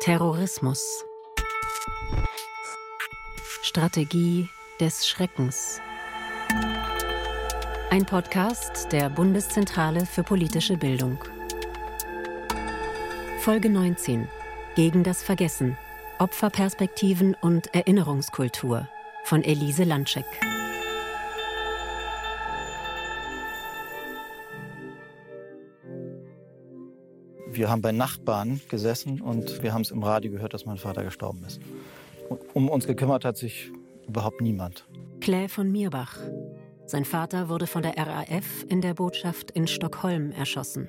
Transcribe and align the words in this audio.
Terrorismus. 0.00 1.04
Strategie 3.62 4.48
des 4.78 5.08
Schreckens. 5.08 5.80
Ein 7.90 8.06
Podcast 8.06 8.92
der 8.92 9.10
Bundeszentrale 9.10 10.06
für 10.06 10.22
politische 10.22 10.76
Bildung. 10.76 11.18
Folge 13.40 13.70
19. 13.70 14.28
Gegen 14.76 15.02
das 15.02 15.24
Vergessen. 15.24 15.76
Opferperspektiven 16.18 17.34
und 17.34 17.74
Erinnerungskultur 17.74 18.88
von 19.24 19.42
Elise 19.42 19.82
Landschek. 19.82 20.26
Wir 27.58 27.68
haben 27.68 27.82
bei 27.82 27.90
Nachbarn 27.90 28.60
gesessen 28.68 29.20
und 29.20 29.64
wir 29.64 29.74
haben 29.74 29.82
es 29.82 29.90
im 29.90 30.04
Radio 30.04 30.30
gehört, 30.30 30.54
dass 30.54 30.64
mein 30.64 30.76
Vater 30.76 31.02
gestorben 31.02 31.42
ist. 31.44 31.60
Um 32.54 32.68
uns 32.68 32.86
gekümmert 32.86 33.24
hat 33.24 33.36
sich 33.36 33.72
überhaupt 34.06 34.40
niemand. 34.40 34.86
Clay 35.20 35.48
von 35.48 35.72
Mirbach. 35.72 36.18
Sein 36.86 37.04
Vater 37.04 37.48
wurde 37.48 37.66
von 37.66 37.82
der 37.82 37.96
RAF 37.96 38.64
in 38.68 38.80
der 38.80 38.94
Botschaft 38.94 39.50
in 39.50 39.66
Stockholm 39.66 40.30
erschossen. 40.30 40.88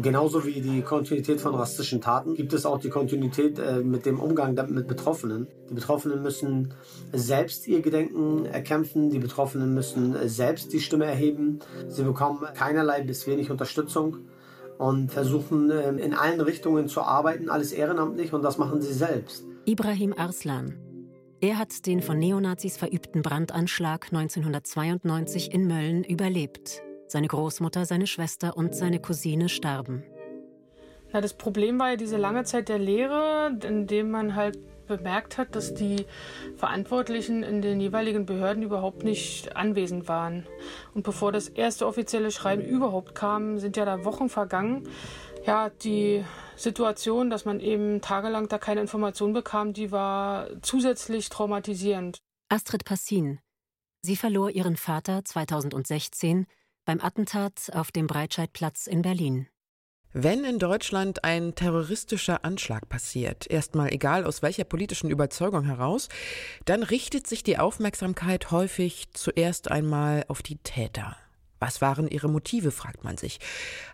Genauso 0.00 0.46
wie 0.46 0.62
die 0.62 0.80
Kontinuität 0.80 1.38
von 1.38 1.54
rassistischen 1.54 2.00
Taten 2.00 2.34
gibt 2.34 2.54
es 2.54 2.64
auch 2.64 2.80
die 2.80 2.88
Kontinuität 2.88 3.58
äh, 3.58 3.80
mit 3.80 4.06
dem 4.06 4.20
Umgang 4.20 4.54
mit 4.70 4.88
Betroffenen. 4.88 5.48
Die 5.68 5.74
Betroffenen 5.74 6.22
müssen 6.22 6.72
selbst 7.12 7.68
ihr 7.68 7.82
Gedenken 7.82 8.46
erkämpfen, 8.46 9.10
die 9.10 9.18
Betroffenen 9.18 9.74
müssen 9.74 10.16
selbst 10.30 10.72
die 10.72 10.80
Stimme 10.80 11.04
erheben. 11.04 11.58
Sie 11.88 12.04
bekommen 12.04 12.40
keinerlei 12.54 13.02
bis 13.02 13.26
wenig 13.26 13.50
Unterstützung 13.50 14.16
und 14.84 15.10
versuchen 15.10 15.70
ähm, 15.70 15.96
in 15.96 16.12
allen 16.12 16.42
Richtungen 16.42 16.88
zu 16.88 17.00
arbeiten, 17.00 17.48
alles 17.48 17.72
ehrenamtlich 17.72 18.34
und 18.34 18.42
das 18.42 18.58
machen 18.58 18.82
sie 18.82 18.92
selbst. 18.92 19.42
Ibrahim 19.64 20.12
Arslan. 20.12 20.74
Er 21.40 21.58
hat 21.58 21.86
den 21.86 22.02
von 22.02 22.18
Neonazis 22.18 22.76
verübten 22.76 23.22
Brandanschlag 23.22 24.06
1992 24.12 25.54
in 25.54 25.66
Mölln 25.66 26.04
überlebt. 26.04 26.82
Seine 27.06 27.28
Großmutter, 27.28 27.86
seine 27.86 28.06
Schwester 28.06 28.58
und 28.58 28.74
seine 28.74 29.00
Cousine 29.00 29.48
starben. 29.48 30.04
Na, 31.14 31.22
das 31.22 31.32
Problem 31.32 31.78
war 31.78 31.90
ja 31.90 31.96
diese 31.96 32.18
lange 32.18 32.44
Zeit 32.44 32.68
der 32.68 32.78
Lehre, 32.78 33.58
in 33.66 33.86
dem 33.86 34.10
man 34.10 34.34
halt 34.34 34.58
bemerkt 34.86 35.38
hat, 35.38 35.54
dass 35.56 35.74
die 35.74 36.06
Verantwortlichen 36.56 37.42
in 37.42 37.62
den 37.62 37.80
jeweiligen 37.80 38.26
Behörden 38.26 38.62
überhaupt 38.62 39.04
nicht 39.04 39.56
anwesend 39.56 40.08
waren. 40.08 40.46
Und 40.94 41.02
bevor 41.02 41.32
das 41.32 41.48
erste 41.48 41.86
offizielle 41.86 42.30
Schreiben 42.30 42.62
überhaupt 42.62 43.14
kam, 43.14 43.58
sind 43.58 43.76
ja 43.76 43.84
da 43.84 44.04
Wochen 44.04 44.28
vergangen. 44.28 44.88
Ja, 45.46 45.68
die 45.68 46.24
Situation, 46.56 47.28
dass 47.30 47.44
man 47.44 47.60
eben 47.60 48.00
tagelang 48.00 48.48
da 48.48 48.58
keine 48.58 48.80
Information 48.80 49.32
bekam, 49.32 49.72
die 49.72 49.92
war 49.92 50.48
zusätzlich 50.62 51.28
traumatisierend. 51.28 52.18
Astrid 52.48 52.84
Passin. 52.84 53.40
Sie 54.02 54.16
verlor 54.16 54.50
ihren 54.50 54.76
Vater 54.76 55.24
2016 55.24 56.46
beim 56.84 57.00
Attentat 57.00 57.70
auf 57.72 57.90
dem 57.90 58.06
Breitscheidplatz 58.06 58.86
in 58.86 59.02
Berlin. 59.02 59.48
Wenn 60.16 60.44
in 60.44 60.60
Deutschland 60.60 61.24
ein 61.24 61.56
terroristischer 61.56 62.44
Anschlag 62.44 62.88
passiert, 62.88 63.50
erstmal 63.50 63.92
egal 63.92 64.24
aus 64.24 64.42
welcher 64.42 64.62
politischen 64.62 65.10
Überzeugung 65.10 65.64
heraus, 65.64 66.08
dann 66.66 66.84
richtet 66.84 67.26
sich 67.26 67.42
die 67.42 67.58
Aufmerksamkeit 67.58 68.52
häufig 68.52 69.08
zuerst 69.12 69.72
einmal 69.72 70.24
auf 70.28 70.40
die 70.40 70.58
Täter. 70.58 71.16
Was 71.58 71.80
waren 71.80 72.06
ihre 72.06 72.28
Motive, 72.28 72.70
fragt 72.70 73.02
man 73.02 73.16
sich. 73.16 73.40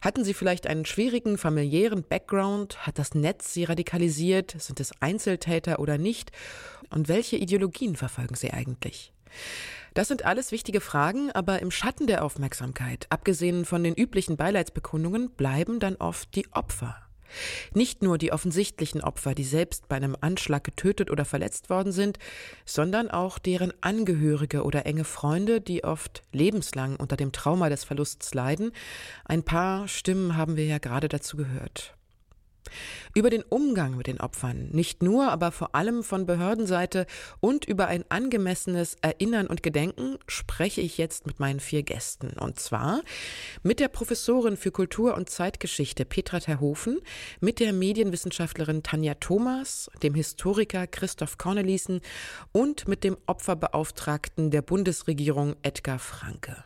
Hatten 0.02 0.22
sie 0.22 0.34
vielleicht 0.34 0.66
einen 0.66 0.84
schwierigen 0.84 1.38
familiären 1.38 2.02
Background? 2.02 2.86
Hat 2.86 2.98
das 2.98 3.14
Netz 3.14 3.54
sie 3.54 3.64
radikalisiert? 3.64 4.54
Sind 4.58 4.78
es 4.78 4.92
Einzeltäter 5.00 5.78
oder 5.78 5.96
nicht? 5.96 6.32
Und 6.90 7.08
welche 7.08 7.36
Ideologien 7.36 7.96
verfolgen 7.96 8.34
sie 8.34 8.50
eigentlich? 8.50 9.14
Das 9.94 10.08
sind 10.08 10.24
alles 10.24 10.52
wichtige 10.52 10.80
Fragen, 10.80 11.30
aber 11.32 11.60
im 11.60 11.70
Schatten 11.70 12.06
der 12.06 12.24
Aufmerksamkeit, 12.24 13.06
abgesehen 13.10 13.64
von 13.64 13.82
den 13.82 13.94
üblichen 13.94 14.36
Beileidsbekundungen, 14.36 15.30
bleiben 15.30 15.80
dann 15.80 15.96
oft 15.96 16.34
die 16.34 16.46
Opfer. 16.52 16.96
Nicht 17.74 18.02
nur 18.02 18.18
die 18.18 18.32
offensichtlichen 18.32 19.00
Opfer, 19.00 19.34
die 19.34 19.44
selbst 19.44 19.88
bei 19.88 19.96
einem 19.96 20.16
Anschlag 20.20 20.64
getötet 20.64 21.10
oder 21.10 21.24
verletzt 21.24 21.70
worden 21.70 21.92
sind, 21.92 22.18
sondern 22.64 23.10
auch 23.10 23.38
deren 23.38 23.72
Angehörige 23.80 24.64
oder 24.64 24.86
enge 24.86 25.04
Freunde, 25.04 25.60
die 25.60 25.84
oft 25.84 26.22
lebenslang 26.32 26.96
unter 26.96 27.16
dem 27.16 27.32
Trauma 27.32 27.68
des 27.68 27.84
Verlusts 27.84 28.34
leiden. 28.34 28.72
Ein 29.24 29.44
paar 29.44 29.88
Stimmen 29.88 30.36
haben 30.36 30.56
wir 30.56 30.66
ja 30.66 30.78
gerade 30.78 31.08
dazu 31.08 31.36
gehört. 31.36 31.94
Über 33.14 33.30
den 33.30 33.42
Umgang 33.42 33.96
mit 33.96 34.06
den 34.06 34.20
Opfern, 34.20 34.68
nicht 34.70 35.02
nur, 35.02 35.30
aber 35.30 35.50
vor 35.50 35.74
allem 35.74 36.04
von 36.04 36.26
Behördenseite 36.26 37.06
und 37.40 37.64
über 37.64 37.88
ein 37.88 38.04
angemessenes 38.08 38.96
Erinnern 39.02 39.46
und 39.46 39.62
Gedenken 39.62 40.18
spreche 40.26 40.80
ich 40.80 40.98
jetzt 40.98 41.26
mit 41.26 41.40
meinen 41.40 41.60
vier 41.60 41.82
Gästen. 41.82 42.38
Und 42.38 42.60
zwar 42.60 43.02
mit 43.62 43.80
der 43.80 43.88
Professorin 43.88 44.56
für 44.56 44.70
Kultur 44.70 45.14
und 45.16 45.28
Zeitgeschichte 45.28 46.04
Petra 46.04 46.40
Terhofen, 46.40 47.00
mit 47.40 47.60
der 47.60 47.72
Medienwissenschaftlerin 47.72 48.82
Tanja 48.82 49.14
Thomas, 49.14 49.90
dem 50.02 50.14
Historiker 50.14 50.86
Christoph 50.86 51.38
Cornelissen 51.38 52.00
und 52.52 52.86
mit 52.86 53.04
dem 53.04 53.16
Opferbeauftragten 53.26 54.50
der 54.50 54.62
Bundesregierung 54.62 55.56
Edgar 55.62 55.98
Franke. 55.98 56.64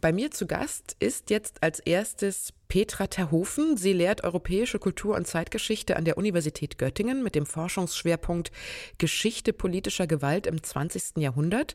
Bei 0.00 0.12
mir 0.12 0.30
zu 0.30 0.46
Gast 0.46 0.96
ist 0.98 1.30
jetzt 1.30 1.62
als 1.62 1.80
erstes 1.80 2.52
Petra 2.70 3.08
Terhofen. 3.08 3.76
Sie 3.76 3.92
lehrt 3.92 4.22
europäische 4.22 4.78
Kultur 4.78 5.16
und 5.16 5.26
Zeitgeschichte 5.26 5.96
an 5.96 6.04
der 6.04 6.16
Universität 6.16 6.78
Göttingen 6.78 7.20
mit 7.20 7.34
dem 7.34 7.44
Forschungsschwerpunkt 7.44 8.52
Geschichte 8.96 9.52
politischer 9.52 10.06
Gewalt 10.06 10.46
im 10.46 10.62
20. 10.62 11.16
Jahrhundert. 11.16 11.74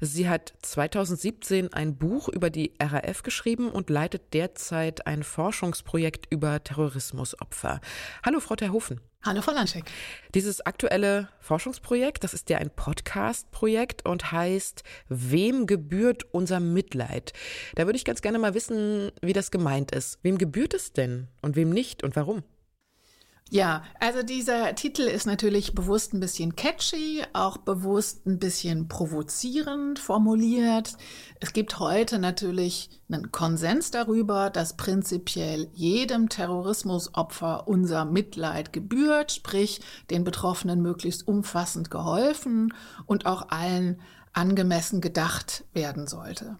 Sie 0.00 0.28
hat 0.28 0.52
2017 0.62 1.72
ein 1.72 1.96
Buch 1.96 2.28
über 2.28 2.50
die 2.50 2.72
RAF 2.82 3.22
geschrieben 3.22 3.70
und 3.70 3.88
leitet 3.90 4.34
derzeit 4.34 5.06
ein 5.06 5.22
Forschungsprojekt 5.22 6.26
über 6.30 6.62
Terrorismusopfer. 6.62 7.80
Hallo, 8.24 8.40
Frau 8.40 8.56
Terhofen. 8.56 9.00
Hallo, 9.26 9.40
Frau 9.40 9.52
Landscheck. 9.52 9.84
Dieses 10.34 10.60
aktuelle 10.66 11.30
Forschungsprojekt, 11.40 12.24
das 12.24 12.34
ist 12.34 12.50
ja 12.50 12.58
ein 12.58 12.68
Podcast-Projekt 12.68 14.04
und 14.04 14.32
heißt 14.32 14.82
Wem 15.08 15.66
gebührt 15.66 16.24
unser 16.32 16.60
Mitleid? 16.60 17.32
Da 17.74 17.86
würde 17.86 17.96
ich 17.96 18.04
ganz 18.04 18.20
gerne 18.20 18.38
mal 18.38 18.52
wissen, 18.52 19.12
wie 19.22 19.32
das 19.32 19.50
gemeint 19.50 19.92
ist. 19.92 20.18
Wem 20.24 20.38
gebührt 20.38 20.72
es 20.72 20.94
denn 20.94 21.28
und 21.42 21.54
wem 21.54 21.68
nicht 21.68 22.02
und 22.02 22.16
warum? 22.16 22.42
Ja, 23.50 23.82
also 24.00 24.22
dieser 24.22 24.74
Titel 24.74 25.02
ist 25.02 25.26
natürlich 25.26 25.74
bewusst 25.74 26.14
ein 26.14 26.20
bisschen 26.20 26.56
catchy, 26.56 27.22
auch 27.34 27.58
bewusst 27.58 28.26
ein 28.26 28.38
bisschen 28.38 28.88
provozierend 28.88 29.98
formuliert. 29.98 30.96
Es 31.40 31.52
gibt 31.52 31.78
heute 31.78 32.18
natürlich 32.18 32.88
einen 33.10 33.32
Konsens 33.32 33.90
darüber, 33.90 34.48
dass 34.48 34.78
prinzipiell 34.78 35.68
jedem 35.74 36.30
Terrorismusopfer 36.30 37.68
unser 37.68 38.06
Mitleid 38.06 38.72
gebührt, 38.72 39.30
sprich 39.30 39.82
den 40.08 40.24
Betroffenen 40.24 40.80
möglichst 40.80 41.28
umfassend 41.28 41.90
geholfen 41.90 42.72
und 43.04 43.26
auch 43.26 43.50
allen 43.50 44.00
angemessen 44.34 45.00
gedacht 45.00 45.64
werden 45.72 46.06
sollte. 46.06 46.58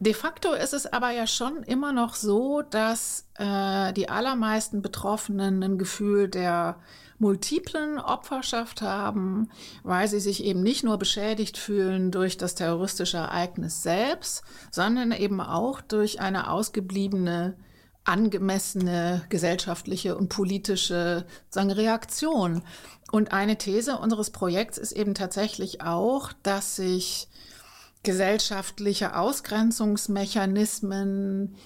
De 0.00 0.14
facto 0.14 0.52
ist 0.54 0.72
es 0.72 0.86
aber 0.86 1.10
ja 1.10 1.26
schon 1.26 1.62
immer 1.62 1.92
noch 1.92 2.14
so, 2.14 2.62
dass 2.62 3.28
äh, 3.34 3.92
die 3.92 4.08
allermeisten 4.08 4.82
Betroffenen 4.82 5.62
ein 5.62 5.78
Gefühl 5.78 6.28
der 6.28 6.80
multiplen 7.18 8.00
Opferschaft 8.00 8.82
haben, 8.82 9.48
weil 9.84 10.08
sie 10.08 10.18
sich 10.18 10.42
eben 10.42 10.62
nicht 10.62 10.82
nur 10.82 10.98
beschädigt 10.98 11.56
fühlen 11.56 12.10
durch 12.10 12.36
das 12.36 12.56
terroristische 12.56 13.18
Ereignis 13.18 13.82
selbst, 13.82 14.42
sondern 14.72 15.12
eben 15.12 15.40
auch 15.40 15.80
durch 15.80 16.20
eine 16.20 16.50
ausgebliebene 16.50 17.56
angemessene 18.04 19.22
gesellschaftliche 19.28 20.16
und 20.16 20.28
politische 20.28 21.24
sagen, 21.48 21.70
Reaktion. 21.70 22.62
Und 23.12 23.32
eine 23.32 23.56
These 23.58 23.98
unseres 23.98 24.30
Projekts 24.30 24.78
ist 24.78 24.92
eben 24.92 25.14
tatsächlich 25.14 25.82
auch, 25.82 26.32
dass 26.42 26.76
sich 26.76 27.28
gesellschaftliche 28.02 29.16
Ausgrenzungsmechanismen 29.16 31.56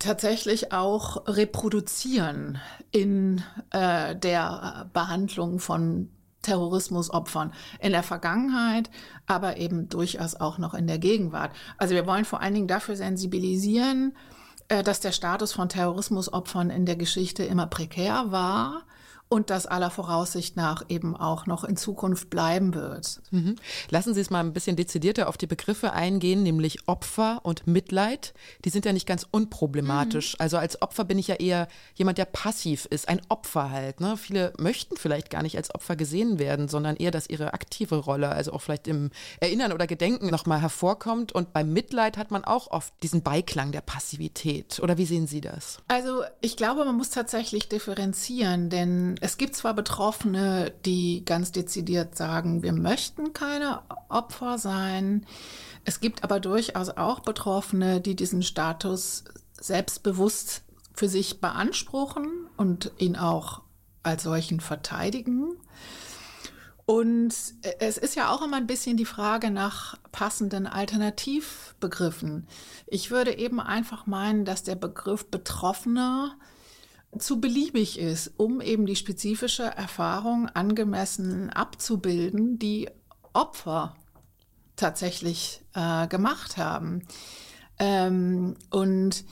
tatsächlich 0.00 0.72
auch 0.72 1.28
reproduzieren 1.28 2.58
in 2.90 3.44
äh, 3.70 4.16
der 4.16 4.90
Behandlung 4.92 5.60
von 5.60 6.10
Terrorismusopfern 6.42 7.52
in 7.78 7.92
der 7.92 8.02
Vergangenheit, 8.02 8.90
aber 9.26 9.58
eben 9.58 9.88
durchaus 9.88 10.34
auch 10.34 10.58
noch 10.58 10.74
in 10.74 10.88
der 10.88 10.98
Gegenwart. 10.98 11.52
Also 11.78 11.94
wir 11.94 12.08
wollen 12.08 12.24
vor 12.24 12.40
allen 12.40 12.54
Dingen 12.54 12.66
dafür 12.66 12.96
sensibilisieren, 12.96 14.16
äh, 14.66 14.82
dass 14.82 14.98
der 14.98 15.12
Status 15.12 15.52
von 15.52 15.68
Terrorismusopfern 15.68 16.70
in 16.70 16.86
der 16.86 16.96
Geschichte 16.96 17.44
immer 17.44 17.68
prekär 17.68 18.32
war 18.32 18.82
und 19.28 19.50
das 19.50 19.66
aller 19.66 19.90
Voraussicht 19.90 20.56
nach 20.56 20.84
eben 20.88 21.16
auch 21.16 21.46
noch 21.46 21.64
in 21.64 21.76
Zukunft 21.76 22.30
bleiben 22.30 22.74
wird. 22.74 23.20
Mhm. 23.32 23.56
Lassen 23.90 24.14
Sie 24.14 24.20
es 24.20 24.30
mal 24.30 24.40
ein 24.40 24.52
bisschen 24.52 24.76
dezidierter 24.76 25.28
auf 25.28 25.36
die 25.36 25.48
Begriffe 25.48 25.92
eingehen, 25.92 26.44
nämlich 26.44 26.86
Opfer 26.86 27.40
und 27.42 27.66
Mitleid. 27.66 28.34
Die 28.64 28.70
sind 28.70 28.84
ja 28.84 28.92
nicht 28.92 29.06
ganz 29.06 29.26
unproblematisch. 29.28 30.34
Mhm. 30.34 30.36
Also 30.38 30.58
als 30.58 30.80
Opfer 30.80 31.04
bin 31.04 31.18
ich 31.18 31.26
ja 31.26 31.34
eher 31.36 31.66
jemand, 31.94 32.18
der 32.18 32.26
passiv 32.26 32.86
ist, 32.86 33.08
ein 33.08 33.20
Opfer 33.28 33.70
halt. 33.70 34.00
Ne? 34.00 34.16
Viele 34.16 34.52
möchten 34.58 34.96
vielleicht 34.96 35.30
gar 35.30 35.42
nicht 35.42 35.56
als 35.56 35.74
Opfer 35.74 35.96
gesehen 35.96 36.38
werden, 36.38 36.68
sondern 36.68 36.94
eher, 36.94 37.10
dass 37.10 37.28
ihre 37.28 37.52
aktive 37.52 37.96
Rolle, 37.96 38.28
also 38.28 38.52
auch 38.52 38.62
vielleicht 38.62 38.86
im 38.86 39.10
Erinnern 39.40 39.72
oder 39.72 39.88
Gedenken 39.88 40.28
nochmal 40.28 40.60
hervorkommt. 40.60 41.32
Und 41.32 41.52
beim 41.52 41.72
Mitleid 41.72 42.16
hat 42.16 42.30
man 42.30 42.44
auch 42.44 42.70
oft 42.70 42.94
diesen 43.02 43.22
Beiklang 43.22 43.72
der 43.72 43.80
Passivität. 43.80 44.78
Oder 44.80 44.98
wie 44.98 45.06
sehen 45.06 45.26
Sie 45.26 45.40
das? 45.40 45.78
Also 45.88 46.22
ich 46.40 46.56
glaube, 46.56 46.84
man 46.84 46.96
muss 46.96 47.10
tatsächlich 47.10 47.68
differenzieren, 47.68 48.70
denn 48.70 49.15
es 49.20 49.38
gibt 49.38 49.54
zwar 49.54 49.74
Betroffene, 49.74 50.72
die 50.84 51.24
ganz 51.24 51.52
dezidiert 51.52 52.16
sagen, 52.16 52.62
wir 52.62 52.72
möchten 52.72 53.32
keine 53.32 53.82
Opfer 54.08 54.58
sein. 54.58 55.26
Es 55.84 56.00
gibt 56.00 56.24
aber 56.24 56.40
durchaus 56.40 56.90
auch 56.90 57.20
Betroffene, 57.20 58.00
die 58.00 58.16
diesen 58.16 58.42
Status 58.42 59.24
selbstbewusst 59.60 60.62
für 60.94 61.08
sich 61.08 61.40
beanspruchen 61.40 62.48
und 62.56 62.92
ihn 62.98 63.16
auch 63.16 63.62
als 64.02 64.22
solchen 64.22 64.60
verteidigen. 64.60 65.56
Und 66.86 67.34
es 67.80 67.98
ist 67.98 68.14
ja 68.14 68.30
auch 68.30 68.42
immer 68.42 68.58
ein 68.58 68.68
bisschen 68.68 68.96
die 68.96 69.04
Frage 69.04 69.50
nach 69.50 69.96
passenden 70.12 70.68
Alternativbegriffen. 70.68 72.46
Ich 72.86 73.10
würde 73.10 73.36
eben 73.36 73.58
einfach 73.60 74.06
meinen, 74.06 74.44
dass 74.44 74.62
der 74.62 74.76
Begriff 74.76 75.28
Betroffener 75.28 76.36
zu 77.18 77.40
beliebig 77.40 77.98
ist, 77.98 78.32
um 78.36 78.60
eben 78.60 78.86
die 78.86 78.96
spezifische 78.96 79.64
Erfahrung 79.64 80.48
angemessen 80.48 81.50
abzubilden, 81.50 82.58
die 82.58 82.88
Opfer 83.32 83.94
tatsächlich 84.76 85.62
äh, 85.74 86.06
gemacht 86.08 86.56
haben. 86.56 87.02
Ähm, 87.78 88.56
und 88.70 89.24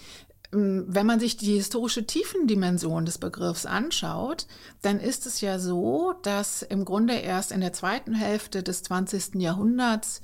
ähm, 0.53 0.85
wenn 0.89 1.07
man 1.07 1.21
sich 1.21 1.37
die 1.37 1.57
historische 1.57 2.07
Tiefendimension 2.07 3.05
des 3.05 3.19
Begriffs 3.19 3.67
anschaut, 3.67 4.47
dann 4.83 5.01
ist 5.01 5.27
es 5.27 5.41
ja 5.41 5.59
so, 5.59 6.15
dass 6.23 6.63
im 6.63 6.85
Grunde 6.85 7.15
erst 7.15 7.53
in 7.53 7.61
der 7.61 7.73
zweiten 7.73 8.15
Hälfte 8.15 8.63
des 8.63 8.83
20. 8.83 9.37
Jahrhunderts 9.37 10.23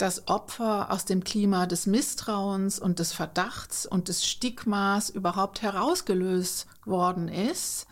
das 0.00 0.28
Opfer 0.28 0.90
aus 0.90 1.04
dem 1.04 1.24
Klima 1.24 1.66
des 1.66 1.86
Misstrauens 1.86 2.78
und 2.78 2.98
des 2.98 3.12
Verdachts 3.12 3.86
und 3.86 4.08
des 4.08 4.26
Stigmas 4.26 5.10
überhaupt 5.10 5.62
herausgelöst 5.62 6.66
worden 6.84 7.28
ist, 7.28 7.86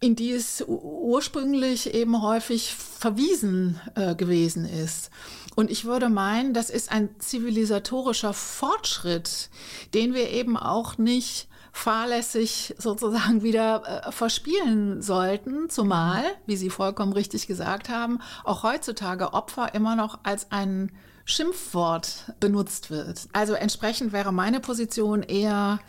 in 0.00 0.16
die 0.16 0.32
es 0.32 0.64
ursprünglich 0.66 1.94
eben 1.94 2.22
häufig 2.22 2.74
verwiesen 2.74 3.80
äh, 3.94 4.14
gewesen 4.14 4.64
ist. 4.64 5.10
Und 5.54 5.70
ich 5.70 5.84
würde 5.84 6.08
meinen, 6.08 6.54
das 6.54 6.70
ist 6.70 6.90
ein 6.90 7.10
zivilisatorischer 7.18 8.32
Fortschritt, 8.32 9.50
den 9.94 10.14
wir 10.14 10.30
eben 10.30 10.56
auch 10.56 10.96
nicht 10.96 11.49
fahrlässig 11.72 12.74
sozusagen 12.78 13.42
wieder 13.42 14.04
äh, 14.06 14.12
verspielen 14.12 15.02
sollten, 15.02 15.70
zumal, 15.70 16.24
wie 16.46 16.56
Sie 16.56 16.70
vollkommen 16.70 17.12
richtig 17.12 17.46
gesagt 17.46 17.88
haben, 17.88 18.20
auch 18.44 18.62
heutzutage 18.62 19.32
Opfer 19.32 19.74
immer 19.74 19.96
noch 19.96 20.20
als 20.22 20.50
ein 20.50 20.92
Schimpfwort 21.24 22.32
benutzt 22.40 22.90
wird. 22.90 23.28
Also 23.32 23.54
entsprechend 23.54 24.12
wäre 24.12 24.32
meine 24.32 24.60
Position 24.60 25.22
eher, 25.22 25.80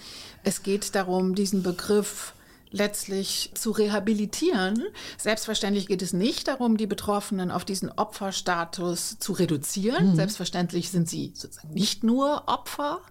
es 0.44 0.63
geht 0.63 0.94
darum, 0.95 1.36
diesen 1.36 1.63
Begriff 1.63 2.33
letztlich 2.72 3.51
zu 3.54 3.72
rehabilitieren. 3.72 4.83
Selbstverständlich 5.18 5.88
geht 5.88 6.01
es 6.01 6.13
nicht 6.13 6.48
darum, 6.48 6.78
die 6.78 6.88
Betroffenen 6.88 7.51
auf 7.51 7.66
diesen 7.66 7.92
Opferstatus 7.92 9.19
zu 9.19 9.33
reduzieren. 9.33 10.12
Mhm. 10.12 10.16
Selbstverständlich 10.16 10.89
sind 10.89 11.10
sie 11.10 11.33
sozusagen 11.36 11.74
nicht 11.74 12.04
nur 12.04 12.44
Opfer, 12.48 13.01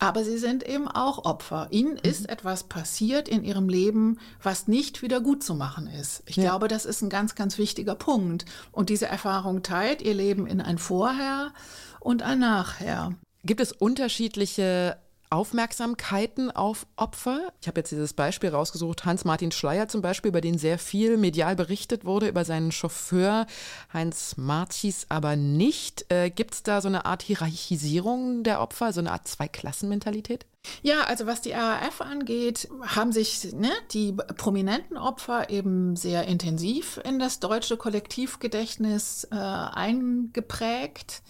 aber 0.00 0.24
sie 0.24 0.38
sind 0.38 0.66
eben 0.66 0.88
auch 0.88 1.24
Opfer. 1.24 1.68
Ihnen 1.70 1.92
mhm. 1.92 2.00
ist 2.02 2.28
etwas 2.28 2.64
passiert 2.64 3.28
in 3.28 3.44
ihrem 3.44 3.68
Leben, 3.68 4.18
was 4.42 4.66
nicht 4.66 5.02
wieder 5.02 5.20
gut 5.20 5.44
zu 5.44 5.54
machen 5.54 5.86
ist. 5.86 6.22
Ich 6.26 6.36
ja. 6.36 6.44
glaube, 6.44 6.66
das 6.66 6.86
ist 6.86 7.02
ein 7.02 7.10
ganz, 7.10 7.34
ganz 7.34 7.58
wichtiger 7.58 7.94
Punkt. 7.94 8.46
Und 8.72 8.88
diese 8.88 9.06
Erfahrung 9.06 9.62
teilt 9.62 10.02
ihr 10.02 10.14
Leben 10.14 10.46
in 10.46 10.60
ein 10.60 10.78
Vorher 10.78 11.52
und 12.00 12.22
ein 12.22 12.40
Nachher. 12.40 13.14
Gibt 13.44 13.60
es 13.60 13.72
unterschiedliche 13.72 14.96
Aufmerksamkeiten 15.30 16.50
auf 16.50 16.86
Opfer. 16.96 17.52
Ich 17.60 17.68
habe 17.68 17.80
jetzt 17.80 17.92
dieses 17.92 18.12
Beispiel 18.12 18.50
rausgesucht, 18.50 19.04
Hans-Martin 19.04 19.52
Schleier 19.52 19.86
zum 19.86 20.02
Beispiel, 20.02 20.30
über 20.30 20.40
den 20.40 20.58
sehr 20.58 20.78
viel 20.78 21.16
medial 21.16 21.54
berichtet 21.54 22.04
wurde, 22.04 22.28
über 22.28 22.44
seinen 22.44 22.72
Chauffeur 22.72 23.46
Heinz 23.92 24.36
Martis 24.36 25.06
aber 25.08 25.36
nicht. 25.36 26.06
Äh, 26.10 26.30
Gibt 26.30 26.54
es 26.54 26.62
da 26.64 26.80
so 26.80 26.88
eine 26.88 27.06
Art 27.06 27.22
Hierarchisierung 27.22 28.42
der 28.42 28.60
Opfer, 28.60 28.92
so 28.92 28.98
eine 28.98 29.12
Art 29.12 29.28
Zweiklassenmentalität? 29.28 30.46
Ja, 30.82 31.02
also 31.04 31.26
was 31.26 31.40
die 31.40 31.52
RAF 31.52 32.00
angeht, 32.00 32.68
haben 32.82 33.12
sich 33.12 33.52
ne, 33.52 33.70
die 33.92 34.12
prominenten 34.12 34.96
Opfer 34.96 35.48
eben 35.48 35.96
sehr 35.96 36.26
intensiv 36.26 37.00
in 37.04 37.18
das 37.18 37.40
deutsche 37.40 37.76
Kollektivgedächtnis 37.76 39.28
äh, 39.30 39.36
eingeprägt. 39.36 41.22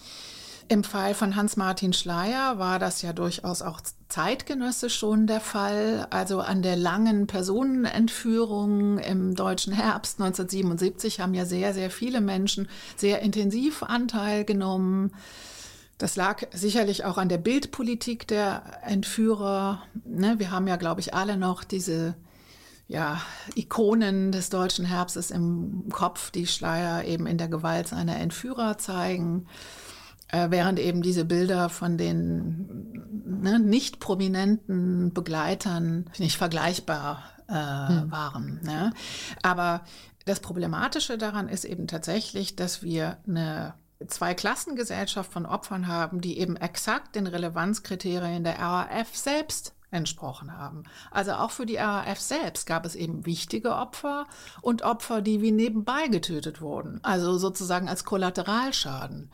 Im 0.70 0.84
Fall 0.84 1.14
von 1.14 1.34
Hans-Martin 1.34 1.92
Schleier 1.92 2.60
war 2.60 2.78
das 2.78 3.02
ja 3.02 3.12
durchaus 3.12 3.60
auch 3.60 3.80
zeitgenössisch 4.08 4.96
schon 4.96 5.26
der 5.26 5.40
Fall. 5.40 6.06
Also 6.10 6.38
an 6.38 6.62
der 6.62 6.76
langen 6.76 7.26
Personenentführung 7.26 8.98
im 8.98 9.34
deutschen 9.34 9.72
Herbst 9.72 10.20
1977 10.20 11.18
haben 11.18 11.34
ja 11.34 11.44
sehr, 11.44 11.74
sehr 11.74 11.90
viele 11.90 12.20
Menschen 12.20 12.68
sehr 12.94 13.20
intensiv 13.20 13.82
Anteil 13.82 14.44
genommen. 14.44 15.10
Das 15.98 16.14
lag 16.14 16.44
sicherlich 16.52 17.04
auch 17.04 17.18
an 17.18 17.28
der 17.28 17.38
Bildpolitik 17.38 18.28
der 18.28 18.62
Entführer. 18.84 19.82
Ne, 20.04 20.38
wir 20.38 20.52
haben 20.52 20.68
ja, 20.68 20.76
glaube 20.76 21.00
ich, 21.00 21.14
alle 21.14 21.36
noch 21.36 21.64
diese 21.64 22.14
ja, 22.86 23.20
Ikonen 23.56 24.30
des 24.30 24.50
deutschen 24.50 24.84
Herbstes 24.84 25.32
im 25.32 25.88
Kopf, 25.90 26.30
die 26.30 26.46
Schleier 26.46 27.02
eben 27.06 27.26
in 27.26 27.38
der 27.38 27.48
Gewalt 27.48 27.88
seiner 27.88 28.20
Entführer 28.20 28.78
zeigen. 28.78 29.48
Äh, 30.32 30.50
während 30.50 30.78
eben 30.78 31.02
diese 31.02 31.24
Bilder 31.24 31.68
von 31.68 31.98
den 31.98 32.92
ne, 33.24 33.58
nicht 33.58 33.98
prominenten 33.98 35.12
Begleitern 35.12 36.08
nicht 36.18 36.36
vergleichbar 36.36 37.24
äh, 37.48 37.52
hm. 37.52 38.10
waren. 38.10 38.60
Ne? 38.62 38.92
Aber 39.42 39.82
das 40.26 40.40
Problematische 40.40 41.18
daran 41.18 41.48
ist 41.48 41.64
eben 41.64 41.88
tatsächlich, 41.88 42.54
dass 42.54 42.82
wir 42.82 43.16
eine 43.26 43.74
Zweiklassengesellschaft 44.06 45.32
von 45.32 45.46
Opfern 45.46 45.88
haben, 45.88 46.20
die 46.20 46.38
eben 46.38 46.56
exakt 46.56 47.16
den 47.16 47.26
Relevanzkriterien 47.26 48.44
der 48.44 48.58
RAF 48.58 49.16
selbst 49.16 49.74
entsprochen 49.90 50.56
haben. 50.56 50.84
Also 51.10 51.32
auch 51.32 51.50
für 51.50 51.66
die 51.66 51.76
RAF 51.76 52.20
selbst 52.20 52.66
gab 52.66 52.86
es 52.86 52.94
eben 52.94 53.26
wichtige 53.26 53.74
Opfer 53.74 54.26
und 54.62 54.82
Opfer, 54.82 55.20
die 55.20 55.42
wie 55.42 55.52
nebenbei 55.52 56.08
getötet 56.08 56.60
wurden, 56.60 57.00
also 57.02 57.38
sozusagen 57.38 57.88
als 57.88 58.04
Kollateralschaden. 58.04 59.30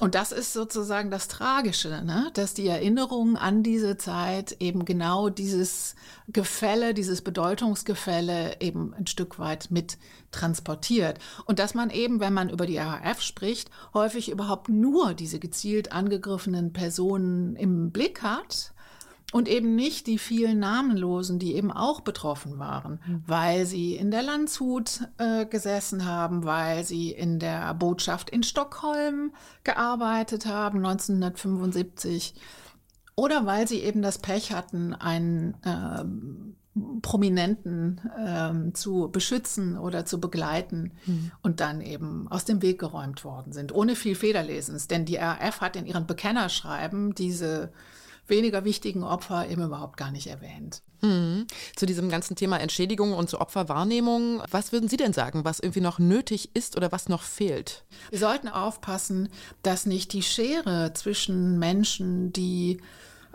Und 0.00 0.14
das 0.14 0.32
ist 0.32 0.54
sozusagen 0.54 1.10
das 1.10 1.28
Tragische, 1.28 2.02
ne? 2.04 2.30
dass 2.32 2.54
die 2.54 2.66
Erinnerung 2.66 3.36
an 3.36 3.62
diese 3.62 3.98
Zeit 3.98 4.56
eben 4.58 4.86
genau 4.86 5.28
dieses 5.28 5.94
Gefälle, 6.28 6.94
dieses 6.94 7.20
Bedeutungsgefälle 7.20 8.60
eben 8.60 8.94
ein 8.94 9.06
Stück 9.06 9.38
weit 9.38 9.70
mit 9.70 9.98
transportiert. 10.30 11.18
Und 11.44 11.58
dass 11.58 11.74
man 11.74 11.90
eben, 11.90 12.20
wenn 12.20 12.32
man 12.32 12.48
über 12.48 12.64
die 12.64 12.78
RAF 12.78 13.20
spricht, 13.20 13.70
häufig 13.92 14.30
überhaupt 14.30 14.70
nur 14.70 15.12
diese 15.12 15.38
gezielt 15.38 15.92
angegriffenen 15.92 16.72
Personen 16.72 17.56
im 17.56 17.90
Blick 17.90 18.22
hat 18.22 18.72
und 19.32 19.48
eben 19.48 19.74
nicht 19.76 20.06
die 20.06 20.18
vielen 20.18 20.58
Namenlosen, 20.58 21.38
die 21.38 21.54
eben 21.54 21.70
auch 21.70 22.00
betroffen 22.00 22.58
waren, 22.58 23.00
mhm. 23.06 23.22
weil 23.26 23.66
sie 23.66 23.94
in 23.94 24.10
der 24.10 24.22
Landshut 24.22 25.00
äh, 25.18 25.46
gesessen 25.46 26.04
haben, 26.04 26.44
weil 26.44 26.84
sie 26.84 27.10
in 27.10 27.38
der 27.38 27.72
Botschaft 27.74 28.30
in 28.30 28.42
Stockholm 28.42 29.32
gearbeitet 29.62 30.46
haben 30.46 30.78
1975 30.78 32.34
oder 33.14 33.46
weil 33.46 33.68
sie 33.68 33.80
eben 33.80 34.02
das 34.02 34.18
Pech 34.18 34.52
hatten, 34.52 34.94
einen 34.94 35.54
äh, 35.62 36.04
Prominenten 37.02 38.00
ähm, 38.18 38.74
zu 38.74 39.10
beschützen 39.10 39.76
oder 39.76 40.06
zu 40.06 40.20
begleiten 40.20 40.92
mhm. 41.04 41.32
und 41.42 41.60
dann 41.60 41.80
eben 41.80 42.28
aus 42.28 42.44
dem 42.44 42.62
Weg 42.62 42.78
geräumt 42.78 43.24
worden 43.24 43.52
sind, 43.52 43.74
ohne 43.74 43.96
viel 43.96 44.14
Federlesens. 44.14 44.86
Denn 44.88 45.04
die 45.04 45.16
RAF 45.16 45.60
hat 45.60 45.76
in 45.76 45.86
ihren 45.86 46.06
Bekennerschreiben 46.06 47.14
diese 47.14 47.72
weniger 48.30 48.64
wichtigen 48.64 49.02
Opfer 49.02 49.48
eben 49.48 49.62
überhaupt 49.62 49.96
gar 49.96 50.10
nicht 50.10 50.28
erwähnt. 50.28 50.82
Hm. 51.00 51.46
Zu 51.76 51.86
diesem 51.86 52.08
ganzen 52.08 52.36
Thema 52.36 52.58
Entschädigung 52.58 53.12
und 53.12 53.28
zu 53.28 53.40
Opferwahrnehmung, 53.40 54.42
was 54.50 54.72
würden 54.72 54.88
Sie 54.88 54.96
denn 54.96 55.12
sagen, 55.12 55.44
was 55.44 55.60
irgendwie 55.60 55.80
noch 55.80 55.98
nötig 55.98 56.50
ist 56.54 56.76
oder 56.76 56.92
was 56.92 57.08
noch 57.08 57.22
fehlt? 57.22 57.84
Wir 58.10 58.18
sollten 58.18 58.48
aufpassen, 58.48 59.28
dass 59.62 59.86
nicht 59.86 60.12
die 60.12 60.22
Schere 60.22 60.92
zwischen 60.94 61.58
Menschen, 61.58 62.32
die 62.32 62.80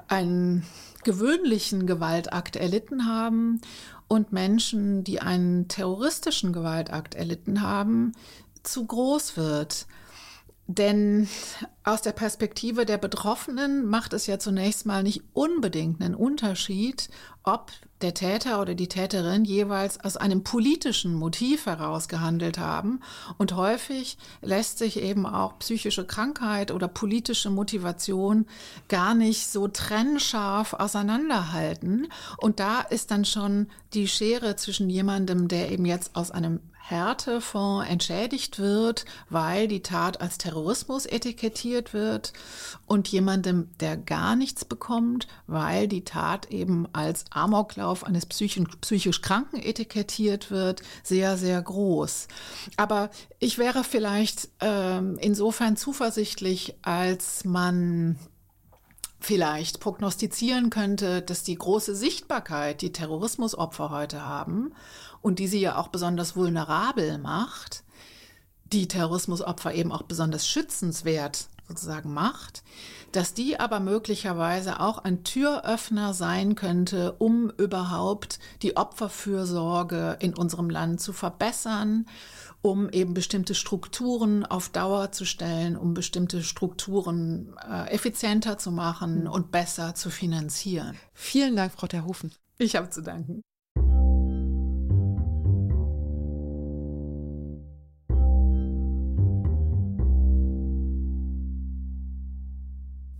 einen 0.07 0.63
gewöhnlichen 1.03 1.87
Gewaltakt 1.87 2.55
erlitten 2.55 3.07
haben 3.07 3.61
und 4.07 4.31
Menschen, 4.31 5.03
die 5.03 5.21
einen 5.21 5.67
terroristischen 5.67 6.53
Gewaltakt 6.53 7.15
erlitten 7.15 7.61
haben, 7.61 8.11
zu 8.63 8.85
groß 8.85 9.37
wird. 9.37 9.87
Denn 10.67 11.27
aus 11.83 12.01
der 12.01 12.13
Perspektive 12.13 12.85
der 12.85 12.97
Betroffenen 12.97 13.85
macht 13.85 14.13
es 14.13 14.25
ja 14.25 14.39
zunächst 14.39 14.87
mal 14.87 15.03
nicht 15.03 15.21
unbedingt 15.33 16.01
einen 16.01 16.15
Unterschied, 16.15 17.09
ob 17.43 17.71
der 18.01 18.15
Täter 18.15 18.59
oder 18.59 18.73
die 18.73 18.87
Täterin 18.87 19.45
jeweils 19.45 20.03
aus 20.03 20.17
einem 20.17 20.43
politischen 20.43 21.13
Motiv 21.13 21.67
heraus 21.67 22.07
gehandelt 22.07 22.57
haben. 22.57 23.01
Und 23.37 23.55
häufig 23.55 24.17
lässt 24.41 24.79
sich 24.79 24.99
eben 24.99 25.27
auch 25.27 25.59
psychische 25.59 26.05
Krankheit 26.05 26.71
oder 26.71 26.87
politische 26.87 27.51
Motivation 27.51 28.47
gar 28.89 29.13
nicht 29.13 29.47
so 29.47 29.67
trennscharf 29.67 30.73
auseinanderhalten. 30.73 32.07
Und 32.37 32.59
da 32.59 32.81
ist 32.81 33.11
dann 33.11 33.25
schon 33.25 33.67
die 33.93 34.07
Schere 34.07 34.55
zwischen 34.55 34.89
jemandem, 34.89 35.47
der 35.47 35.71
eben 35.71 35.85
jetzt 35.85 36.15
aus 36.15 36.31
einem 36.31 36.59
Härtefonds 36.87 37.89
entschädigt 37.89 38.59
wird, 38.59 39.05
weil 39.27 39.67
die 39.67 39.81
Tat 39.81 40.21
als 40.21 40.37
Terrorismus 40.37 41.07
etikettiert 41.07 41.93
wird 41.95 42.31
und 42.85 43.07
jemandem, 43.07 43.69
der 43.79 43.97
gar 43.97 44.35
nichts 44.35 44.65
bekommt, 44.65 45.27
weil 45.47 45.87
die 45.87 46.03
Tat 46.03 46.51
eben 46.51 46.87
als 46.93 47.25
Amoklauf 47.31 48.03
eines 48.03 48.27
psychisch 48.27 49.21
Kranken 49.21 49.57
etikettiert 49.57 50.51
wird, 50.51 50.83
sehr, 51.01 51.37
sehr 51.37 51.59
groß. 51.59 52.27
Aber 52.77 53.09
ich 53.39 53.57
wäre 53.57 53.83
vielleicht 53.83 54.49
ähm, 54.59 55.17
insofern 55.19 55.77
zuversichtlich, 55.77 56.75
als 56.83 57.45
man 57.45 58.19
vielleicht 59.19 59.79
prognostizieren 59.79 60.69
könnte, 60.69 61.23
dass 61.23 61.41
die 61.41 61.55
große 61.55 61.95
Sichtbarkeit, 61.95 62.83
die 62.83 62.91
Terrorismusopfer 62.91 63.89
heute 63.89 64.23
haben 64.23 64.71
und 65.25 65.39
die 65.39 65.47
sie 65.47 65.59
ja 65.59 65.77
auch 65.77 65.87
besonders 65.87 66.35
vulnerabel 66.35 67.17
macht, 67.17 67.83
die 68.65 68.87
Terrorismusopfer 68.87 69.73
eben 69.73 69.91
auch 69.91 70.03
besonders 70.03 70.47
schützenswert 70.47 71.47
sozusagen 71.67 72.13
macht, 72.13 72.61
dass 73.11 73.33
die 73.33 73.59
aber 73.59 73.79
möglicherweise 73.79 74.79
auch 74.79 74.99
ein 74.99 75.23
Türöffner 75.23 76.13
sein 76.13 76.53
könnte, 76.53 77.13
um 77.13 77.49
überhaupt 77.57 78.37
die 78.61 78.77
Opferfürsorge 78.77 80.17
in 80.19 80.35
unserem 80.35 80.69
Land 80.69 81.01
zu 81.01 81.11
verbessern, 81.11 82.05
um 82.61 82.87
eben 82.91 83.15
bestimmte 83.15 83.55
Strukturen 83.55 84.45
auf 84.45 84.69
Dauer 84.69 85.11
zu 85.11 85.25
stellen, 85.25 85.75
um 85.75 85.95
bestimmte 85.95 86.43
Strukturen 86.43 87.55
äh, 87.67 87.89
effizienter 87.89 88.59
zu 88.59 88.71
machen 88.71 89.27
und 89.27 89.49
besser 89.49 89.95
zu 89.95 90.11
finanzieren. 90.11 90.95
Vielen 91.15 91.55
Dank, 91.55 91.73
Frau 91.73 91.87
Terhofen. 91.87 92.31
Ich 92.59 92.75
habe 92.75 92.91
zu 92.91 93.01
danken. 93.01 93.41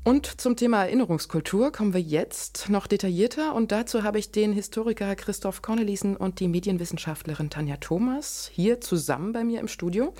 Und 0.05 0.39
zum 0.39 0.55
Thema 0.55 0.83
Erinnerungskultur 0.83 1.71
kommen 1.71 1.95
wir 1.95 1.99
jetzt 1.99 2.69
noch 2.69 2.85
detaillierter 2.85 3.55
und 3.55 3.71
dazu 3.71 4.03
habe 4.03 4.19
ich 4.19 4.29
den 4.29 4.53
Historiker 4.53 5.15
Christoph 5.15 5.63
Cornelissen 5.63 6.15
und 6.15 6.39
die 6.39 6.47
Medienwissenschaftlerin 6.47 7.49
Tanja 7.49 7.77
Thomas 7.77 8.51
hier 8.53 8.79
zusammen 8.79 9.33
bei 9.33 9.43
mir 9.43 9.59
im 9.59 9.67
Studio. 9.67 10.13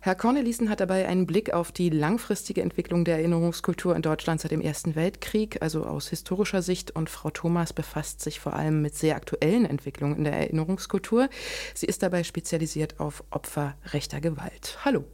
Herr 0.00 0.14
Cornelissen 0.14 0.70
hat 0.70 0.80
dabei 0.80 1.06
einen 1.06 1.26
Blick 1.26 1.52
auf 1.52 1.70
die 1.70 1.90
langfristige 1.90 2.62
Entwicklung 2.62 3.04
der 3.04 3.18
Erinnerungskultur 3.18 3.94
in 3.94 4.00
Deutschland 4.00 4.40
seit 4.40 4.52
dem 4.52 4.62
Ersten 4.62 4.94
Weltkrieg, 4.94 5.60
also 5.60 5.84
aus 5.84 6.08
historischer 6.08 6.62
Sicht. 6.62 6.96
Und 6.96 7.10
Frau 7.10 7.28
Thomas 7.28 7.74
befasst 7.74 8.22
sich 8.22 8.40
vor 8.40 8.54
allem 8.54 8.80
mit 8.80 8.94
sehr 8.94 9.16
aktuellen 9.16 9.66
Entwicklungen 9.66 10.16
in 10.16 10.24
der 10.24 10.32
Erinnerungskultur. 10.32 11.28
Sie 11.74 11.84
ist 11.84 12.02
dabei 12.02 12.24
spezialisiert 12.24 12.98
auf 12.98 13.22
Opfer 13.28 13.76
rechter 13.92 14.22
Gewalt. 14.22 14.78
Hallo. 14.82 15.04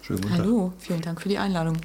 Schönen 0.00 0.22
guten 0.22 0.34
Tag. 0.34 0.38
Hallo, 0.38 0.72
vielen 0.78 1.02
Dank 1.02 1.20
für 1.20 1.28
die 1.28 1.36
Einladung. 1.36 1.76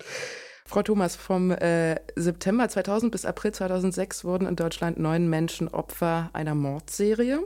Frau 0.70 0.84
Thomas, 0.84 1.16
vom 1.16 1.50
äh, 1.50 1.96
September 2.16 2.70
2000 2.70 3.12
bis 3.12 3.26
April 3.26 3.52
2006 3.52 4.24
wurden 4.24 4.46
in 4.46 4.56
Deutschland 4.56 5.00
neun 5.00 5.28
Menschen 5.28 5.68
Opfer 5.68 6.30
einer 6.34 6.54
Mordserie, 6.54 7.40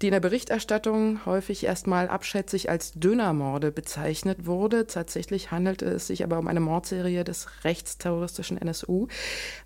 die 0.00 0.06
in 0.06 0.12
der 0.12 0.20
Berichterstattung 0.20 1.26
häufig 1.26 1.64
erstmal 1.64 2.08
abschätzig 2.08 2.70
als 2.70 2.92
Dönermorde 2.92 3.70
bezeichnet 3.70 4.46
wurde. 4.46 4.86
Tatsächlich 4.86 5.50
handelte 5.50 5.84
es 5.84 6.06
sich 6.06 6.24
aber 6.24 6.38
um 6.38 6.48
eine 6.48 6.60
Mordserie 6.60 7.22
des 7.22 7.48
rechtsterroristischen 7.64 8.56
NSU. 8.56 9.08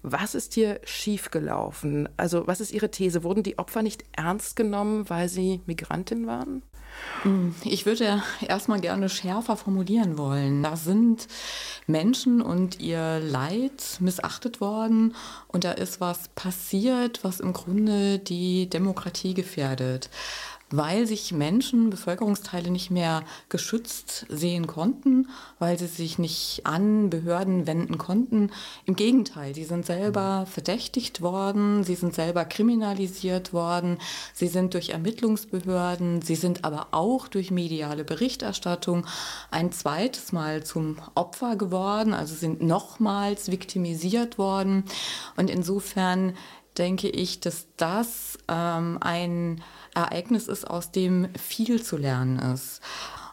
Was 0.02 0.34
ist 0.34 0.54
hier 0.54 0.80
schiefgelaufen? 0.82 2.08
Also 2.16 2.48
was 2.48 2.60
ist 2.60 2.72
Ihre 2.72 2.90
These? 2.90 3.22
Wurden 3.22 3.44
die 3.44 3.60
Opfer 3.60 3.82
nicht 3.82 4.02
ernst 4.10 4.56
genommen, 4.56 5.08
weil 5.08 5.28
sie 5.28 5.60
Migrantin 5.66 6.26
waren? 6.26 6.64
Hm, 7.22 7.54
ich 7.64 7.84
würde 7.84 8.22
erstmal 8.46 8.80
gerne 8.80 9.08
schärfer 9.08 9.56
formulieren 9.56 10.18
wollen. 10.18 10.62
Da 10.62 10.76
sind 10.76 11.26
Menschen 11.86 12.40
und 12.40 12.80
ihr 12.80 13.18
Leid 13.20 13.98
missachtet 14.00 14.60
worden 14.60 15.14
und 15.48 15.64
da 15.64 15.72
ist 15.72 16.00
was 16.00 16.28
passiert, 16.28 17.24
was 17.24 17.40
im 17.40 17.52
Grunde 17.52 18.18
die 18.18 18.68
Demokratie 18.70 19.34
gefährdet 19.34 20.10
weil 20.70 21.06
sich 21.06 21.32
Menschen, 21.32 21.90
Bevölkerungsteile 21.90 22.70
nicht 22.70 22.90
mehr 22.90 23.22
geschützt 23.48 24.26
sehen 24.28 24.66
konnten, 24.66 25.28
weil 25.58 25.78
sie 25.78 25.86
sich 25.86 26.18
nicht 26.18 26.62
an 26.64 27.10
Behörden 27.10 27.66
wenden 27.66 27.98
konnten. 27.98 28.50
Im 28.84 28.96
Gegenteil, 28.96 29.54
sie 29.54 29.64
sind 29.64 29.86
selber 29.86 30.46
verdächtigt 30.50 31.22
worden, 31.22 31.84
sie 31.84 31.94
sind 31.94 32.14
selber 32.14 32.44
kriminalisiert 32.44 33.52
worden, 33.52 33.98
sie 34.34 34.48
sind 34.48 34.74
durch 34.74 34.90
Ermittlungsbehörden, 34.90 36.22
sie 36.22 36.36
sind 36.36 36.64
aber 36.64 36.88
auch 36.90 37.28
durch 37.28 37.50
mediale 37.50 38.04
Berichterstattung 38.04 39.06
ein 39.50 39.72
zweites 39.72 40.32
Mal 40.32 40.64
zum 40.64 40.98
Opfer 41.14 41.56
geworden, 41.56 42.12
also 42.12 42.34
sind 42.34 42.62
nochmals 42.62 43.50
viktimisiert 43.50 44.38
worden. 44.38 44.84
Und 45.36 45.50
insofern 45.50 46.34
denke 46.78 47.08
ich, 47.08 47.40
dass 47.40 47.66
das 47.76 48.38
ähm, 48.48 48.98
ein 49.00 49.62
Ereignis 49.94 50.48
ist, 50.48 50.68
aus 50.68 50.90
dem 50.90 51.28
viel 51.34 51.82
zu 51.82 51.96
lernen 51.96 52.38
ist. 52.54 52.80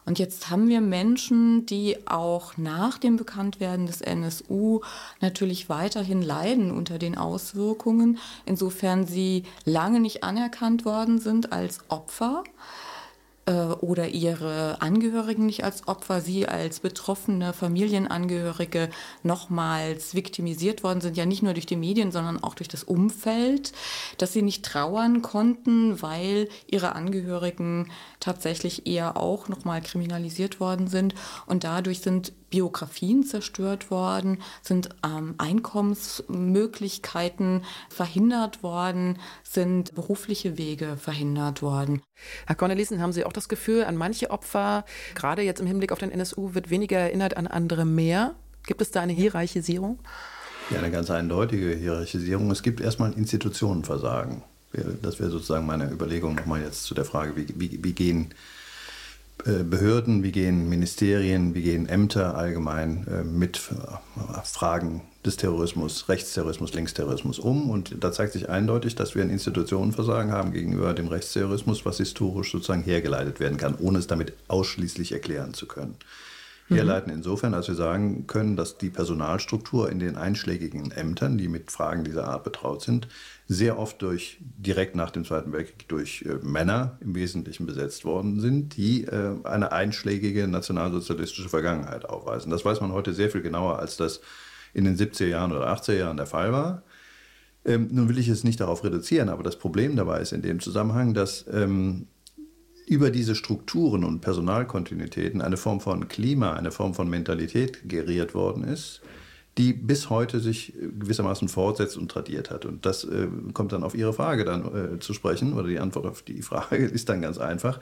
Und 0.06 0.20
jetzt 0.20 0.52
haben 0.52 0.68
wir 0.68 0.82
Menschen, 0.82 1.66
die 1.66 2.08
auch 2.08 2.58
nach 2.58 3.00
dem 3.00 3.18
Bekanntwerden 3.18 3.88
des 3.88 4.02
NSU 4.02 4.82
natürlich 5.20 5.68
weiterhin 5.68 6.22
leiden 6.22 6.72
unter 6.72 7.00
den 7.00 7.18
Auswirkungen, 7.18 8.20
insofern 8.46 9.08
sie 9.08 9.44
lange 9.66 10.00
nicht 10.00 10.24
anerkannt 10.24 10.86
worden 10.86 11.20
sind 11.20 11.52
als 11.52 11.80
Opfer 11.90 12.44
oder 13.48 14.08
ihre 14.08 14.82
Angehörigen 14.82 15.46
nicht 15.46 15.64
als 15.64 15.88
Opfer, 15.88 16.20
sie 16.20 16.48
als 16.48 16.80
betroffene 16.80 17.54
Familienangehörige 17.54 18.90
nochmals 19.22 20.16
viktimisiert 20.16 20.84
worden 20.84 21.02
sind, 21.02 21.16
ja 21.16 21.28
nicht 21.28 21.44
nur 21.44 21.54
durch 21.54 21.68
die 21.68 21.75
Medien, 21.75 22.12
sondern 22.12 22.42
auch 22.44 22.56
durch 22.56 22.70
das 22.70 22.84
Umfeld, 22.84 23.72
dass 24.18 24.34
sie 24.34 24.42
nicht 24.42 24.66
trauern 24.66 25.22
konnten, 25.22 26.02
weil 26.02 26.50
ihre 26.66 26.96
Angehörigen 26.96 27.92
tatsächlich 28.20 28.88
eher 28.88 29.16
auch 29.18 29.48
nochmal 29.48 29.82
kriminalisiert 29.82 30.60
worden 30.60 30.88
sind. 30.88 31.14
Und 31.46 31.64
dadurch 31.64 32.00
sind 32.00 32.34
Biografien 32.55 33.24
zerstört 33.24 33.91
worden, 33.91 34.41
sind 34.62 34.88
ähm, 35.05 35.35
Einkommensmöglichkeiten 35.38 37.65
verhindert 37.89 38.63
worden, 38.63 39.19
sind 39.43 39.93
berufliche 39.93 40.57
Wege 40.57 40.95
verhindert 40.95 41.62
worden. 41.62 42.01
Herr 42.47 42.55
Cornelissen, 42.55 43.01
haben 43.01 43.12
Sie 43.12 43.25
auch 43.25 43.33
das 43.33 43.50
Gefühl, 43.50 43.83
an 43.83 43.97
manche 43.97 44.29
Opfer, 44.29 44.85
gerade 45.15 45.41
jetzt 45.41 45.59
im 45.59 45.67
Hinblick 45.67 45.91
auf 45.91 46.00
den 46.00 46.12
NSU, 46.12 46.53
wird 46.53 46.69
weniger 46.69 46.97
erinnert, 46.97 47.35
an 47.35 47.47
andere 47.47 47.83
mehr? 47.83 48.35
Gibt 48.65 48.81
es 48.81 48.89
da 48.89 49.01
eine 49.01 49.12
Hierarchisierung? 49.12 50.00
Ja, 50.69 50.79
eine 50.79 50.91
ganz 50.91 51.12
eindeutige 51.12 51.75
Hierarchisierung. 51.75 52.50
Es 52.51 52.63
gibt 52.63 52.79
erstmal 52.79 53.12
ein 53.12 53.17
Institutionenversagen. 53.17 54.43
Das 55.01 55.19
wäre 55.19 55.29
sozusagen 55.29 55.65
meine 55.65 55.91
Überlegung 55.91 56.35
nochmal 56.35 56.62
jetzt 56.62 56.85
zu 56.85 56.95
der 56.95 57.03
Frage, 57.03 57.35
wie, 57.35 57.47
wie, 57.57 57.83
wie 57.83 57.91
gehen 57.91 58.33
Behörden, 59.44 60.24
wie 60.24 60.32
gehen 60.32 60.70
Ministerien, 60.70 61.54
wie 61.54 61.62
gehen 61.62 61.88
Ämter 61.88 62.36
allgemein 62.36 63.06
äh, 63.08 63.24
mit 63.24 63.58
äh, 63.72 64.42
Fragen 64.44 65.01
des 65.25 65.38
Terrorismus, 65.38 66.08
Rechtsterrorismus, 66.10 66.74
Linksterrorismus 66.74 67.39
um. 67.39 67.70
Und 67.70 67.96
da 68.00 68.12
zeigt 68.12 68.34
sich 68.34 68.50
eindeutig, 68.50 68.96
dass 68.96 69.13
wir 69.13 69.24
ein 69.24 69.30
Institutionenversagen 69.30 70.32
haben 70.32 70.51
gegenüber 70.51 70.94
dem 70.94 71.08
Rechtsterrorismus, 71.08 71.86
was 71.86 71.98
historisch 71.98 72.51
sozusagen 72.51 72.84
hergeleitet 72.84 73.39
werden 73.39 73.58
kann, 73.58 73.75
ohne 73.75 74.00
es 74.00 74.08
damit 74.08 74.34
ausschließlich 74.48 75.12
erklären 75.12 75.54
zu 75.54 75.68
können. 75.68 75.96
Mhm. 76.67 76.75
Herleiten 76.75 77.12
insofern, 77.12 77.53
als 77.53 77.67
wir 77.67 77.75
sagen 77.75 78.25
können, 78.25 78.55
dass 78.55 78.77
die 78.77 78.89
Personalstruktur 78.89 79.89
in 79.91 80.00
den 80.00 80.15
einschlägigen 80.15 80.91
Ämtern, 80.91 81.38
die 81.38 81.48
mit 81.48 81.72
Fragen 81.72 82.03
dieser 82.03 82.27
Art 82.27 82.43
betraut 82.43 82.81
sind, 82.81 83.07
sehr 83.48 83.77
oft 83.77 84.01
durch 84.01 84.39
direkt 84.41 84.95
nach 84.95 85.12
dem 85.12 85.25
Zweiten 85.25 85.53
Weltkrieg 85.53 85.88
durch 85.88 86.25
äh, 86.27 86.43
Männer 86.43 86.98
im 87.01 87.13
Wesentlichen 87.13 87.67
besetzt 87.67 88.03
worden 88.03 88.39
sind, 88.39 88.75
die 88.77 89.03
äh, 89.03 89.36
eine 89.43 89.72
einschlägige 89.72 90.48
nationalsozialistische 90.48 91.50
Vergangenheit 91.50 92.05
aufweisen. 92.10 92.50
Das 92.50 92.65
weiß 92.65 92.81
man 92.81 92.93
heute 92.93 93.13
sehr 93.13 93.29
viel 93.29 93.41
genauer, 93.41 93.77
als 93.77 93.98
das 93.98 94.22
in 94.74 94.86
den 94.86 94.98
70er 94.98 95.27
Jahren 95.27 95.51
oder 95.51 95.72
80er 95.72 95.93
Jahren 95.93 96.17
der 96.17 96.25
Fall 96.25 96.51
war. 96.51 96.81
Ähm, 97.63 97.89
nun 97.91 98.10
will 98.10 98.17
ich 98.17 98.27
es 98.27 98.43
nicht 98.43 98.60
darauf 98.60 98.84
reduzieren, 98.84 99.29
aber 99.29 99.43
das 99.43 99.57
Problem 99.57 99.95
dabei 99.95 100.19
ist 100.19 100.34
in 100.34 100.41
dem 100.41 100.60
Zusammenhang, 100.60 101.13
dass 101.13 101.45
ähm, 101.51 102.07
über 102.86 103.10
diese 103.10 103.36
Strukturen 103.36 104.04
und 104.04 104.22
Personalkontinuitäten 104.22 105.42
eine 105.42 105.58
Form 105.58 105.82
von 105.82 106.08
Klima, 106.08 106.54
eine 106.54 106.72
Form 106.72 106.94
von 106.94 107.10
Mentalität 107.10 107.89
geriert 107.89 108.36
worden 108.36 108.63
ist, 108.63 109.01
die 109.58 109.74
bis 109.74 110.10
heute 110.10 110.39
sich 110.39 110.74
gewissermaßen 111.00 111.48
fortsetzt 111.48 111.98
und 111.98 112.12
tradiert 112.12 112.51
hat. 112.51 112.65
Und 112.65 112.86
das 112.86 113.04
äh, 113.06 113.27
kommt 113.54 113.72
dann 113.72 113.84
auf 113.84 113.96
Ihre 113.96 114.13
Frage 114.13 114.46
dann 114.46 114.96
äh, 114.96 115.00
zu 115.00 115.13
sprechen, 115.13 115.54
oder 115.54 115.68
die 115.68 115.80
Antwort 115.80 116.06
auf 116.06 116.22
die 116.22 116.42
Frage 116.42 116.77
ist 116.86 117.10
dann 117.10 117.22
ganz 117.22 117.38
einfach. 117.38 117.80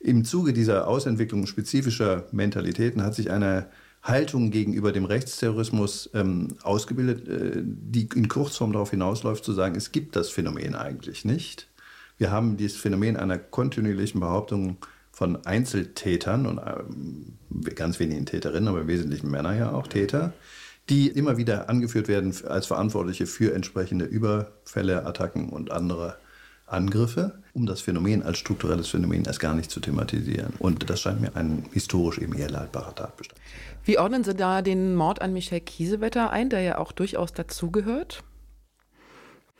Im 0.00 0.24
Zuge 0.24 0.52
dieser 0.52 0.88
Ausentwicklung 0.88 1.46
spezifischer 1.46 2.26
Mentalitäten 2.32 3.02
hat 3.04 3.14
sich 3.14 3.30
eine 3.30 3.68
Haltung 4.02 4.50
gegenüber 4.50 4.90
dem 4.90 5.04
Rechtsterrorismus 5.04 6.10
ähm, 6.12 6.48
ausgebildet, 6.62 7.28
äh, 7.28 7.62
die 7.64 8.08
in 8.14 8.28
Kurzform 8.28 8.72
darauf 8.72 8.90
hinausläuft, 8.90 9.44
zu 9.44 9.52
sagen, 9.52 9.76
es 9.76 9.92
gibt 9.92 10.16
das 10.16 10.28
Phänomen 10.28 10.74
eigentlich 10.74 11.24
nicht. 11.24 11.68
Wir 12.22 12.30
haben 12.30 12.56
dieses 12.56 12.78
Phänomen 12.78 13.16
einer 13.16 13.36
kontinuierlichen 13.36 14.20
Behauptung 14.20 14.76
von 15.10 15.44
Einzeltätern 15.44 16.46
und 16.46 16.58
ähm, 16.58 17.32
ganz 17.74 17.98
wenigen 17.98 18.26
Täterinnen, 18.26 18.68
aber 18.68 18.82
im 18.82 18.86
Wesentlichen 18.86 19.28
Männer 19.28 19.56
ja 19.56 19.72
auch 19.72 19.88
Täter, 19.88 20.32
die 20.88 21.08
immer 21.08 21.36
wieder 21.36 21.68
angeführt 21.68 22.06
werden 22.06 22.32
als 22.46 22.66
Verantwortliche 22.66 23.26
für 23.26 23.52
entsprechende 23.56 24.04
Überfälle, 24.04 25.04
Attacken 25.04 25.48
und 25.48 25.72
andere 25.72 26.16
Angriffe, 26.68 27.42
um 27.54 27.66
das 27.66 27.80
Phänomen 27.80 28.22
als 28.22 28.38
strukturelles 28.38 28.86
Phänomen 28.86 29.24
erst 29.24 29.40
gar 29.40 29.54
nicht 29.54 29.72
zu 29.72 29.80
thematisieren. 29.80 30.52
Und 30.60 30.90
das 30.90 31.00
scheint 31.00 31.20
mir 31.20 31.34
ein 31.34 31.64
historisch 31.72 32.18
eben 32.18 32.34
eher 32.34 32.50
leitbarer 32.50 32.94
Tatbestand. 32.94 33.40
Wie 33.84 33.98
ordnen 33.98 34.22
Sie 34.22 34.36
da 34.36 34.62
den 34.62 34.94
Mord 34.94 35.20
an 35.20 35.32
Michael 35.32 35.62
Kiesewetter 35.62 36.30
ein, 36.30 36.50
der 36.50 36.60
ja 36.60 36.78
auch 36.78 36.92
durchaus 36.92 37.32
dazugehört? 37.32 38.22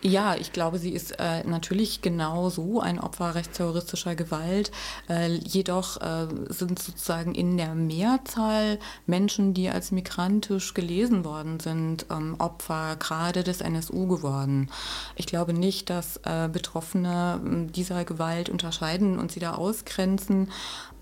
Ja, 0.04 0.34
ich 0.34 0.52
glaube, 0.52 0.78
sie 0.78 0.90
ist 0.90 1.20
äh, 1.20 1.44
natürlich 1.44 2.02
genau 2.02 2.50
so 2.50 2.80
ein 2.80 2.98
Opfer 2.98 3.36
rechtsterroristischer 3.36 4.16
Gewalt. 4.16 4.72
Äh, 5.08 5.34
jedoch 5.34 6.00
äh, 6.00 6.26
sind 6.48 6.80
sozusagen 6.80 7.36
in 7.36 7.56
der 7.56 7.76
Mehrzahl 7.76 8.80
Menschen, 9.06 9.54
die 9.54 9.70
als 9.70 9.92
migrantisch 9.92 10.74
gelesen 10.74 11.24
worden 11.24 11.60
sind, 11.60 12.06
ähm, 12.10 12.34
Opfer 12.40 12.96
gerade 12.96 13.44
des 13.44 13.60
NSU 13.60 14.08
geworden. 14.08 14.70
Ich 15.14 15.26
glaube 15.26 15.52
nicht, 15.52 15.88
dass 15.88 16.16
äh, 16.24 16.48
Betroffene 16.52 17.40
ähm, 17.40 17.70
dieser 17.70 18.04
Gewalt 18.04 18.48
unterscheiden 18.48 19.20
und 19.20 19.30
sie 19.30 19.40
da 19.40 19.54
ausgrenzen. 19.54 20.50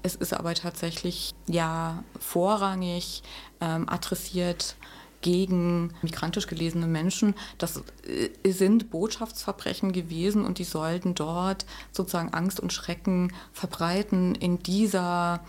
Es 0.03 0.15
ist 0.15 0.35
aber 0.35 0.53
tatsächlich 0.53 1.33
ja 1.47 2.05
vorrangig 2.19 3.23
ähm, 3.63 3.89
adressiert 3.89 4.77
gegen 5.21 5.93
migrantisch 6.03 6.47
gelesene 6.47 6.87
Menschen. 6.87 7.35
Das 7.59 7.83
äh, 8.07 8.51
sind 8.51 8.91
Botschaftsverbrechen 8.91 9.93
gewesen 9.93 10.45
und 10.45 10.59
die 10.59 10.65
sollten 10.65 11.15
dort 11.15 11.67
sozusagen 11.93 12.33
Angst 12.33 12.61
und 12.61 12.73
Schrecken 12.73 13.33
verbreiten 13.53 14.35
in 14.35 14.59
dieser 14.63 15.41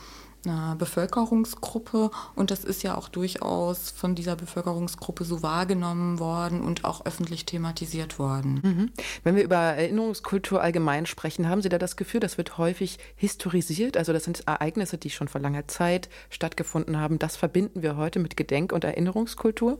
äh, 0.45 0.75
Bevölkerungsgruppe 0.75 2.11
und 2.35 2.51
das 2.51 2.63
ist 2.63 2.83
ja 2.83 2.97
auch 2.97 3.09
durchaus 3.09 3.91
von 3.91 4.15
dieser 4.15 4.35
Bevölkerungsgruppe 4.35 5.23
so 5.23 5.43
wahrgenommen 5.43 6.19
worden 6.19 6.61
und 6.61 6.83
auch 6.83 7.05
öffentlich 7.05 7.45
thematisiert 7.45 8.17
worden. 8.19 8.59
Mhm. 8.63 8.91
Wenn 9.23 9.35
wir 9.35 9.43
über 9.43 9.57
Erinnerungskultur 9.57 10.61
allgemein 10.61 11.05
sprechen, 11.05 11.47
haben 11.47 11.61
Sie 11.61 11.69
da 11.69 11.77
das 11.77 11.95
Gefühl, 11.95 12.19
das 12.19 12.37
wird 12.37 12.57
häufig 12.57 12.97
historisiert? 13.15 13.97
Also 13.97 14.13
das 14.13 14.23
sind 14.23 14.47
Ereignisse, 14.47 14.97
die 14.97 15.09
schon 15.09 15.27
vor 15.27 15.41
langer 15.41 15.67
Zeit 15.67 16.09
stattgefunden 16.29 16.99
haben. 16.99 17.19
Das 17.19 17.35
verbinden 17.35 17.81
wir 17.81 17.95
heute 17.95 18.19
mit 18.19 18.35
Gedenk- 18.35 18.73
und 18.73 18.83
Erinnerungskultur? 18.83 19.79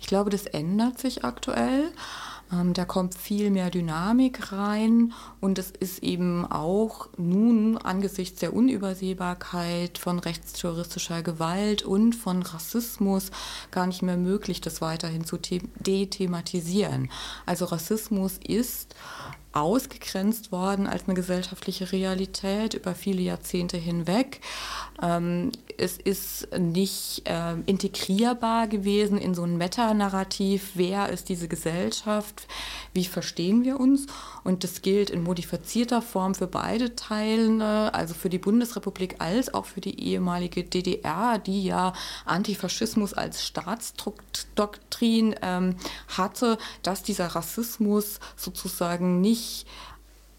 Ich 0.00 0.06
glaube, 0.06 0.30
das 0.30 0.46
ändert 0.46 0.98
sich 0.98 1.24
aktuell. 1.24 1.92
Ähm, 2.52 2.74
da 2.74 2.84
kommt 2.84 3.14
viel 3.14 3.50
mehr 3.50 3.70
Dynamik 3.70 4.52
rein 4.52 5.12
und 5.40 5.58
es 5.58 5.70
ist 5.70 6.02
eben 6.02 6.44
auch 6.44 7.08
nun 7.16 7.78
angesichts 7.78 8.40
der 8.40 8.54
Unübersehbarkeit 8.54 9.98
von 9.98 10.18
rechtsterroristischer 10.18 11.22
Gewalt 11.22 11.82
und 11.82 12.14
von 12.14 12.42
Rassismus 12.42 13.30
gar 13.70 13.86
nicht 13.86 14.02
mehr 14.02 14.16
möglich, 14.16 14.60
das 14.60 14.80
weiterhin 14.80 15.24
zu 15.24 15.38
dethematisieren. 15.38 17.10
Also 17.46 17.64
Rassismus 17.64 18.38
ist 18.46 18.94
ausgegrenzt 19.52 20.52
worden 20.52 20.86
als 20.86 21.04
eine 21.04 21.14
gesellschaftliche 21.14 21.92
Realität 21.92 22.74
über 22.74 22.94
viele 22.94 23.22
Jahrzehnte 23.22 23.76
hinweg. 23.76 24.40
Ähm, 25.02 25.52
es 25.78 25.96
ist 25.96 26.48
nicht 26.56 27.22
äh, 27.24 27.54
integrierbar 27.66 28.68
gewesen 28.68 29.18
in 29.18 29.34
so 29.34 29.42
ein 29.42 29.56
Metanarrativ, 29.56 30.72
wer 30.74 31.08
ist 31.08 31.28
diese 31.28 31.48
Gesellschaft, 31.48 32.46
wie 32.92 33.04
verstehen 33.04 33.64
wir 33.64 33.80
uns. 33.80 34.06
Und 34.44 34.64
das 34.64 34.82
gilt 34.82 35.10
in 35.10 35.22
modifizierter 35.22 36.02
Form 36.02 36.34
für 36.34 36.46
beide 36.46 36.94
Teile, 36.96 37.92
also 37.94 38.14
für 38.14 38.28
die 38.28 38.38
Bundesrepublik 38.38 39.16
als 39.18 39.52
auch 39.52 39.66
für 39.66 39.80
die 39.80 40.00
ehemalige 40.00 40.64
DDR, 40.64 41.38
die 41.38 41.64
ja 41.64 41.92
Antifaschismus 42.24 43.14
als 43.14 43.44
Staatsdoktrin 43.44 45.34
ähm, 45.42 45.76
hatte, 46.08 46.58
dass 46.82 47.02
dieser 47.02 47.26
Rassismus 47.26 48.20
sozusagen 48.36 49.20
nicht 49.20 49.41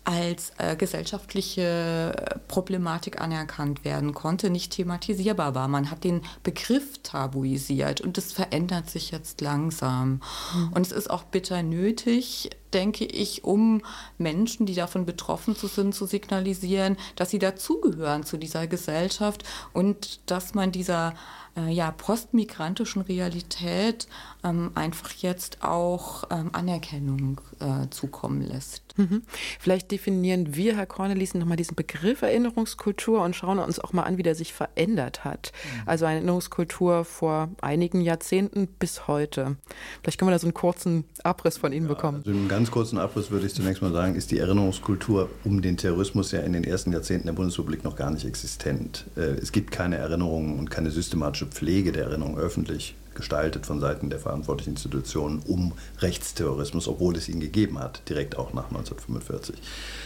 als 0.06 0.52
äh, 0.58 0.76
gesellschaftliche 0.76 2.14
Problematik 2.48 3.22
anerkannt 3.22 3.86
werden 3.86 4.14
konnte, 4.14 4.50
nicht 4.50 4.74
thematisierbar 4.74 5.56
war. 5.56 5.68
Man 5.68 5.90
hat 5.90 6.04
den 6.04 6.22
Begriff 6.44 7.02
tabuisiert 7.04 8.02
und 8.02 8.18
das 8.18 8.34
verändert 8.34 8.90
sich 8.90 9.12
jetzt 9.12 9.40
langsam. 9.40 10.22
Mhm. 10.54 10.74
Und 10.74 10.86
es 10.86 10.92
ist 10.92 11.10
auch 11.10 11.24
bitter 11.24 11.64
nötig, 11.64 12.50
denke 12.74 13.06
ich, 13.06 13.44
um 13.44 13.82
Menschen, 14.18 14.66
die 14.66 14.76
davon 14.76 15.06
betroffen 15.06 15.56
sind, 15.56 15.94
zu 15.94 16.06
signalisieren, 16.06 16.98
dass 17.16 17.30
sie 17.30 17.40
dazugehören 17.40 18.24
zu 18.24 18.38
dieser 18.38 18.68
Gesellschaft 18.68 19.44
und 19.74 20.20
dass 20.26 20.54
man 20.54 20.72
dieser 20.72 21.14
äh, 21.56 21.72
ja, 21.72 21.92
postmigrantischen 21.92 23.04
Realität 23.04 24.08
ähm, 24.44 24.72
einfach 24.76 25.12
jetzt 25.12 25.64
auch 25.64 26.24
ähm, 26.32 26.50
Anerkennung 26.54 27.40
äh, 27.60 27.90
zukommen 27.90 28.42
lässt. 28.42 28.82
Mhm. 28.98 29.24
Vielleicht 29.60 29.92
definieren 29.92 30.56
wir, 30.56 30.76
Herr 30.76 30.86
Cornelissen, 30.86 31.40
nochmal 31.40 31.58
diesen 31.58 31.76
Begriff 31.76 32.22
Erinnerungskultur 32.22 33.22
und 33.22 33.36
schauen 33.36 33.60
uns 33.60 33.80
auch 33.80 33.94
mal 33.94 34.04
an, 34.04 34.18
wie 34.18 34.24
der 34.24 34.36
sich 34.36 34.54
verändert 34.54 35.24
hat. 35.24 35.52
Mhm. 35.54 35.82
Also 35.86 36.06
eine 36.06 36.18
Erinnerungskultur 36.18 37.06
vor 37.06 37.50
einigen 37.62 38.02
Jahrzehnten 38.02 38.68
bis 38.68 39.08
heute. 39.08 39.58
Vielleicht 40.02 40.20
können 40.20 40.30
wir 40.30 40.34
da 40.34 40.40
so 40.40 40.48
einen 40.48 40.54
kurzen 40.54 41.06
Abriss 41.24 41.58
von 41.58 41.72
Ihnen 41.72 41.88
ja, 41.88 41.94
bekommen. 41.94 42.24
Also 42.26 42.32
ganz 42.64 42.72
kurzen 42.72 42.98
Abriss 42.98 43.30
würde 43.30 43.46
ich 43.46 43.54
zunächst 43.54 43.82
mal 43.82 43.92
sagen, 43.92 44.16
ist 44.16 44.32
die 44.32 44.40
Erinnerungskultur 44.40 45.30
um 45.44 45.62
den 45.62 45.76
Terrorismus 45.76 46.32
ja 46.32 46.40
in 46.40 46.54
den 46.54 46.64
ersten 46.64 46.94
Jahrzehnten 46.94 47.28
der 47.28 47.34
Bundesrepublik 47.34 47.84
noch 47.84 47.98
gar 47.98 48.10
nicht 48.10 48.24
existent. 48.26 49.04
Äh, 49.18 49.32
es 49.42 49.52
gibt 49.52 49.72
keine 49.72 49.98
Erinnerungen 49.98 50.58
und 50.58 50.72
keine 50.72 50.90
systematische 50.90 51.48
Pflege 51.48 51.92
der 51.92 52.06
Erinnerung 52.06 52.38
öffentlich 52.38 52.96
gestaltet 53.16 53.66
von 53.66 53.82
Seiten 53.82 54.10
der 54.10 54.20
verantwortlichen 54.20 54.76
Institutionen 54.76 55.42
um 55.46 55.74
Rechtsterrorismus, 56.00 56.88
obwohl 56.88 57.18
es 57.18 57.28
ihn 57.28 57.42
gegeben 57.42 57.80
hat, 57.80 58.08
direkt 58.08 58.38
auch 58.38 58.54
nach 58.54 58.70
1945. 58.70 59.58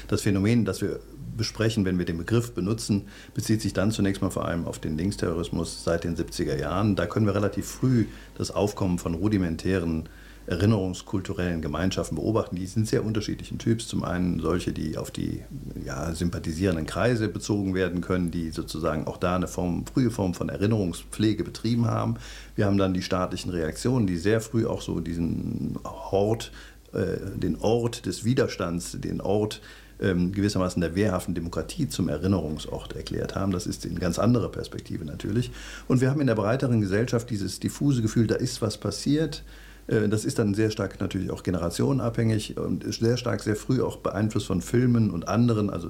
Das 0.07 0.23
Phänomen, 0.23 0.65
das 0.65 0.81
wir 0.81 0.99
besprechen, 1.37 1.85
wenn 1.85 1.99
wir 1.99 2.05
den 2.05 2.17
Begriff 2.17 2.53
benutzen, 2.55 3.03
bezieht 3.35 3.61
sich 3.61 3.73
dann 3.73 3.91
zunächst 3.91 4.23
mal 4.23 4.31
vor 4.31 4.45
allem 4.45 4.65
auf 4.65 4.79
den 4.79 4.97
Linksterrorismus 4.97 5.83
seit 5.83 6.05
den 6.05 6.17
70er 6.17 6.57
Jahren. 6.57 6.95
Da 6.95 7.05
können 7.05 7.27
wir 7.27 7.35
relativ 7.35 7.67
früh 7.67 8.05
das 8.35 8.49
Aufkommen 8.49 8.97
von 8.97 9.13
rudimentären 9.13 10.09
erinnerungskulturellen 10.47 11.61
Gemeinschaften 11.61 12.15
beobachten. 12.15 12.55
Die 12.55 12.65
sind 12.65 12.87
sehr 12.87 13.05
unterschiedlichen 13.05 13.59
Typs. 13.59 13.87
Zum 13.87 14.03
einen 14.03 14.39
solche, 14.39 14.71
die 14.71 14.97
auf 14.97 15.11
die 15.11 15.43
ja, 15.85 16.15
sympathisierenden 16.15 16.85
Kreise 16.85 17.27
bezogen 17.27 17.75
werden 17.75 17.99
können, 17.99 18.31
die 18.31 18.51
sozusagen 18.51 19.07
auch 19.07 19.17
da 19.17 19.35
eine 19.35 19.47
Form, 19.47 19.85
frühe 19.85 20.09
Form 20.09 20.33
von 20.33 20.47
Erinnerungspflege 20.47 21.43
betrieben 21.43 21.85
haben. 21.85 22.15
Wir 22.55 22.65
haben 22.65 22.77
dann 22.77 22.93
die 22.93 23.01
staatlichen 23.01 23.51
Reaktionen, 23.51 24.07
die 24.07 24.17
sehr 24.17 24.39
früh 24.39 24.65
auch 24.65 24.81
so 24.81 25.01
diesen 25.01 25.77
Hort, 25.83 26.53
äh, 26.93 27.17
den 27.35 27.57
Ort 27.59 28.05
des 28.05 28.23
Widerstands, 28.23 28.97
den 28.99 29.19
Ort 29.19 29.61
ähm, 29.99 30.31
gewissermaßen 30.31 30.79
der 30.79 30.95
wehrhaften 30.95 31.35
Demokratie 31.35 31.89
zum 31.89 32.07
Erinnerungsort 32.07 32.95
erklärt 32.95 33.35
haben. 33.35 33.51
Das 33.51 33.67
ist 33.67 33.85
in 33.85 33.99
ganz 33.99 34.17
anderer 34.17 34.49
Perspektive 34.49 35.03
natürlich. 35.03 35.51
Und 35.89 35.99
wir 35.99 36.09
haben 36.09 36.21
in 36.21 36.27
der 36.27 36.35
breiteren 36.35 36.79
Gesellschaft 36.79 37.29
dieses 37.29 37.59
diffuse 37.59 38.01
Gefühl, 38.01 38.27
da 38.27 38.35
ist 38.35 38.61
was 38.61 38.77
passiert. 38.77 39.43
Äh, 39.87 40.07
das 40.09 40.25
ist 40.25 40.39
dann 40.39 40.53
sehr 40.53 40.69
stark 40.69 40.99
natürlich 40.99 41.31
auch 41.31 41.43
generationenabhängig 41.43 42.57
und 42.57 42.83
ist 42.83 42.99
sehr 42.99 43.17
stark, 43.17 43.41
sehr 43.41 43.55
früh 43.55 43.81
auch 43.81 43.97
beeinflusst 43.97 44.47
von 44.47 44.61
Filmen 44.61 45.11
und 45.11 45.27
anderen, 45.27 45.69
also 45.69 45.89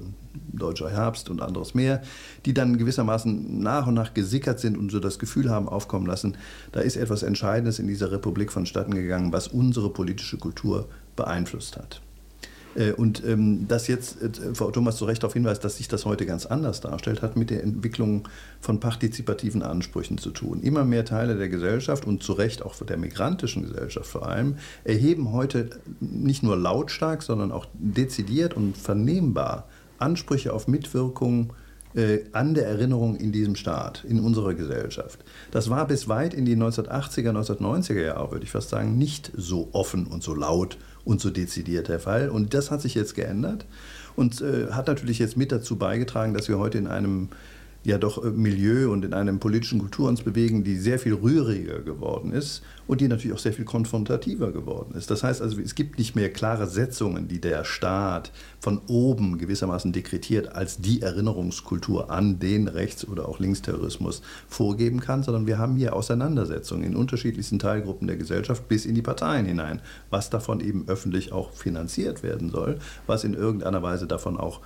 Deutscher 0.54 0.90
Herbst 0.90 1.30
und 1.30 1.42
anderes 1.42 1.74
mehr, 1.74 2.02
die 2.46 2.54
dann 2.54 2.78
gewissermaßen 2.78 3.60
nach 3.60 3.88
und 3.88 3.94
nach 3.94 4.14
gesickert 4.14 4.60
sind 4.60 4.78
und 4.78 4.92
so 4.92 5.00
das 5.00 5.20
Gefühl 5.20 5.50
haben 5.50 5.68
aufkommen 5.68 6.06
lassen, 6.06 6.38
da 6.72 6.80
ist 6.80 6.96
etwas 6.96 7.24
Entscheidendes 7.24 7.80
in 7.80 7.88
dieser 7.88 8.12
Republik 8.12 8.52
vonstatten 8.52 8.96
gegangen, 8.96 9.34
was 9.34 9.48
unsere 9.48 9.92
politische 9.92 10.38
Kultur 10.38 10.88
beeinflusst 11.16 11.78
hat. 11.78 12.02
Äh, 12.76 12.92
und 12.92 13.24
ähm, 13.26 13.68
dass 13.68 13.88
jetzt 13.88 14.22
äh, 14.22 14.56
Frau 14.56 14.72
Thomas 14.72 14.98
zu 14.98 15.06
Recht 15.06 15.24
darauf 15.24 15.34
hinweist, 15.34 15.64
dass 15.64 15.78
sich 15.78 15.88
das 15.88 16.06
heute 16.06 16.26
ganz 16.26 16.46
anders 16.46 16.82
darstellt, 16.82 17.22
hat 17.22 17.36
mit 17.36 17.50
der 17.50 17.64
Entwicklung 17.64 18.28
von 18.62 18.80
partizipativen 18.80 19.64
Ansprüchen 19.64 20.18
zu 20.18 20.32
tun. 20.32 20.62
Immer 20.62 20.86
mehr 20.86 21.06
Teile 21.06 21.38
der 21.38 21.50
Gesellschaft 21.50 22.06
und 22.06 22.24
zu 22.24 22.34
Recht 22.34 22.64
auch 22.64 22.76
der 22.76 22.98
migrantischen 22.98 23.64
Gesellschaft 23.64 24.08
vor 24.08 24.28
allem 24.28 24.56
erheben 24.84 25.32
heute 25.32 25.70
nicht 26.00 26.44
nur 26.44 26.56
lautstark, 26.56 27.24
sondern 27.24 27.52
auch 27.52 27.66
dezidiert 27.74 28.56
und 28.56 28.78
vernehmbar 28.78 29.68
Ansprüche 30.00 30.54
auf 30.54 30.68
Mitwirkung 30.68 31.54
äh, 31.96 32.20
an 32.32 32.54
der 32.54 32.68
Erinnerung 32.68 33.16
in 33.16 33.32
diesem 33.32 33.56
Staat, 33.56 34.04
in 34.08 34.20
unserer 34.20 34.54
Gesellschaft. 34.54 35.20
Das 35.52 35.70
war 35.70 35.88
bis 35.88 36.08
weit 36.08 36.34
in 36.34 36.46
die 36.46 36.56
1980er, 36.56 37.32
1990er 37.32 38.02
Jahre, 38.02 38.32
würde 38.32 38.44
ich 38.44 38.52
fast 38.52 38.70
sagen, 38.70 38.98
nicht 38.98 39.32
so 39.36 39.70
offen 39.72 40.06
und 40.06 40.22
so 40.22 40.36
laut 40.36 40.78
und 41.08 41.22
so 41.22 41.30
dezidiert 41.30 41.88
der 41.88 42.00
Fall. 42.00 42.30
Und 42.30 42.54
das 42.54 42.70
hat 42.70 42.82
sich 42.82 42.94
jetzt 42.94 43.16
geändert 43.16 43.66
und 44.16 44.42
äh, 44.42 44.72
hat 44.72 44.88
natürlich 44.88 45.20
jetzt 45.20 45.38
mit 45.38 45.52
dazu 45.52 45.78
beigetragen, 45.78 46.34
dass 46.34 46.50
wir 46.50 46.60
heute 46.60 46.78
in 46.78 46.88
einem 46.88 47.30
ja 47.88 47.98
doch 47.98 48.24
äh, 48.24 48.30
Milieu 48.30 48.92
und 48.92 49.06
in 49.06 49.14
einem 49.14 49.40
politischen 49.40 49.80
Kultur 49.80 50.10
uns 50.10 50.22
bewegen, 50.22 50.64
die 50.64 50.76
sehr 50.76 51.00
viel 51.00 51.14
rühriger 51.14 51.80
geworden 51.80 52.34
ist 52.34 52.62
und 52.86 53.00
die 53.00 53.08
natürlich 53.08 53.34
auch 53.34 53.40
sehr 53.40 53.54
viel 53.54 53.66
konfrontativer 53.66 54.52
geworden 54.52 54.94
ist. 54.96 55.10
Das 55.10 55.24
heißt 55.24 55.42
also, 55.42 55.60
es 55.62 55.74
gibt 55.74 55.98
nicht 55.98 56.16
mehr 56.16 56.32
klare 56.32 56.68
Setzungen, 56.68 57.30
die 57.30 57.40
der 57.40 57.64
Staat 57.64 58.32
von 58.60 58.82
oben 58.88 59.38
gewissermaßen 59.38 59.94
dekretiert 59.94 60.54
als 60.54 60.82
die 60.82 61.02
Erinnerungskultur 61.02 62.12
an 62.12 62.40
den 62.40 62.68
Rechts- 62.68 63.08
oder 63.08 63.28
auch 63.28 63.40
Linksterrorismus 63.40 64.22
vorgeben 64.50 65.00
kann, 65.00 65.24
sondern 65.24 65.48
wir 65.48 65.58
haben 65.58 65.78
hier 65.78 65.96
Auseinandersetzungen 65.96 66.84
in 66.84 66.96
unterschiedlichsten 66.96 67.58
Teilgruppen 67.58 68.08
der 68.08 68.18
Gesellschaft 68.18 68.68
bis 68.68 68.86
in 68.86 68.96
die 68.96 69.02
Parteien 69.02 69.46
hinein, 69.46 69.82
was 70.10 70.30
davon 70.30 70.60
eben 70.60 70.86
öffentlich 70.88 71.32
auch 71.32 71.54
finanziert 71.54 72.22
werden 72.22 72.50
soll, 72.50 72.80
was 73.06 73.24
in 73.24 73.34
irgendeiner 73.34 73.82
Weise 73.82 74.08
davon 74.08 74.36
auch 74.36 74.60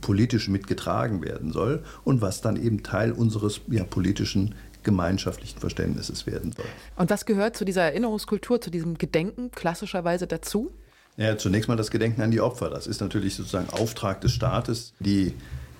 politisch 0.00 0.48
mitgetragen 0.48 1.22
werden 1.22 1.52
soll 1.52 1.82
und 2.04 2.20
was 2.20 2.40
dann 2.40 2.56
eben 2.56 2.82
Teil 2.82 3.12
unseres 3.12 3.60
ja, 3.68 3.84
politischen 3.84 4.54
gemeinschaftlichen 4.82 5.58
Verständnisses 5.58 6.26
werden 6.26 6.52
soll. 6.52 6.66
Und 6.96 7.10
was 7.10 7.26
gehört 7.26 7.56
zu 7.56 7.64
dieser 7.64 7.82
Erinnerungskultur, 7.82 8.60
zu 8.60 8.70
diesem 8.70 8.96
Gedenken 8.96 9.50
klassischerweise 9.50 10.26
dazu? 10.28 10.70
Ja, 11.16 11.36
zunächst 11.36 11.68
mal 11.68 11.76
das 11.76 11.90
Gedenken 11.90 12.22
an 12.22 12.30
die 12.30 12.40
Opfer. 12.40 12.70
Das 12.70 12.86
ist 12.86 13.00
natürlich 13.00 13.34
sozusagen 13.34 13.68
Auftrag 13.70 14.20
des 14.20 14.32
Staates, 14.32 14.92
die, 15.00 15.34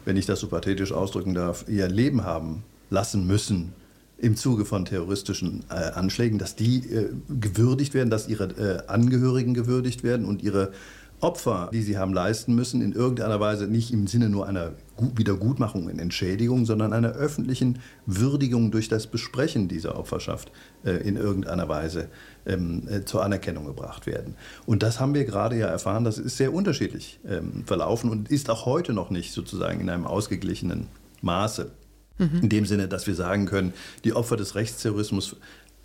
wenn 0.04 0.16
ich 0.16 0.26
das 0.26 0.40
so 0.40 0.48
pathetisch 0.48 0.92
ausdrücken 0.92 1.34
darf, 1.34 1.66
ihr 1.68 1.88
Leben 1.88 2.24
haben 2.24 2.64
lassen 2.90 3.26
müssen 3.26 3.72
im 4.18 4.34
Zuge 4.34 4.64
von 4.64 4.86
terroristischen 4.86 5.64
äh, 5.68 5.74
Anschlägen, 5.74 6.38
dass 6.38 6.56
die 6.56 6.78
äh, 6.78 7.10
gewürdigt 7.28 7.92
werden, 7.94 8.08
dass 8.08 8.28
ihre 8.28 8.44
äh, 8.44 8.86
Angehörigen 8.86 9.54
gewürdigt 9.54 10.02
werden 10.04 10.24
und 10.24 10.42
ihre 10.42 10.72
Opfer, 11.20 11.70
die 11.72 11.82
sie 11.82 11.96
haben 11.96 12.12
leisten 12.12 12.54
müssen, 12.54 12.82
in 12.82 12.92
irgendeiner 12.92 13.40
Weise 13.40 13.66
nicht 13.66 13.92
im 13.92 14.06
Sinne 14.06 14.28
nur 14.28 14.46
einer 14.46 14.72
Wiedergutmachung 14.98 15.86
und 15.86 15.98
Entschädigung, 15.98 16.66
sondern 16.66 16.92
einer 16.92 17.12
öffentlichen 17.12 17.78
Würdigung 18.04 18.70
durch 18.70 18.88
das 18.88 19.06
Besprechen 19.06 19.68
dieser 19.68 19.98
Opferschaft 19.98 20.52
äh, 20.84 20.90
in 21.08 21.16
irgendeiner 21.16 21.68
Weise 21.68 22.08
ähm, 22.46 22.82
äh, 22.88 23.04
zur 23.04 23.24
Anerkennung 23.24 23.64
gebracht 23.64 24.06
werden. 24.06 24.34
Und 24.66 24.82
das 24.82 25.00
haben 25.00 25.14
wir 25.14 25.24
gerade 25.24 25.56
ja 25.56 25.68
erfahren, 25.68 26.04
das 26.04 26.18
ist 26.18 26.36
sehr 26.36 26.52
unterschiedlich 26.52 27.18
ähm, 27.26 27.64
verlaufen 27.66 28.10
und 28.10 28.30
ist 28.30 28.50
auch 28.50 28.66
heute 28.66 28.92
noch 28.92 29.10
nicht 29.10 29.32
sozusagen 29.32 29.80
in 29.80 29.88
einem 29.88 30.06
ausgeglichenen 30.06 30.86
Maße. 31.22 31.70
Mhm. 32.18 32.40
In 32.42 32.48
dem 32.48 32.66
Sinne, 32.66 32.88
dass 32.88 33.06
wir 33.06 33.14
sagen 33.14 33.46
können, 33.46 33.74
die 34.04 34.14
Opfer 34.14 34.36
des 34.36 34.54
Rechtsterrorismus 34.54 35.36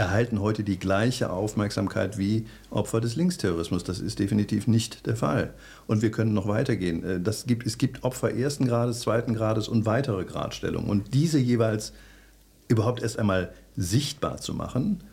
erhalten 0.02 0.42
heute 0.42 0.64
die 0.64 0.80
gleiche 0.80 1.30
Aufmerksamkeit 1.30 2.18
wie 2.18 2.48
Opfer 2.72 3.02
des 3.02 3.16
Linksterrorismus. 3.16 3.84
Das 3.84 4.00
ist 4.00 4.18
definitiv 4.18 4.66
nicht 4.66 5.06
der 5.06 5.16
Fall. 5.16 5.54
Und 5.86 6.02
wir 6.02 6.10
können 6.10 6.34
noch 6.34 6.48
weitergehen. 6.48 7.04
Äh, 7.04 7.22
das 7.22 7.46
gibt, 7.46 7.68
es 7.68 7.78
gibt 7.78 8.04
Opfer 8.04 8.34
ersten 8.34 8.68
Grades, 8.68 9.02
zweiten 9.02 9.36
Grades 9.36 9.68
und 9.68 9.86
weitere 9.86 10.26
Gradstellungen. 10.26 10.90
Und 10.90 11.14
diese 11.14 11.38
jeweils 11.38 11.94
überhaupt 12.68 13.04
erst 13.04 13.20
einmal 13.20 13.54
sichtbar 13.78 14.38
zu 14.38 14.56
machen, 14.56 15.04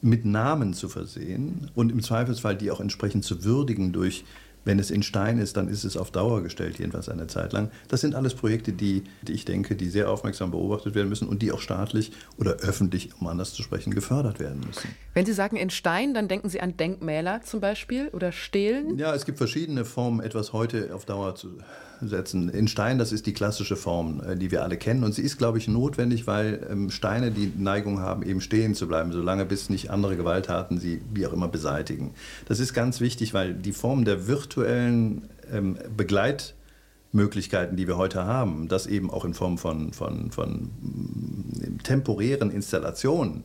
mit 0.00 0.24
Namen 0.24 0.72
zu 0.72 0.88
versehen 0.88 1.70
und 1.74 1.92
im 1.92 2.02
Zweifelsfall 2.02 2.56
die 2.56 2.70
auch 2.70 2.80
entsprechend 2.80 3.24
zu 3.24 3.44
würdigen 3.44 3.92
durch 3.92 4.24
wenn 4.64 4.78
es 4.78 4.90
in 4.90 5.02
Stein 5.02 5.38
ist, 5.38 5.56
dann 5.56 5.68
ist 5.68 5.84
es 5.84 5.96
auf 5.96 6.10
Dauer 6.10 6.42
gestellt, 6.42 6.78
jedenfalls 6.78 7.08
eine 7.08 7.26
Zeit 7.26 7.52
lang. 7.52 7.70
Das 7.88 8.00
sind 8.00 8.14
alles 8.14 8.34
Projekte, 8.34 8.72
die, 8.72 9.04
die 9.22 9.32
ich 9.32 9.44
denke, 9.44 9.76
die 9.76 9.88
sehr 9.88 10.10
aufmerksam 10.10 10.50
beobachtet 10.50 10.94
werden 10.94 11.08
müssen 11.08 11.28
und 11.28 11.42
die 11.42 11.52
auch 11.52 11.60
staatlich 11.60 12.12
oder 12.36 12.52
öffentlich, 12.56 13.10
um 13.20 13.26
anders 13.26 13.54
zu 13.54 13.62
sprechen, 13.62 13.94
gefördert 13.94 14.40
werden 14.40 14.60
müssen. 14.66 14.88
Wenn 15.14 15.26
Sie 15.26 15.32
sagen 15.32 15.56
in 15.56 15.70
Stein, 15.70 16.14
dann 16.14 16.28
denken 16.28 16.48
Sie 16.48 16.60
an 16.60 16.76
Denkmäler 16.76 17.42
zum 17.42 17.60
Beispiel 17.60 18.08
oder 18.08 18.32
Stelen? 18.32 18.98
Ja, 18.98 19.14
es 19.14 19.24
gibt 19.24 19.38
verschiedene 19.38 19.84
Formen, 19.84 20.20
etwas 20.20 20.52
heute 20.52 20.94
auf 20.94 21.04
Dauer 21.04 21.34
zu 21.34 21.58
setzen. 22.00 22.48
In 22.48 22.68
Stein, 22.68 22.98
das 22.98 23.12
ist 23.12 23.26
die 23.26 23.32
klassische 23.32 23.76
Form, 23.76 24.20
äh, 24.20 24.36
die 24.36 24.50
wir 24.50 24.62
alle 24.62 24.76
kennen. 24.76 25.04
Und 25.04 25.14
sie 25.14 25.22
ist, 25.22 25.38
glaube 25.38 25.58
ich, 25.58 25.68
notwendig, 25.68 26.26
weil 26.26 26.66
ähm, 26.70 26.90
Steine 26.90 27.30
die 27.30 27.52
Neigung 27.56 28.00
haben, 28.00 28.22
eben 28.22 28.40
stehen 28.40 28.74
zu 28.74 28.86
bleiben, 28.86 29.12
solange 29.12 29.44
bis 29.44 29.70
nicht 29.70 29.90
andere 29.90 30.16
Gewalttaten 30.16 30.78
sie 30.78 31.00
wie 31.12 31.26
auch 31.26 31.32
immer 31.32 31.48
beseitigen. 31.48 32.12
Das 32.46 32.60
ist 32.60 32.74
ganz 32.74 33.00
wichtig, 33.00 33.34
weil 33.34 33.54
die 33.54 33.72
Form 33.72 34.04
der 34.04 34.26
virtuellen 34.26 35.22
ähm, 35.52 35.76
Begleitmöglichkeiten, 35.96 37.76
die 37.76 37.86
wir 37.86 37.96
heute 37.96 38.24
haben, 38.24 38.68
das 38.68 38.86
eben 38.86 39.10
auch 39.10 39.24
in 39.24 39.34
Form 39.34 39.58
von, 39.58 39.92
von, 39.92 40.30
von 40.30 40.70
mm, 40.80 41.78
temporären 41.82 42.50
Installationen 42.50 43.44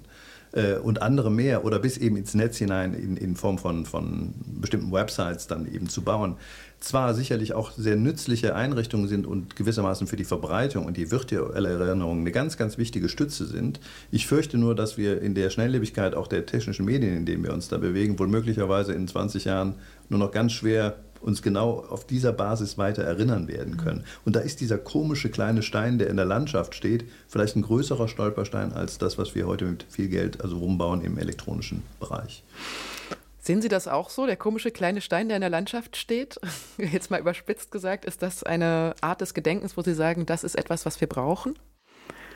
äh, 0.54 0.76
und 0.76 1.02
andere 1.02 1.30
mehr 1.32 1.66
oder 1.66 1.80
bis 1.80 1.98
eben 1.98 2.16
ins 2.16 2.34
Netz 2.34 2.58
hinein 2.58 2.94
in, 2.94 3.18
in 3.18 3.36
Form 3.36 3.58
von, 3.58 3.86
von 3.86 4.34
bestimmten 4.62 4.92
Websites 4.92 5.48
dann 5.48 5.72
eben 5.72 5.90
zu 5.90 6.02
bauen, 6.02 6.36
zwar 6.84 7.14
sicherlich 7.14 7.54
auch 7.54 7.72
sehr 7.72 7.96
nützliche 7.96 8.56
Einrichtungen 8.56 9.08
sind 9.08 9.26
und 9.26 9.56
gewissermaßen 9.56 10.06
für 10.06 10.18
die 10.18 10.26
Verbreitung 10.26 10.86
und 10.86 10.98
die 10.98 11.12
virtuelle 11.12 11.70
Erinnerung 11.70 12.20
eine 12.20 12.32
ganz, 12.32 12.58
ganz 12.58 12.78
wichtige 12.78 13.08
Stütze 13.08 13.46
sind. 13.46 13.80
Ich 14.12 14.28
fürchte 14.28 14.58
nur, 14.58 14.76
dass 14.76 14.98
wir 14.98 15.22
in 15.22 15.34
der 15.34 15.50
Schnelllebigkeit 15.50 16.14
auch 16.14 16.28
der 16.28 16.46
technischen 16.46 16.86
Medien, 16.86 17.16
in 17.16 17.26
denen 17.26 17.44
wir 17.44 17.54
uns 17.54 17.70
da 17.70 17.78
bewegen, 17.78 18.20
wohl 18.20 18.28
möglicherweise 18.28 18.92
in 18.92 19.08
20 19.08 19.46
Jahren 19.46 19.76
nur 20.10 20.20
noch 20.20 20.32
ganz 20.32 20.52
schwer 20.52 20.98
uns 21.22 21.42
genau 21.42 21.86
auf 21.90 22.06
dieser 22.06 22.34
Basis 22.34 22.78
weiter 22.78 23.04
erinnern 23.04 23.48
werden 23.48 23.78
können. 23.78 24.04
Und 24.26 24.36
da 24.36 24.42
ist 24.42 24.60
dieser 24.60 24.78
komische 24.78 25.30
kleine 25.30 25.64
Stein, 25.64 25.98
der 25.98 26.10
in 26.10 26.18
der 26.18 26.26
Landschaft 26.26 26.76
steht, 26.76 27.06
vielleicht 27.30 27.56
ein 27.56 27.62
größerer 27.62 28.10
Stolperstein 28.10 28.74
als 28.74 28.98
das, 28.98 29.18
was 29.18 29.34
wir 29.34 29.48
heute 29.48 29.64
mit 29.64 29.86
viel 29.90 30.10
Geld 30.10 30.42
also 30.42 30.58
rumbauen 30.58 31.00
im 31.00 31.18
elektronischen 31.18 31.82
Bereich. 32.02 32.44
Sehen 33.46 33.62
Sie 33.62 33.68
das 33.68 33.90
auch 33.90 34.10
so? 34.10 34.26
Der 34.26 34.38
komische 34.38 34.72
kleine 34.72 35.02
Stein, 35.02 35.28
der 35.28 35.36
in 35.36 35.42
der 35.42 35.50
Landschaft 35.50 35.98
steht? 35.98 36.40
Jetzt 36.78 37.12
mal 37.12 37.20
überspitzt 37.20 37.72
gesagt, 37.72 38.06
ist 38.06 38.22
das 38.22 38.44
eine 38.44 38.96
Art 39.02 39.20
des 39.20 39.34
Gedenkens, 39.34 39.76
wo 39.76 39.82
Sie 39.82 39.94
sagen, 39.94 40.26
das 40.26 40.46
ist 40.46 40.56
etwas, 40.56 40.86
was 40.86 41.02
wir 41.02 41.10
brauchen? 41.10 41.60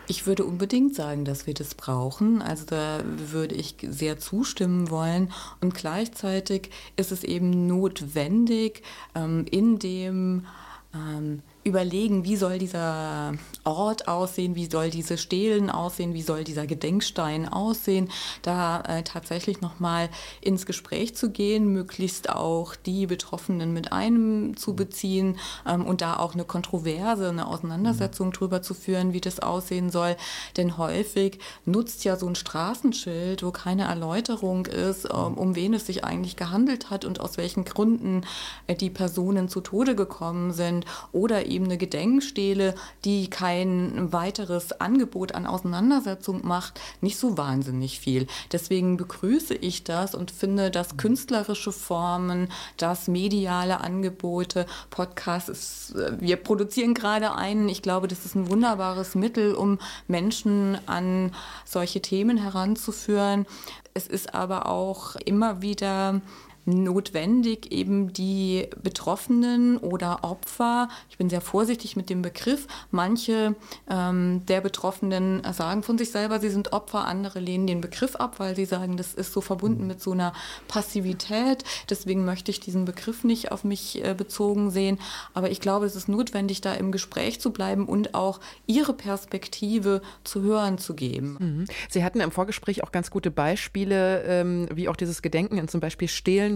Ich 0.10 0.28
würde 0.28 0.44
unbedingt 0.44 0.96
sagen, 0.96 1.24
dass 1.24 1.48
wir 1.48 1.54
das 1.54 1.76
brauchen. 1.76 2.42
Also 2.42 2.66
da 2.66 3.00
würde 3.06 3.56
ich 3.56 3.76
sehr 3.82 4.20
zustimmen 4.20 4.90
wollen. 4.90 5.32
Und 5.62 5.76
gleichzeitig 5.76 6.72
ist 6.98 7.14
es 7.14 7.24
eben 7.24 7.68
notwendig, 7.68 8.84
ähm, 9.16 9.46
in 9.50 9.80
dem 9.80 10.46
ähm, 10.94 11.42
überlegen, 11.68 12.24
wie 12.24 12.36
soll 12.36 12.58
dieser 12.58 13.34
Ort 13.64 14.08
aussehen, 14.08 14.56
wie 14.56 14.66
soll 14.66 14.90
diese 14.90 15.18
Stelen 15.18 15.70
aussehen, 15.70 16.14
wie 16.14 16.22
soll 16.22 16.44
dieser 16.44 16.66
Gedenkstein 16.66 17.48
aussehen, 17.48 18.10
da 18.42 18.82
äh, 18.82 19.04
tatsächlich 19.04 19.62
nochmal 19.62 20.10
ins 20.42 20.66
Gespräch 20.66 21.16
zu 21.16 21.30
gehen, 21.30 21.68
möglichst 21.74 22.30
auch 22.30 22.76
die 22.76 23.08
Betroffenen 23.08 23.74
mit 23.74 23.92
einem 23.92 24.56
zu 24.56 24.76
beziehen 24.76 25.38
ähm, 25.68 25.86
und 25.86 26.02
da 26.02 26.18
auch 26.18 26.34
eine 26.34 26.46
Kontroverse, 26.46 27.30
eine 27.30 27.48
Auseinandersetzung 27.48 28.32
drüber 28.32 28.62
zu 28.62 28.74
führen, 28.74 29.14
wie 29.14 29.22
das 29.22 29.40
aussehen 29.40 29.90
soll. 29.90 30.16
Denn 30.56 30.78
häufig 30.78 31.40
nutzt 31.66 32.06
ja 32.06 32.16
so 32.16 32.28
ein 32.28 32.36
Straßenschild, 32.36 33.44
wo 33.44 33.52
keine 33.52 33.84
Erläuterung 33.84 34.66
ist, 34.66 35.06
ähm, 35.06 35.34
um 35.34 35.56
wen 35.56 35.74
es 35.74 35.86
sich 35.86 36.06
eigentlich 36.06 36.38
gehandelt 36.38 36.90
hat 36.90 37.04
und 37.04 37.20
aus 37.20 37.38
welchen 37.38 37.66
Gründen 37.66 38.22
äh, 38.68 38.76
die 38.76 38.90
Personen 38.90 39.50
zu 39.50 39.60
Tode 39.60 39.96
gekommen 39.96 40.54
sind 40.54 40.86
oder 41.12 41.46
eben 41.46 41.57
eine 41.66 41.78
Gedenkstele, 41.78 42.76
die 43.06 43.30
kein 43.30 44.12
weiteres 44.12 44.80
Angebot 44.80 45.36
an 45.36 45.46
Auseinandersetzung 45.46 46.46
macht, 46.46 46.80
nicht 47.02 47.18
so 47.18 47.38
wahnsinnig 47.38 48.00
viel. 48.00 48.28
Deswegen 48.52 48.98
begrüße 48.98 49.56
ich 49.56 49.84
das 49.84 50.16
und 50.16 50.32
finde, 50.32 50.72
dass 50.72 50.98
künstlerische 50.98 51.72
Formen, 51.72 52.50
dass 52.78 53.08
mediale 53.08 53.82
Angebote, 53.82 54.66
Podcasts, 54.90 55.94
wir 56.20 56.38
produzieren 56.38 56.94
gerade 56.94 57.34
einen. 57.36 57.70
Ich 57.70 57.82
glaube, 57.82 58.08
das 58.08 58.26
ist 58.26 58.36
ein 58.36 58.50
wunderbares 58.50 59.16
Mittel, 59.16 59.54
um 59.56 59.80
Menschen 60.08 60.78
an 60.86 61.32
solche 61.66 62.02
Themen 62.02 62.38
heranzuführen. 62.38 63.46
Es 63.94 64.08
ist 64.08 64.36
aber 64.36 64.68
auch 64.68 65.16
immer 65.16 65.62
wieder 65.62 66.22
notwendig, 66.68 67.72
eben 67.72 68.14
die 68.14 68.68
Betroffenen 68.82 69.78
oder 69.78 70.24
Opfer, 70.24 70.90
ich 71.10 71.18
bin 71.18 71.30
sehr 71.30 71.42
vorsichtig 71.42 71.96
mit 71.96 72.10
dem 72.10 72.22
Begriff, 72.22 72.68
manche 72.92 73.56
ähm, 73.90 74.46
der 74.48 74.62
Betroffenen 74.62 75.42
sagen 75.54 75.84
von 75.84 75.98
sich 75.98 76.12
selber, 76.12 76.40
sie 76.40 76.50
sind 76.50 76.74
Opfer, 76.74 77.06
andere 77.06 77.40
lehnen 77.40 77.68
den 77.68 77.82
Begriff 77.82 78.16
ab, 78.16 78.40
weil 78.40 78.56
sie 78.56 78.66
sagen, 78.66 78.98
das 78.98 79.14
ist 79.14 79.34
so 79.34 79.42
verbunden 79.42 79.88
mit 79.88 80.02
so 80.02 80.12
einer 80.12 80.34
Passivität. 80.68 81.64
Deswegen 81.90 82.26
möchte 82.26 82.52
ich 82.52 82.60
diesen 82.60 82.86
Begriff 82.86 83.24
nicht 83.24 83.52
auf 83.52 83.64
mich 83.64 84.04
äh, 84.04 84.14
bezogen 84.14 84.72
sehen. 84.72 85.00
Aber 85.34 85.50
ich 85.50 85.62
glaube, 85.62 85.86
es 85.86 85.96
ist 85.96 86.10
notwendig, 86.10 86.62
da 86.62 86.74
im 86.74 86.92
Gespräch 86.92 87.40
zu 87.40 87.52
bleiben 87.52 87.86
und 87.86 88.14
auch 88.14 88.40
ihre 88.66 88.94
Perspektive 88.94 90.02
zu 90.24 90.42
hören 90.42 90.78
zu 90.78 90.96
geben. 90.96 91.38
Mhm. 91.40 91.66
Sie 91.90 92.04
hatten 92.04 92.20
im 92.20 92.32
Vorgespräch 92.32 92.84
auch 92.84 92.92
ganz 92.92 93.10
gute 93.10 93.32
Beispiele, 93.32 94.24
ähm, 94.24 94.68
wie 94.74 94.90
auch 94.90 94.96
dieses 94.96 95.22
Gedenken 95.22 95.58
in 95.58 95.68
zum 95.68 95.80
Beispiel 95.80 96.08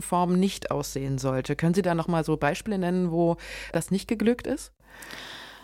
Stehlenform 0.02 0.40
nicht 0.40 0.72
aussehen 0.72 1.18
sollte. 1.18 1.56
Können 1.56 1.74
Sie 1.74 1.82
da 1.82 1.96
noch 1.96 2.08
mal 2.08 2.24
so 2.24 2.36
Beispiele 2.38 2.78
nennen, 2.78 3.12
wo 3.12 3.38
das 3.72 3.92
nicht 3.92 4.08
geglückt 4.08 4.48
ist? 4.48 4.72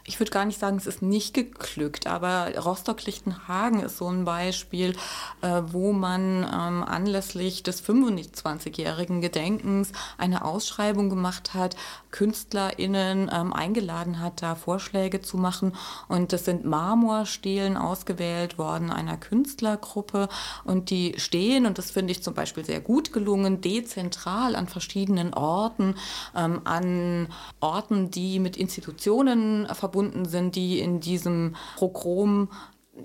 Ich 0.07 0.21
würde 0.21 0.31
gar 0.31 0.45
nicht 0.45 0.57
sagen, 0.57 0.77
es 0.77 0.87
ist 0.87 1.01
nicht 1.01 1.33
geglückt, 1.33 2.07
aber 2.07 2.57
Rostock-Lichtenhagen 2.57 3.81
ist 3.81 3.97
so 3.97 4.07
ein 4.07 4.23
Beispiel, 4.23 4.95
äh, 5.41 5.61
wo 5.67 5.91
man 5.91 6.43
ähm, 6.43 6.83
anlässlich 6.83 7.61
des 7.61 7.83
25-jährigen 7.83 9.19
Gedenkens 9.19 9.91
eine 10.17 10.45
Ausschreibung 10.45 11.09
gemacht 11.09 11.53
hat, 11.53 11.75
KünstlerInnen 12.11 13.29
ähm, 13.33 13.51
eingeladen 13.51 14.21
hat, 14.21 14.41
da 14.41 14.55
Vorschläge 14.55 15.21
zu 15.21 15.35
machen. 15.35 15.73
Und 16.07 16.31
das 16.31 16.45
sind 16.45 16.63
Marmorstelen 16.63 17.75
ausgewählt 17.75 18.57
worden 18.57 18.91
einer 18.91 19.17
Künstlergruppe. 19.17 20.29
Und 20.63 20.89
die 20.89 21.15
stehen, 21.17 21.65
und 21.65 21.77
das 21.77 21.91
finde 21.91 22.11
ich 22.11 22.23
zum 22.23 22.33
Beispiel 22.33 22.63
sehr 22.63 22.79
gut 22.79 23.11
gelungen, 23.11 23.59
dezentral 23.59 24.55
an 24.55 24.69
verschiedenen 24.69 25.33
Orten, 25.33 25.95
ähm, 26.33 26.61
an 26.63 27.27
Orten, 27.59 28.09
die 28.09 28.39
mit 28.39 28.55
Institutionen 28.55 29.67
verbunden 29.73 29.96
verbunden 29.97 30.25
sind, 30.25 30.55
die 30.55 30.79
in 30.79 30.99
diesem 30.99 31.55
Programm 31.75 32.49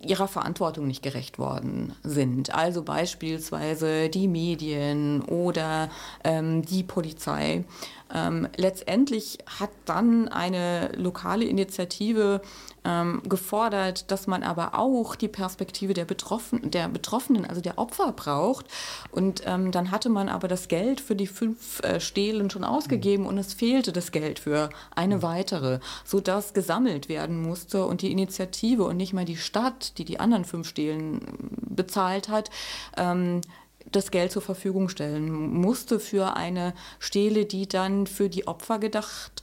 ihrer 0.01 0.29
Verantwortung 0.29 0.87
nicht 0.87 1.03
gerecht 1.03 1.39
worden 1.39 1.95
sind. 2.03 2.55
Also 2.55 2.83
beispielsweise 2.83 4.09
die 4.09 4.29
Medien 4.29 5.23
oder 5.23 5.91
ähm, 6.25 6.63
die 6.63 6.83
Polizei. 6.83 7.65
Ähm, 8.13 8.49
letztendlich 8.57 9.39
hat 9.59 9.71
dann 9.85 10.29
eine 10.29 10.93
lokale 10.97 11.45
Initiative 11.45 12.43
ähm, 12.85 13.23
gefordert, 13.29 14.11
dass 14.11 14.27
man 14.27 14.43
aber 14.43 14.79
auch 14.79 15.15
die 15.15 15.29
Perspektive 15.29 15.95
der, 15.95 16.05
Betroffen, 16.05 16.71
der 16.71 16.89
Betroffenen, 16.89 17.45
also 17.45 17.61
der 17.61 17.79
Opfer 17.79 18.13
braucht. 18.13 18.67
Und 19.11 19.43
ähm, 19.47 19.71
dann 19.71 19.91
hatte 19.91 20.09
man 20.09 20.29
aber 20.29 20.49
das 20.49 20.69
Geld 20.69 21.01
für 21.01 21.15
die 21.17 21.27
fünf 21.27 21.81
äh, 21.81 22.01
Stelen 22.01 22.51
schon 22.51 22.65
ausgegeben 22.65 23.27
und 23.27 23.39
es 23.39 23.55
fehlte 23.55 23.93
das 23.93 24.13
Geld 24.13 24.39
für 24.39 24.71
eine 24.95 25.23
weitere, 25.23 25.79
sodass 26.05 26.55
gesammelt 26.55 27.09
werden 27.09 27.41
musste 27.41 27.87
und 27.87 28.03
die 28.03 28.11
Initiative 28.11 28.85
und 28.85 28.97
nicht 28.97 29.13
mal 29.13 29.25
die 29.25 29.37
Stadt, 29.37 29.97
die 29.99 30.05
die 30.05 30.21
anderen 30.21 30.45
fünf 30.45 30.69
Stelen 30.69 31.21
bezahlt 31.61 32.29
hat, 32.29 32.51
ähm, 32.97 33.41
das 33.91 34.11
Geld 34.11 34.33
zur 34.33 34.43
Verfügung 34.43 34.89
stellen 34.89 35.31
musste 35.31 36.01
für 36.01 36.37
eine 36.37 36.75
Stele, 36.99 37.45
die 37.45 37.69
dann 37.69 38.07
für 38.07 38.29
die 38.29 38.47
Opfer 38.47 38.79
gedacht 38.79 39.42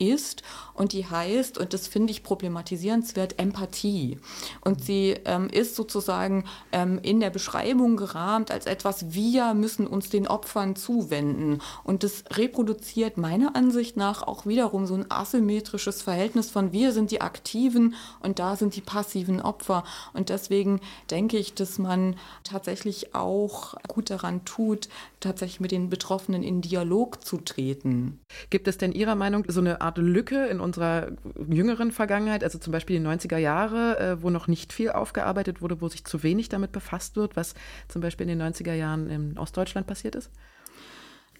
ist 0.00 0.42
und 0.74 0.92
die 0.92 1.06
heißt, 1.06 1.58
und 1.58 1.74
das 1.74 1.86
finde 1.86 2.10
ich 2.10 2.22
problematisierenswert, 2.22 3.38
Empathie. 3.38 4.18
Und 4.62 4.82
sie 4.82 5.16
ähm, 5.26 5.48
ist 5.48 5.76
sozusagen 5.76 6.44
ähm, 6.72 6.98
in 7.02 7.20
der 7.20 7.30
Beschreibung 7.30 7.96
gerahmt 7.96 8.50
als 8.50 8.64
etwas, 8.64 9.12
wir 9.12 9.52
müssen 9.52 9.86
uns 9.86 10.08
den 10.08 10.26
Opfern 10.26 10.74
zuwenden. 10.76 11.60
Und 11.84 12.02
das 12.02 12.24
reproduziert 12.30 13.18
meiner 13.18 13.54
Ansicht 13.54 13.98
nach 13.98 14.22
auch 14.22 14.46
wiederum 14.46 14.86
so 14.86 14.94
ein 14.94 15.10
asymmetrisches 15.10 16.00
Verhältnis 16.00 16.50
von 16.50 16.72
wir 16.72 16.92
sind 16.92 17.10
die 17.10 17.20
Aktiven 17.20 17.94
und 18.20 18.38
da 18.38 18.56
sind 18.56 18.74
die 18.74 18.80
passiven 18.80 19.42
Opfer. 19.42 19.84
Und 20.14 20.30
deswegen 20.30 20.80
denke 21.10 21.36
ich, 21.36 21.52
dass 21.52 21.78
man 21.78 22.16
tatsächlich 22.42 23.14
auch 23.14 23.74
gut 23.86 24.08
daran 24.08 24.46
tut, 24.46 24.88
tatsächlich 25.20 25.60
mit 25.60 25.72
den 25.72 25.90
Betroffenen 25.90 26.42
in 26.42 26.62
Dialog 26.62 27.22
zu 27.22 27.36
treten. 27.36 28.18
Gibt 28.48 28.66
es 28.66 28.78
denn 28.78 28.92
Ihrer 28.92 29.14
Meinung 29.14 29.44
so 29.48 29.60
eine 29.60 29.82
Art 29.82 29.89
Lücke 29.98 30.46
in 30.46 30.60
unserer 30.60 31.08
jüngeren 31.48 31.92
Vergangenheit, 31.92 32.44
also 32.44 32.58
zum 32.58 32.72
Beispiel 32.72 32.98
die 32.98 33.06
90er 33.06 33.38
Jahre, 33.38 33.98
äh, 33.98 34.22
wo 34.22 34.30
noch 34.30 34.46
nicht 34.46 34.72
viel 34.72 34.90
aufgearbeitet 34.90 35.62
wurde, 35.62 35.80
wo 35.80 35.88
sich 35.88 36.04
zu 36.04 36.22
wenig 36.22 36.48
damit 36.48 36.72
befasst 36.72 37.16
wird, 37.16 37.36
was 37.36 37.54
zum 37.88 38.02
Beispiel 38.02 38.28
in 38.28 38.38
den 38.38 38.52
90er 38.52 38.74
Jahren 38.74 39.10
in 39.10 39.38
Ostdeutschland 39.38 39.86
passiert 39.86 40.14
ist? 40.14 40.30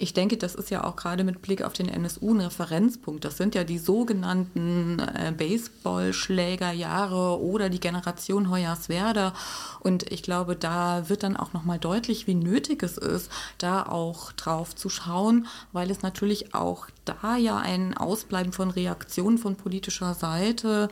Ich 0.02 0.14
denke, 0.14 0.38
das 0.38 0.54
ist 0.54 0.70
ja 0.70 0.84
auch 0.84 0.96
gerade 0.96 1.24
mit 1.24 1.42
Blick 1.42 1.60
auf 1.60 1.74
den 1.74 1.86
NSU 1.86 2.32
ein 2.32 2.40
Referenzpunkt. 2.40 3.22
Das 3.22 3.36
sind 3.36 3.54
ja 3.54 3.64
die 3.64 3.76
sogenannten 3.76 4.98
äh, 4.98 5.30
Baseballschlägerjahre 5.36 7.38
oder 7.38 7.68
die 7.68 7.80
Generation 7.80 8.50
Hoyerswerda. 8.50 9.34
Und 9.80 10.10
ich 10.10 10.22
glaube, 10.22 10.56
da 10.56 11.10
wird 11.10 11.22
dann 11.22 11.36
auch 11.36 11.52
nochmal 11.52 11.78
deutlich, 11.78 12.26
wie 12.26 12.34
nötig 12.34 12.82
es 12.82 12.96
ist, 12.96 13.30
da 13.58 13.82
auch 13.82 14.32
drauf 14.32 14.74
zu 14.74 14.88
schauen, 14.88 15.46
weil 15.72 15.90
es 15.90 16.00
natürlich 16.00 16.54
auch 16.54 16.86
da 17.10 17.36
ja 17.36 17.56
ein 17.56 17.96
Ausbleiben 17.96 18.52
von 18.52 18.70
Reaktionen 18.70 19.38
von 19.38 19.56
politischer 19.56 20.14
Seite 20.14 20.88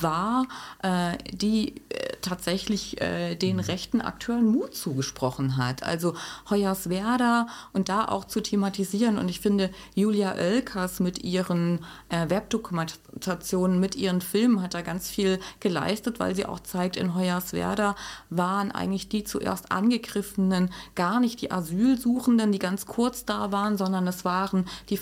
war, 0.00 0.46
äh, 0.82 1.18
die 1.32 1.76
äh, 1.90 2.16
tatsächlich 2.22 3.00
äh, 3.00 3.34
den 3.34 3.56
mhm. 3.56 3.62
rechten 3.62 4.00
Akteuren 4.00 4.46
Mut 4.46 4.74
zugesprochen 4.74 5.56
hat. 5.56 5.82
Also 5.82 6.14
Hoyerswerda 6.48 7.46
und 7.72 7.88
da 7.88 8.06
auch 8.06 8.24
zu 8.24 8.40
thematisieren. 8.40 9.18
Und 9.18 9.28
ich 9.28 9.40
finde, 9.40 9.70
Julia 9.94 10.34
Oelkers 10.34 11.00
mit 11.00 11.22
ihren 11.22 11.80
äh, 12.08 12.30
Webdokumentationen, 12.30 13.80
mit 13.80 13.96
ihren 13.96 14.20
Filmen 14.20 14.62
hat 14.62 14.74
da 14.74 14.82
ganz 14.82 15.10
viel 15.10 15.38
geleistet, 15.60 16.20
weil 16.20 16.34
sie 16.34 16.46
auch 16.46 16.60
zeigt, 16.60 16.96
in 16.96 17.14
Hoyerswerda 17.14 17.94
waren 18.30 18.72
eigentlich 18.72 19.08
die 19.08 19.24
zuerst 19.24 19.72
Angegriffenen 19.72 20.70
gar 20.94 21.20
nicht 21.20 21.40
die 21.40 21.50
Asylsuchenden, 21.50 22.52
die 22.52 22.58
ganz 22.58 22.86
kurz 22.86 23.24
da 23.24 23.52
waren, 23.52 23.76
sondern 23.76 24.06
es 24.06 24.24
waren 24.24 24.64
die 24.88 24.96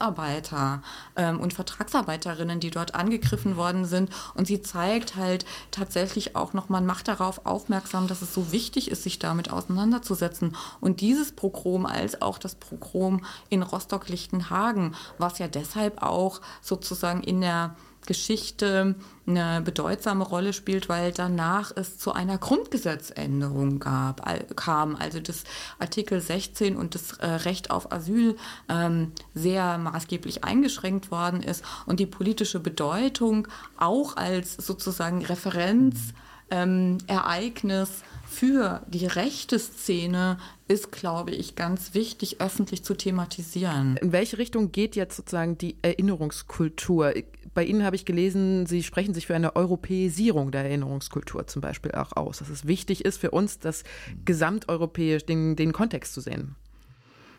Vertragsarbeiter 0.00 0.82
ähm, 1.16 1.40
und 1.40 1.52
Vertragsarbeiterinnen, 1.52 2.58
die 2.58 2.70
dort 2.70 2.94
angegriffen 2.94 3.56
worden 3.56 3.84
sind 3.84 4.10
und 4.34 4.46
sie 4.46 4.62
zeigt 4.62 5.16
halt 5.16 5.44
tatsächlich 5.70 6.36
auch 6.36 6.54
noch, 6.54 6.68
man 6.68 6.86
macht 6.86 7.08
darauf 7.08 7.44
aufmerksam, 7.44 8.06
dass 8.08 8.22
es 8.22 8.34
so 8.34 8.50
wichtig 8.50 8.90
ist, 8.90 9.02
sich 9.02 9.18
damit 9.18 9.50
auseinanderzusetzen. 9.52 10.56
Und 10.80 11.00
dieses 11.00 11.32
Pogrom 11.32 11.84
als 11.86 12.22
auch 12.22 12.38
das 12.38 12.54
Pogrom 12.54 13.24
in 13.50 13.62
Rostock-Lichtenhagen, 13.62 14.94
was 15.18 15.38
ja 15.38 15.48
deshalb 15.48 16.02
auch 16.02 16.40
sozusagen 16.62 17.22
in 17.22 17.42
der 17.42 17.76
Geschichte 18.06 18.94
eine 19.26 19.60
bedeutsame 19.60 20.24
Rolle 20.24 20.52
spielt, 20.52 20.88
weil 20.88 21.12
danach 21.12 21.72
es 21.76 21.98
zu 21.98 22.12
einer 22.12 22.38
Grundgesetzänderung 22.38 23.78
gab, 23.78 24.22
kam. 24.56 24.96
Also 24.96 25.20
das 25.20 25.44
Artikel 25.78 26.20
16 26.20 26.76
und 26.76 26.94
das 26.94 27.12
äh, 27.18 27.26
Recht 27.26 27.70
auf 27.70 27.92
Asyl 27.92 28.36
ähm, 28.68 29.12
sehr 29.34 29.78
maßgeblich 29.78 30.44
eingeschränkt 30.44 31.10
worden 31.10 31.42
ist 31.42 31.64
und 31.86 32.00
die 32.00 32.06
politische 32.06 32.60
Bedeutung 32.60 33.46
auch 33.76 34.16
als 34.16 34.54
sozusagen 34.54 35.24
Referenzereignis 35.24 36.14
ähm, 36.50 36.98
für 38.30 38.82
die 38.86 39.06
rechte 39.06 39.58
Szene 39.58 40.38
ist, 40.68 40.92
glaube 40.92 41.32
ich, 41.32 41.56
ganz 41.56 41.94
wichtig, 41.94 42.40
öffentlich 42.40 42.84
zu 42.84 42.94
thematisieren. 42.94 43.96
In 43.96 44.12
welche 44.12 44.38
Richtung 44.38 44.70
geht 44.70 44.94
jetzt 44.94 45.16
sozusagen 45.16 45.58
die 45.58 45.76
Erinnerungskultur? 45.82 47.12
Bei 47.54 47.64
Ihnen 47.64 47.84
habe 47.84 47.96
ich 47.96 48.04
gelesen, 48.04 48.66
Sie 48.66 48.84
sprechen 48.84 49.14
sich 49.14 49.26
für 49.26 49.34
eine 49.34 49.56
Europäisierung 49.56 50.52
der 50.52 50.64
Erinnerungskultur 50.64 51.48
zum 51.48 51.60
Beispiel 51.60 51.90
auch 51.92 52.12
aus, 52.14 52.38
dass 52.38 52.48
es 52.50 52.68
wichtig 52.68 53.04
ist 53.04 53.18
für 53.18 53.32
uns, 53.32 53.58
das 53.58 53.82
gesamteuropäisch, 54.24 55.26
den, 55.26 55.56
den 55.56 55.72
Kontext 55.72 56.14
zu 56.14 56.20
sehen. 56.20 56.54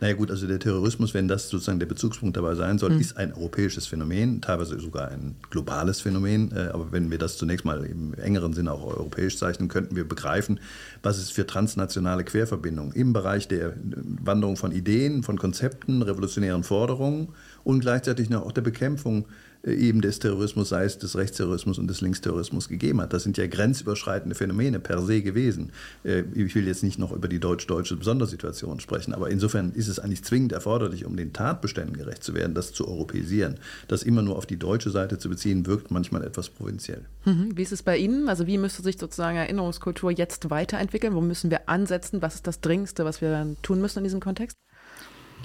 Naja 0.01 0.15
gut, 0.15 0.31
also 0.31 0.47
der 0.47 0.57
Terrorismus, 0.57 1.13
wenn 1.13 1.27
das 1.27 1.47
sozusagen 1.49 1.77
der 1.77 1.85
Bezugspunkt 1.85 2.35
dabei 2.35 2.55
sein 2.55 2.79
soll, 2.79 2.89
mhm. 2.89 2.99
ist 2.99 3.17
ein 3.17 3.33
europäisches 3.33 3.85
Phänomen, 3.85 4.41
teilweise 4.41 4.79
sogar 4.79 5.09
ein 5.09 5.35
globales 5.51 6.01
Phänomen. 6.01 6.51
Äh, 6.55 6.69
aber 6.73 6.91
wenn 6.91 7.11
wir 7.11 7.19
das 7.19 7.37
zunächst 7.37 7.65
mal 7.65 7.85
im 7.85 8.15
engeren 8.15 8.53
Sinne 8.53 8.71
auch 8.71 8.83
europäisch 8.83 9.37
zeichnen, 9.37 9.69
könnten 9.69 9.95
wir 9.95 10.07
begreifen, 10.07 10.59
was 11.03 11.19
es 11.19 11.29
für 11.29 11.45
transnationale 11.45 12.23
Querverbindungen 12.23 12.93
im 12.93 13.13
Bereich 13.13 13.47
der 13.47 13.75
Wanderung 13.83 14.57
von 14.57 14.71
Ideen, 14.71 15.21
von 15.21 15.37
Konzepten, 15.37 16.01
revolutionären 16.01 16.63
Forderungen 16.63 17.29
und 17.63 17.81
gleichzeitig 17.81 18.33
auch 18.35 18.51
der 18.51 18.61
Bekämpfung 18.61 19.25
äh, 19.25 19.50
eben 19.63 20.02
des 20.02 20.19
Terrorismus, 20.19 20.69
sei 20.69 20.86
es 20.86 20.97
des 20.97 21.15
Rechtsterrorismus 21.15 21.78
und 21.78 21.88
des 21.88 22.02
Linksterrorismus 22.02 22.67
gegeben 22.67 23.02
hat. 23.02 23.13
Das 23.13 23.24
sind 23.24 23.38
ja 23.38 23.47
grenzüberschreitende 23.47 24.36
Phänomene 24.36 24.80
per 24.80 25.02
se 25.02 25.21
gewesen. 25.21 25.71
Äh, 26.04 26.24
ich 26.34 26.56
will 26.56 26.67
jetzt 26.67 26.84
nicht 26.84 26.97
noch 26.97 27.12
über 27.12 27.28
die 27.28 27.39
deutsch-deutsche 27.39 27.97
Sondersituation 28.02 28.80
sprechen, 28.80 29.13
aber 29.13 29.30
insofern 29.30 29.71
ist 29.71 29.88
es 29.88 30.00
eigentlich 30.00 30.24
zwingend 30.24 30.52
erforderlich, 30.52 31.06
um 31.06 31.15
den 31.15 31.34
Tatbeständen 31.34 31.95
gerecht 31.95 32.24
zu 32.24 32.34
werden, 32.34 32.54
das 32.56 32.74
zu 32.74 32.88
europäisieren. 32.88 33.56
Das 33.88 34.04
immer 34.04 34.21
nur 34.21 34.38
auf 34.38 34.45
die 34.45 34.58
deutsche 34.58 34.89
Seite 34.89 35.17
zu 35.17 35.30
beziehen, 35.30 35.65
wirkt 35.67 35.91
manchmal 35.91 36.24
etwas 36.24 36.50
provinziell. 36.50 37.06
Mhm. 37.26 37.56
Wie 37.56 37.62
ist 37.62 37.71
es 37.71 37.84
bei 37.84 37.97
Ihnen? 37.97 38.30
Also 38.30 38.47
wie 38.47 38.58
müsste 38.58 38.82
sich 38.82 38.97
sozusagen 38.97 39.38
Erinnerungskultur 39.38 40.12
jetzt 40.12 40.50
weiterentwickeln? 40.50 41.13
Wo 41.13 41.21
müssen 41.21 41.52
wir 41.52 41.69
ansetzen? 41.69 42.21
Was 42.21 42.36
ist 42.36 42.47
das 42.47 42.62
Dringendste, 42.62 43.06
was 43.06 43.21
wir 43.21 43.56
tun 43.62 43.82
müssen 43.82 44.00
in 44.00 44.04
diesem 44.06 44.19
Kontext? 44.19 44.58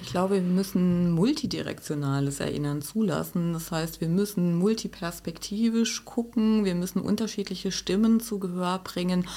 Ich 0.01 0.11
glaube, 0.11 0.35
wir 0.35 0.41
müssen 0.41 1.11
multidirektionales 1.11 2.39
Erinnern 2.39 2.81
zulassen. 2.81 3.53
Das 3.53 3.71
heißt, 3.71 3.99
wir 3.99 4.07
müssen 4.07 4.55
multiperspektivisch 4.55 6.05
gucken, 6.05 6.65
wir 6.65 6.75
müssen 6.75 7.01
unterschiedliche 7.01 7.71
Stimmen 7.71 8.19
zu 8.19 8.39
Gehör 8.39 8.79
bringen. 8.79 9.27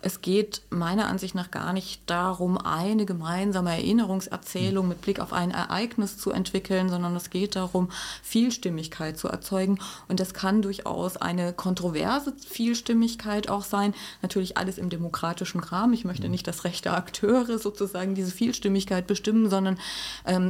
Es 0.00 0.20
geht 0.20 0.62
meiner 0.70 1.08
Ansicht 1.08 1.34
nach 1.34 1.50
gar 1.50 1.72
nicht 1.72 2.02
darum, 2.06 2.56
eine 2.56 3.04
gemeinsame 3.04 3.70
Erinnerungserzählung 3.70 4.86
mit 4.86 5.00
Blick 5.00 5.18
auf 5.18 5.32
ein 5.32 5.50
Ereignis 5.50 6.18
zu 6.18 6.30
entwickeln, 6.30 6.88
sondern 6.88 7.16
es 7.16 7.30
geht 7.30 7.56
darum, 7.56 7.88
Vielstimmigkeit 8.22 9.18
zu 9.18 9.28
erzeugen. 9.28 9.78
Und 10.06 10.20
das 10.20 10.34
kann 10.34 10.62
durchaus 10.62 11.16
eine 11.16 11.52
kontroverse 11.52 12.32
Vielstimmigkeit 12.46 13.48
auch 13.48 13.64
sein. 13.64 13.94
Natürlich 14.22 14.56
alles 14.56 14.78
im 14.78 14.88
demokratischen 14.88 15.60
Rahmen. 15.60 15.94
Ich 15.94 16.04
möchte 16.04 16.28
nicht, 16.28 16.46
dass 16.46 16.64
rechte 16.64 16.92
Akteure 16.92 17.58
sozusagen 17.58 18.14
diese 18.14 18.30
Vielstimmigkeit 18.30 19.06
bestimmen, 19.06 19.50
sondern 19.50 19.78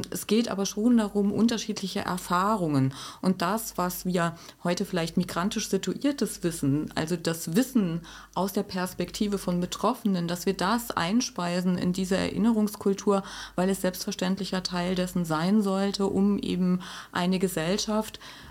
es 0.09 0.27
geht 0.27 0.49
aber 0.49 0.65
schon 0.65 0.97
darum, 0.97 1.31
unterschiedliche 1.31 2.01
Erfahrungen. 2.01 2.93
Und 3.21 3.41
das, 3.41 3.77
was 3.77 4.05
wir 4.05 4.35
heute 4.63 4.85
vielleicht 4.85 5.17
migrantisch 5.17 5.69
situiertes 5.69 6.43
Wissen, 6.43 6.91
also 6.95 7.15
das 7.15 7.55
Wissen 7.55 8.01
aus 8.35 8.53
der 8.53 8.63
Perspektive 8.63 9.37
von 9.37 9.59
Betroffenen, 9.59 10.27
dass 10.27 10.45
wir 10.45 10.53
das 10.53 10.91
einspeisen 10.91 11.77
in 11.77 11.93
diese 11.93 12.17
Erinnerungskultur, 12.17 13.23
weil 13.55 13.69
es 13.69 13.81
selbstverständlicher 13.81 14.63
Teil 14.63 14.95
dessen 14.95 15.25
sein 15.25 15.61
sollte, 15.61 16.07
um 16.07 16.39
eben 16.39 16.81
eine 17.11 17.39
Gesellschaft 17.39 18.19
ähm, 18.19 18.48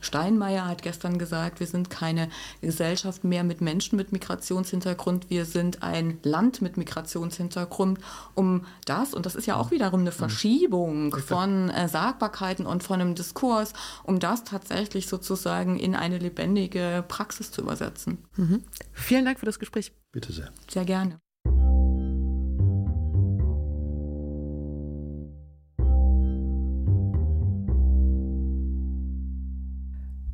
Steinmeier 0.00 0.66
hat 0.66 0.82
gestern 0.82 1.18
gesagt, 1.18 1.60
wir 1.60 1.66
sind 1.66 1.90
keine 1.90 2.28
Gesellschaft 2.60 3.24
mehr 3.24 3.44
mit 3.44 3.60
Menschen 3.60 3.96
mit 3.96 4.12
Migrationshintergrund, 4.12 5.30
wir 5.30 5.44
sind 5.44 5.82
ein 5.82 6.18
Land 6.22 6.62
mit 6.62 6.76
Migrationshintergrund. 6.76 7.98
Um 8.34 8.66
das, 8.84 9.14
und 9.14 9.26
das 9.26 9.34
ist 9.34 9.46
ja 9.46 9.56
auch 9.56 9.70
wiederum 9.70 10.00
eine 10.00 10.10
mhm. 10.10 10.14
Verschiebung 10.14 11.14
von 11.16 11.70
äh, 11.70 11.88
Sagbarkeiten 11.88 12.66
und 12.66 12.82
von 12.82 13.00
einem 13.00 13.14
Diskurs, 13.14 13.72
um 14.04 14.18
das 14.18 14.44
tatsächlich 14.44 15.06
sozusagen 15.06 15.78
in 15.78 15.94
eine 15.94 16.18
lebendige 16.18 17.04
Praxis 17.06 17.50
zu 17.50 17.62
übersetzen. 17.62 18.18
Mhm. 18.36 18.62
Vielen 18.92 19.24
Dank 19.24 19.38
für 19.40 19.46
das 19.46 19.58
Gespräch. 19.58 19.92
Bitte 20.12 20.32
sehr. 20.32 20.50
Sehr 20.68 20.84
gerne. 20.84 21.21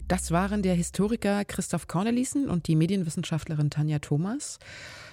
Das 0.09 0.31
waren 0.31 0.63
der 0.63 0.75
Historiker 0.75 1.45
Christoph 1.45 1.87
Cornelissen 1.87 2.49
und 2.49 2.67
die 2.67 2.77
Medienwissenschaftlerin 2.77 3.69
Tanja 3.69 3.99
Thomas. 3.99 4.59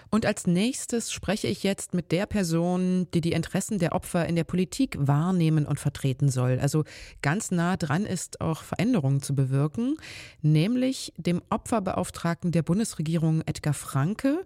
Und 0.09 0.25
als 0.25 0.47
nächstes 0.47 1.11
spreche 1.11 1.47
ich 1.47 1.63
jetzt 1.63 1.93
mit 1.93 2.13
der 2.13 2.25
Person, 2.25 3.07
die 3.13 3.19
die 3.19 3.33
Interessen 3.33 3.77
der 3.77 3.91
Opfer 3.91 4.25
in 4.25 4.37
der 4.37 4.45
Politik 4.45 4.95
wahrnehmen 4.97 5.65
und 5.65 5.81
vertreten 5.81 6.29
soll. 6.29 6.59
Also 6.61 6.85
ganz 7.21 7.51
nah 7.51 7.75
dran 7.75 8.05
ist, 8.05 8.39
auch 8.39 8.63
Veränderungen 8.63 9.21
zu 9.21 9.35
bewirken, 9.35 9.97
nämlich 10.41 11.11
dem 11.17 11.41
Opferbeauftragten 11.49 12.53
der 12.53 12.63
Bundesregierung 12.63 13.41
Edgar 13.45 13.73
Franke 13.73 14.45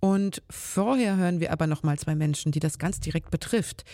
und 0.00 0.42
vorher 0.48 1.16
hören 1.16 1.40
wir 1.40 1.52
aber 1.52 1.66
noch 1.66 1.82
mal 1.82 1.98
zwei 1.98 2.14
Menschen, 2.14 2.52
die 2.52 2.60
das 2.60 2.78
ganz 2.78 3.00
direkt 3.00 3.30
betrifft. 3.30 3.84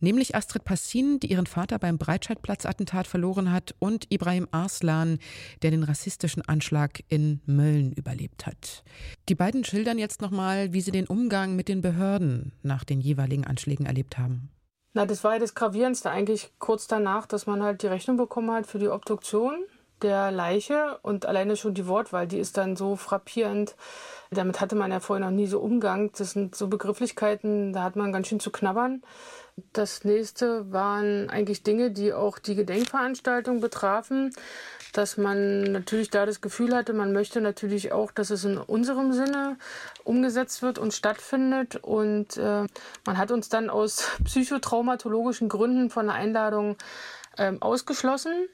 Nämlich 0.00 0.34
Astrid 0.36 0.64
Passin, 0.64 1.18
die 1.20 1.30
ihren 1.30 1.46
Vater 1.46 1.78
beim 1.78 1.98
Breitscheidplatz-Attentat 1.98 3.06
verloren 3.06 3.52
hat 3.52 3.74
und 3.80 4.06
Ibrahim 4.10 4.46
Arslan, 4.52 5.18
der 5.62 5.72
den 5.72 5.82
rassistischen 5.82 6.42
Anschlag 6.42 7.02
in 7.08 7.40
Mölln 7.46 7.92
überlebt 7.92 8.46
hat. 8.46 8.84
Die 9.28 9.34
beiden 9.34 9.64
schildern 9.64 9.98
jetzt 9.98 10.20
noch 10.20 10.30
mal, 10.30 10.72
wie 10.72 10.80
sie 10.80 10.92
den 10.92 11.06
Umgang 11.06 11.56
mit 11.56 11.68
den 11.68 11.82
Behörden 11.82 12.52
nach 12.62 12.84
den 12.84 13.00
jeweiligen 13.00 13.44
Anschlägen 13.44 13.86
erlebt 13.86 14.18
haben. 14.18 14.50
Na, 14.94 15.04
das 15.04 15.24
war 15.24 15.34
ja 15.34 15.38
das 15.38 15.54
Gravierendste 15.54 16.10
eigentlich 16.10 16.52
kurz 16.58 16.86
danach, 16.86 17.26
dass 17.26 17.46
man 17.46 17.62
halt 17.62 17.82
die 17.82 17.86
Rechnung 17.86 18.16
bekommen 18.16 18.50
hat 18.52 18.66
für 18.66 18.78
die 18.78 18.88
Obduktion 18.88 19.64
der 20.02 20.30
Leiche 20.30 20.98
und 21.02 21.26
alleine 21.26 21.56
schon 21.56 21.74
die 21.74 21.86
Wortwahl, 21.86 22.26
die 22.26 22.38
ist 22.38 22.56
dann 22.56 22.76
so 22.76 22.96
frappierend. 22.96 23.76
Damit 24.30 24.60
hatte 24.60 24.74
man 24.74 24.90
ja 24.90 25.00
vorher 25.00 25.24
noch 25.24 25.32
nie 25.32 25.46
so 25.46 25.60
Umgang. 25.60 26.10
Das 26.16 26.32
sind 26.32 26.54
so 26.54 26.68
Begrifflichkeiten, 26.68 27.72
da 27.72 27.82
hat 27.82 27.96
man 27.96 28.12
ganz 28.12 28.28
schön 28.28 28.40
zu 28.40 28.50
knabbern. 28.50 29.02
Das 29.72 30.04
nächste 30.04 30.70
waren 30.70 31.30
eigentlich 31.30 31.62
Dinge, 31.62 31.90
die 31.90 32.12
auch 32.12 32.38
die 32.38 32.56
Gedenkveranstaltung 32.56 33.60
betrafen, 33.60 34.34
dass 34.92 35.16
man 35.16 35.62
natürlich 35.62 36.10
da 36.10 36.26
das 36.26 36.42
Gefühl 36.42 36.74
hatte, 36.74 36.92
man 36.92 37.12
möchte 37.14 37.40
natürlich 37.40 37.92
auch, 37.92 38.10
dass 38.10 38.28
es 38.28 38.44
in 38.44 38.58
unserem 38.58 39.12
Sinne 39.14 39.56
umgesetzt 40.04 40.60
wird 40.60 40.78
und 40.78 40.92
stattfindet. 40.92 41.76
Und 41.76 42.36
äh, 42.36 42.66
man 43.06 43.16
hat 43.16 43.30
uns 43.30 43.48
dann 43.48 43.70
aus 43.70 44.04
psychotraumatologischen 44.24 45.48
Gründen 45.48 45.88
von 45.88 46.06
der 46.06 46.16
Einladung 46.16 46.76
äh, 47.38 47.54
ausgeschlossen 47.60 48.48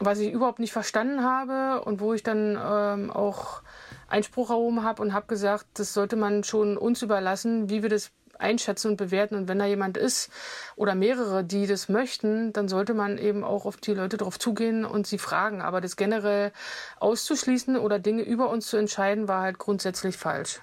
was 0.00 0.18
ich 0.20 0.32
überhaupt 0.32 0.58
nicht 0.58 0.72
verstanden 0.72 1.22
habe 1.24 1.84
und 1.84 2.00
wo 2.00 2.12
ich 2.14 2.22
dann 2.22 2.58
ähm, 2.60 3.10
auch 3.10 3.62
Einspruch 4.08 4.50
erhoben 4.50 4.82
habe 4.82 5.02
und 5.02 5.12
habe 5.12 5.26
gesagt, 5.26 5.66
das 5.74 5.92
sollte 5.92 6.16
man 6.16 6.44
schon 6.44 6.76
uns 6.76 7.02
überlassen, 7.02 7.68
wie 7.68 7.82
wir 7.82 7.90
das 7.90 8.10
einschätzen 8.38 8.92
und 8.92 8.96
bewerten. 8.96 9.34
Und 9.34 9.48
wenn 9.48 9.58
da 9.58 9.66
jemand 9.66 9.96
ist 9.96 10.30
oder 10.76 10.94
mehrere, 10.94 11.44
die 11.44 11.66
das 11.66 11.88
möchten, 11.88 12.52
dann 12.52 12.68
sollte 12.68 12.94
man 12.94 13.18
eben 13.18 13.44
auch 13.44 13.66
auf 13.66 13.76
die 13.76 13.94
Leute 13.94 14.16
drauf 14.16 14.38
zugehen 14.38 14.84
und 14.84 15.06
sie 15.06 15.18
fragen. 15.18 15.60
Aber 15.60 15.80
das 15.80 15.96
generell 15.96 16.52
auszuschließen 17.00 17.76
oder 17.76 17.98
Dinge 17.98 18.22
über 18.22 18.50
uns 18.50 18.68
zu 18.68 18.76
entscheiden, 18.76 19.28
war 19.28 19.42
halt 19.42 19.58
grundsätzlich 19.58 20.16
falsch. 20.16 20.60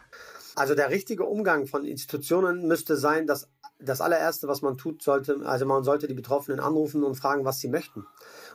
Also 0.56 0.74
der 0.74 0.90
richtige 0.90 1.26
Umgang 1.26 1.68
von 1.68 1.84
Institutionen 1.84 2.66
müsste 2.68 2.96
sein, 2.96 3.28
dass 3.28 3.50
das 3.78 4.00
allererste, 4.00 4.48
was 4.48 4.62
man 4.62 4.78
tut, 4.78 5.04
sollte, 5.04 5.42
also 5.44 5.66
man 5.66 5.84
sollte 5.84 6.08
die 6.08 6.14
Betroffenen 6.14 6.62
anrufen 6.62 7.04
und 7.04 7.16
fragen, 7.16 7.44
was 7.44 7.60
sie 7.60 7.68
möchten 7.68 8.06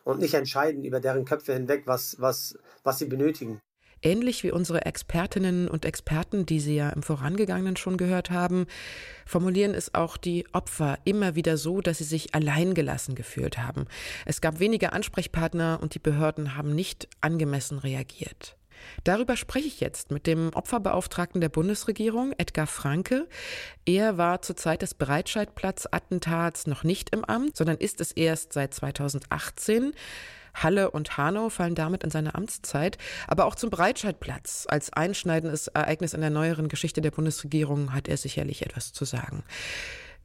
und 0.05 0.21
nicht 0.21 0.35
entscheiden 0.35 0.85
über 0.85 1.01
deren 1.01 1.25
Köpfe 1.25 1.53
hinweg, 1.53 1.83
was, 1.87 2.17
was, 2.19 2.59
was 2.83 2.99
sie 2.99 3.07
benötigen. 3.07 3.61
Ähnlich 4.03 4.43
wie 4.45 4.51
unsere 4.51 4.87
Expertinnen 4.87 5.69
und 5.69 5.85
Experten, 5.85 6.47
die 6.47 6.61
Sie 6.61 6.75
ja 6.75 6.89
im 6.89 7.03
Vorangegangenen 7.03 7.77
schon 7.77 7.99
gehört 7.99 8.31
haben, 8.31 8.67
formulieren 9.27 9.75
es 9.75 9.95
auch 9.95 10.17
die 10.17 10.47
Opfer 10.55 10.99
immer 11.05 11.35
wieder 11.35 11.59
so, 11.59 11.83
dass 11.83 11.99
sie 11.99 12.05
sich 12.05 12.35
alleingelassen 12.35 13.15
gefühlt 13.15 13.59
haben. 13.59 13.85
Es 14.25 14.41
gab 14.41 14.59
wenige 14.59 14.95
Ansprechpartner 14.95 15.81
und 15.83 15.95
die 15.95 15.99
Behörden 15.99 16.57
haben 16.57 16.75
nicht 16.75 17.09
angemessen 17.21 17.79
reagiert. 17.79 18.57
Darüber 19.05 19.37
spreche 19.37 19.69
ich 19.69 19.81
jetzt 19.81 20.11
mit 20.11 20.27
dem 20.27 20.51
Opferbeauftragten 20.55 21.41
der 21.41 21.49
Bundesregierung, 21.49 22.33
Edgar 22.39 22.67
Franke. 22.67 23.29
Er 23.85 24.19
war 24.19 24.43
zur 24.43 24.57
Zeit 24.57 24.83
des 24.83 24.95
Breitscheidplatz-Attentats 24.95 26.67
noch 26.67 26.85
nicht 26.85 27.11
im 27.15 27.25
Amt, 27.25 27.57
sondern 27.57 27.77
ist 27.77 28.01
es 28.01 28.13
erst 28.13 28.53
seit 28.53 28.75
2018. 28.75 29.93
Halle 30.55 30.91
und 30.91 31.17
Hanau 31.17 31.49
fallen 31.49 31.75
damit 31.75 32.05
in 32.05 32.11
seine 32.11 32.35
Amtszeit, 32.35 32.99
aber 33.27 33.47
auch 33.47 33.55
zum 33.55 33.71
Breitscheidplatz. 33.71 34.67
Als 34.69 34.93
einschneidendes 34.93 35.69
Ereignis 35.69 36.15
in 36.15 36.21
der 36.21 36.31
neueren 36.31 36.69
Geschichte 36.69 37.01
der 37.01 37.11
Bundesregierung 37.11 37.93
hat 37.93 38.09
er 38.09 38.17
sicherlich 38.17 38.63
etwas 38.63 38.93
zu 38.93 39.05
sagen. 39.05 39.45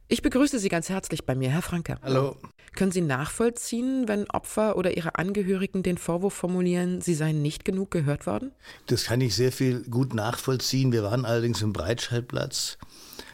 Ich 0.08 0.22
begrüße 0.22 0.60
Sie 0.60 0.68
ganz 0.68 0.88
herzlich 0.88 1.26
bei 1.26 1.34
mir, 1.34 1.50
Herr 1.50 1.62
Franke. 1.62 1.98
Hallo. 2.00 2.36
Können 2.76 2.92
Sie 2.92 3.00
nachvollziehen, 3.00 4.06
wenn 4.06 4.30
Opfer 4.30 4.76
oder 4.76 4.96
ihre 4.96 5.16
Angehörigen 5.16 5.82
den 5.82 5.98
Vorwurf 5.98 6.34
formulieren, 6.34 7.00
sie 7.00 7.14
seien 7.14 7.42
nicht 7.42 7.64
genug 7.64 7.90
gehört 7.90 8.24
worden? 8.24 8.52
Das 8.86 9.04
kann 9.04 9.20
ich 9.20 9.34
sehr 9.34 9.50
viel 9.50 9.82
gut 9.82 10.14
nachvollziehen. 10.14 10.92
Wir 10.92 11.02
waren 11.02 11.24
allerdings 11.24 11.60
im 11.60 11.72
Breitscheidplatz 11.72 12.78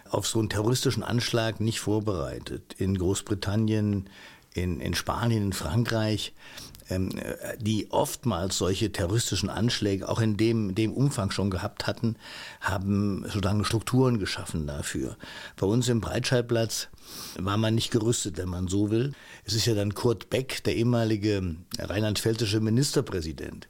auf 0.09 0.27
so 0.27 0.39
einen 0.39 0.49
terroristischen 0.49 1.03
Anschlag 1.03 1.61
nicht 1.61 1.81
vorbereitet. 1.81 2.75
In 2.79 2.97
Großbritannien, 2.97 4.09
in, 4.55 4.81
in 4.81 4.95
Spanien, 4.95 5.45
in 5.47 5.53
Frankreich 5.53 6.33
ähm, 6.93 7.11
die 7.59 7.91
oftmals 7.91 8.59
solche 8.59 8.93
terroristischen 8.93 9.49
Anschläge 9.49 10.09
auch 10.09 10.21
in 10.21 10.37
dem, 10.37 10.75
dem 10.75 10.93
Umfang 10.93 11.31
schon 11.31 11.51
gehabt 11.51 11.87
hatten, 11.87 12.17
haben 12.61 13.25
sozusagen 13.25 13.65
Strukturen 13.65 14.19
geschaffen 14.19 14.67
dafür. 14.67 15.17
Bei 15.57 15.67
uns 15.67 15.89
im 15.89 16.01
Breitscheidplatz 16.01 16.89
war 17.39 17.57
man 17.57 17.75
nicht 17.75 17.91
gerüstet, 17.91 18.37
wenn 18.37 18.49
man 18.49 18.69
so 18.69 18.91
will. 18.91 19.13
Es 19.45 19.55
ist 19.55 19.67
ja 19.67 19.75
dann 19.75 19.95
Kurt 19.95 20.29
Beck, 20.29 20.65
der 20.65 20.77
ehemalige 20.77 21.57
rheinland-pfälzische 21.79 22.61
Ministerpräsident, 22.61 23.69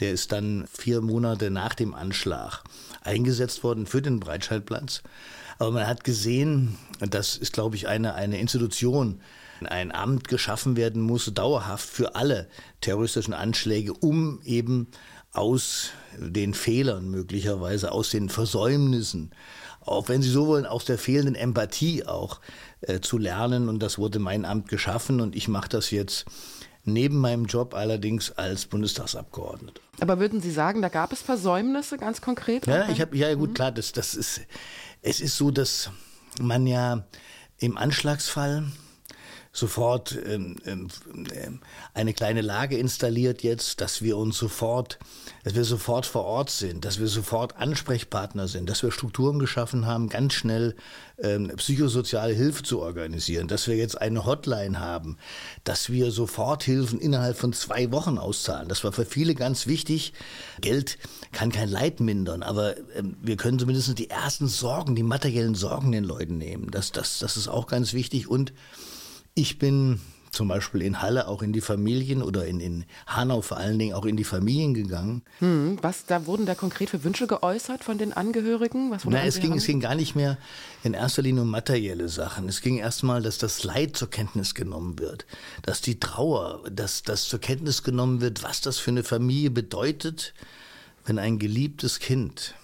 der 0.00 0.12
ist 0.12 0.32
dann 0.32 0.66
vier 0.72 1.00
Monate 1.00 1.50
nach 1.50 1.74
dem 1.74 1.94
Anschlag 1.94 2.62
eingesetzt 3.02 3.64
worden 3.64 3.86
für 3.86 4.02
den 4.02 4.20
Breitscheidplatz. 4.20 5.02
Aber 5.58 5.72
man 5.72 5.86
hat 5.86 6.04
gesehen, 6.04 6.78
das 7.00 7.36
ist, 7.36 7.52
glaube 7.52 7.76
ich, 7.76 7.86
eine, 7.86 8.14
eine 8.14 8.38
Institution, 8.40 9.20
ein 9.66 9.92
Amt 9.92 10.28
geschaffen 10.28 10.76
werden 10.76 11.02
muss, 11.02 11.32
dauerhaft 11.32 11.88
für 11.88 12.14
alle 12.14 12.48
terroristischen 12.80 13.34
Anschläge, 13.34 13.92
um 13.92 14.40
eben 14.44 14.88
aus 15.32 15.90
den 16.18 16.54
Fehlern 16.54 17.10
möglicherweise, 17.10 17.92
aus 17.92 18.10
den 18.10 18.28
Versäumnissen, 18.28 19.30
auch 19.80 20.08
wenn 20.08 20.22
Sie 20.22 20.30
so 20.30 20.46
wollen, 20.46 20.66
aus 20.66 20.84
der 20.84 20.98
fehlenden 20.98 21.34
Empathie 21.34 22.04
auch 22.04 22.40
äh, 22.82 23.00
zu 23.00 23.18
lernen. 23.18 23.68
Und 23.68 23.80
das 23.80 23.98
wurde 23.98 24.18
mein 24.18 24.44
Amt 24.44 24.68
geschaffen 24.68 25.20
und 25.20 25.34
ich 25.34 25.48
mache 25.48 25.68
das 25.68 25.90
jetzt 25.90 26.26
neben 26.84 27.18
meinem 27.18 27.46
Job 27.46 27.74
allerdings 27.74 28.32
als 28.32 28.66
Bundestagsabgeordneter. 28.66 29.80
Aber 30.00 30.18
würden 30.18 30.40
Sie 30.40 30.50
sagen, 30.50 30.82
da 30.82 30.88
gab 30.88 31.12
es 31.12 31.22
Versäumnisse 31.22 31.96
ganz 31.96 32.20
konkret? 32.20 32.66
Ja, 32.66 32.88
ich 32.88 33.00
habe 33.00 33.16
ja 33.16 33.34
gut 33.34 33.50
mhm. 33.50 33.54
klar, 33.54 33.72
das, 33.72 33.92
das 33.92 34.14
ist 34.14 34.40
es 35.02 35.20
ist 35.20 35.36
so, 35.36 35.50
dass 35.50 35.90
man 36.40 36.66
ja 36.66 37.04
im 37.58 37.76
Anschlagsfall 37.76 38.64
sofort 39.54 40.18
ähm, 40.26 40.56
ähm, 40.64 40.88
ähm, 41.34 41.60
eine 41.92 42.14
kleine 42.14 42.40
Lage 42.40 42.78
installiert 42.78 43.42
jetzt, 43.42 43.82
dass 43.82 44.00
wir 44.00 44.16
uns 44.16 44.38
sofort, 44.38 44.98
dass 45.44 45.54
wir 45.54 45.64
sofort 45.64 46.06
vor 46.06 46.24
Ort 46.24 46.48
sind, 46.48 46.86
dass 46.86 46.98
wir 46.98 47.06
sofort 47.06 47.58
Ansprechpartner 47.58 48.48
sind, 48.48 48.70
dass 48.70 48.82
wir 48.82 48.90
Strukturen 48.90 49.38
geschaffen 49.38 49.84
haben, 49.84 50.08
ganz 50.08 50.32
schnell 50.32 50.74
ähm, 51.18 51.52
psychosoziale 51.56 52.32
Hilfe 52.32 52.62
zu 52.62 52.80
organisieren, 52.80 53.46
dass 53.46 53.68
wir 53.68 53.76
jetzt 53.76 54.00
eine 54.00 54.24
Hotline 54.24 54.80
haben, 54.80 55.18
dass 55.64 55.90
wir 55.90 56.12
Soforthilfen 56.12 56.98
innerhalb 56.98 57.36
von 57.36 57.52
zwei 57.52 57.92
Wochen 57.92 58.16
auszahlen. 58.16 58.70
Das 58.70 58.84
war 58.84 58.92
für 58.92 59.04
viele 59.04 59.34
ganz 59.34 59.66
wichtig. 59.66 60.14
Geld 60.62 60.96
kann 61.32 61.52
kein 61.52 61.68
Leid 61.68 62.00
mindern, 62.00 62.42
aber 62.42 62.74
ähm, 62.96 63.18
wir 63.20 63.36
können 63.36 63.58
zumindest 63.58 63.98
die 63.98 64.08
ersten 64.08 64.48
Sorgen, 64.48 64.94
die 64.94 65.02
materiellen 65.02 65.54
Sorgen 65.54 65.92
den 65.92 66.04
Leuten 66.04 66.38
nehmen. 66.38 66.70
Das, 66.70 66.90
das, 66.90 67.18
das 67.18 67.36
ist 67.36 67.48
auch 67.48 67.66
ganz 67.66 67.92
wichtig 67.92 68.28
und 68.28 68.54
ich 69.34 69.58
bin 69.58 70.00
zum 70.32 70.48
Beispiel 70.48 70.80
in 70.80 71.02
Halle 71.02 71.28
auch 71.28 71.42
in 71.42 71.52
die 71.52 71.60
Familien 71.60 72.22
oder 72.22 72.46
in, 72.46 72.58
in 72.58 72.86
Hanau 73.06 73.42
vor 73.42 73.58
allen 73.58 73.78
Dingen 73.78 73.92
auch 73.92 74.06
in 74.06 74.16
die 74.16 74.24
Familien 74.24 74.72
gegangen. 74.72 75.22
Hm, 75.40 75.78
was 75.82 76.06
da 76.06 76.24
wurden 76.26 76.46
da 76.46 76.54
konkret 76.54 76.88
für 76.88 77.04
Wünsche 77.04 77.26
geäußert 77.26 77.84
von 77.84 77.98
den 77.98 78.14
Angehörigen? 78.14 78.90
Was 78.90 79.04
Na, 79.04 79.24
es 79.24 79.40
ging, 79.40 79.52
es 79.52 79.66
ging 79.66 79.80
gar 79.80 79.94
nicht 79.94 80.14
mehr 80.14 80.38
in 80.82 80.94
erster 80.94 81.20
Linie 81.20 81.42
um 81.42 81.50
materielle 81.50 82.08
Sachen. 82.08 82.48
Es 82.48 82.62
ging 82.62 82.78
erstmal, 82.78 83.20
dass 83.20 83.36
das 83.36 83.62
Leid 83.62 83.94
zur 83.94 84.08
Kenntnis 84.08 84.54
genommen 84.54 84.98
wird, 84.98 85.26
dass 85.62 85.82
die 85.82 86.00
Trauer, 86.00 86.64
dass 86.70 87.02
das 87.02 87.24
zur 87.24 87.38
Kenntnis 87.38 87.82
genommen 87.82 88.22
wird, 88.22 88.42
was 88.42 88.62
das 88.62 88.78
für 88.78 88.90
eine 88.90 89.04
Familie 89.04 89.50
bedeutet, 89.50 90.32
wenn 91.04 91.18
ein 91.18 91.38
geliebtes 91.38 92.00
Kind 92.00 92.54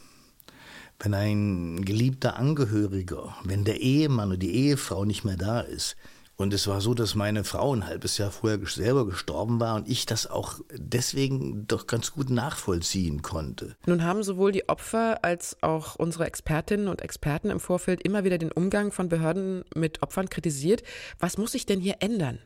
wenn 1.01 1.15
ein 1.15 1.85
geliebter 1.85 2.37
Angehöriger, 2.37 3.37
wenn 3.45 3.63
der 3.63 3.81
Ehemann 3.81 4.31
oder 4.31 4.37
die 4.37 4.53
Ehefrau 4.53 5.05
nicht 5.05 5.23
mehr 5.23 5.37
da 5.37 5.61
ist, 5.61 5.95
und 6.39 6.55
es 6.55 6.69
war 6.69 6.81
so, 6.81 6.95
dass 6.95 7.17
meine 7.17 7.43
Frau 7.43 7.75
ein 7.75 7.85
halbes 7.85 8.17
Jahr 8.17 8.31
vorher 8.31 8.61
selber 8.65 9.07
gestorben 9.07 9.59
war 9.59 9.75
und 9.75 9.89
ich 9.89 10.07
das 10.07 10.29
auch 10.29 10.61
deswegen 10.73 11.67
doch 11.67 11.89
ganz 11.89 12.13
gut 12.13 12.31
nachvollziehen 12.31 13.23
konnte. 13.23 13.77
Nun 13.87 14.05
haben 14.05 14.23
sowohl 14.23 14.53
die 14.53 14.69
Opfer 14.69 15.25
als 15.25 15.57
auch 15.63 15.97
unsere 15.97 16.27
Expertinnen 16.27 16.87
und 16.87 17.03
Experten 17.03 17.51
im 17.51 17.59
Vorfeld 17.59 18.03
immer 18.03 18.23
wieder 18.23 18.39
den 18.39 18.53
Umgang 18.53 18.93
von 18.93 19.09
Behörden 19.09 19.65
mit 19.75 20.01
Opfern 20.01 20.31
kritisiert. 20.31 20.85
Was 21.19 21.39
muss 21.39 21.53
sich 21.53 21.67
denn 21.67 21.81
hier 21.81 21.97
ändern? 21.99 22.39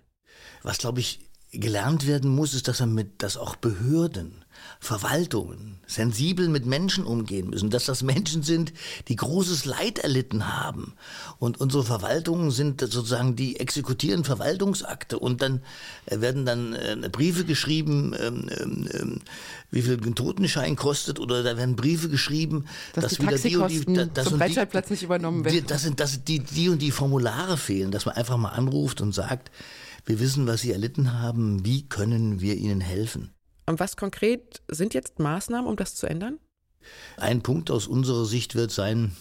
Was, 0.62 0.78
glaube 0.78 1.00
ich, 1.00 1.28
gelernt 1.52 2.06
werden 2.06 2.30
muss, 2.34 2.54
ist, 2.54 2.68
dass, 2.68 2.80
er 2.80 2.86
mit, 2.86 3.22
dass 3.22 3.36
auch 3.36 3.56
Behörden 3.56 4.41
Verwaltungen 4.80 5.78
sensibel 5.86 6.48
mit 6.48 6.66
Menschen 6.66 7.04
umgehen 7.04 7.50
müssen, 7.50 7.70
dass 7.70 7.84
das 7.84 8.02
Menschen 8.02 8.42
sind, 8.42 8.72
die 9.08 9.16
großes 9.16 9.64
Leid 9.64 9.98
erlitten 9.98 10.52
haben. 10.56 10.94
Und 11.38 11.60
unsere 11.60 11.84
Verwaltungen 11.84 12.50
sind 12.50 12.80
sozusagen, 12.80 13.36
die 13.36 13.60
exekutieren 13.60 14.24
Verwaltungsakte 14.24 15.18
und 15.18 15.42
dann 15.42 15.62
äh, 16.06 16.20
werden 16.20 16.44
dann 16.44 16.74
äh, 16.74 17.08
Briefe 17.10 17.44
geschrieben, 17.44 18.14
ähm, 18.18 18.50
ähm, 18.58 18.88
ähm, 18.92 19.20
wie 19.70 19.82
viel 19.82 20.00
ein 20.04 20.14
Totenschein 20.14 20.76
kostet 20.76 21.20
oder 21.20 21.42
da 21.42 21.56
werden 21.56 21.76
Briefe 21.76 22.08
geschrieben, 22.08 22.66
dass, 22.94 23.04
dass 23.04 23.12
die 23.14 23.22
wieder 23.22 23.38
die 23.38 23.56
und 23.56 23.96
die, 23.96 24.10
das 24.14 24.28
zum 24.28 24.38
Breitscheidplatz 24.38 24.90
nicht 24.90 25.02
übernommen 25.02 25.44
werden. 25.44 25.54
Die, 25.54 25.62
das 25.66 25.82
sind, 25.82 26.00
dass 26.00 26.24
die, 26.24 26.40
die 26.40 26.68
und 26.68 26.80
die 26.80 26.90
Formulare 26.90 27.56
fehlen, 27.56 27.90
dass 27.90 28.06
man 28.06 28.16
einfach 28.16 28.36
mal 28.36 28.50
anruft 28.50 29.00
und 29.00 29.12
sagt, 29.12 29.50
wir 30.04 30.18
wissen, 30.18 30.46
was 30.46 30.62
Sie 30.62 30.72
erlitten 30.72 31.20
haben, 31.20 31.64
wie 31.64 31.88
können 31.88 32.40
wir 32.40 32.56
Ihnen 32.56 32.80
helfen? 32.80 33.30
Was 33.78 33.96
konkret 33.96 34.62
sind 34.68 34.94
jetzt 34.94 35.18
Maßnahmen, 35.18 35.68
um 35.68 35.76
das 35.76 35.94
zu 35.94 36.06
ändern? 36.06 36.38
Ein 37.16 37.42
Punkt 37.42 37.70
aus 37.70 37.86
unserer 37.86 38.24
Sicht 38.24 38.54
wird 38.54 38.70
sein, 38.70 39.14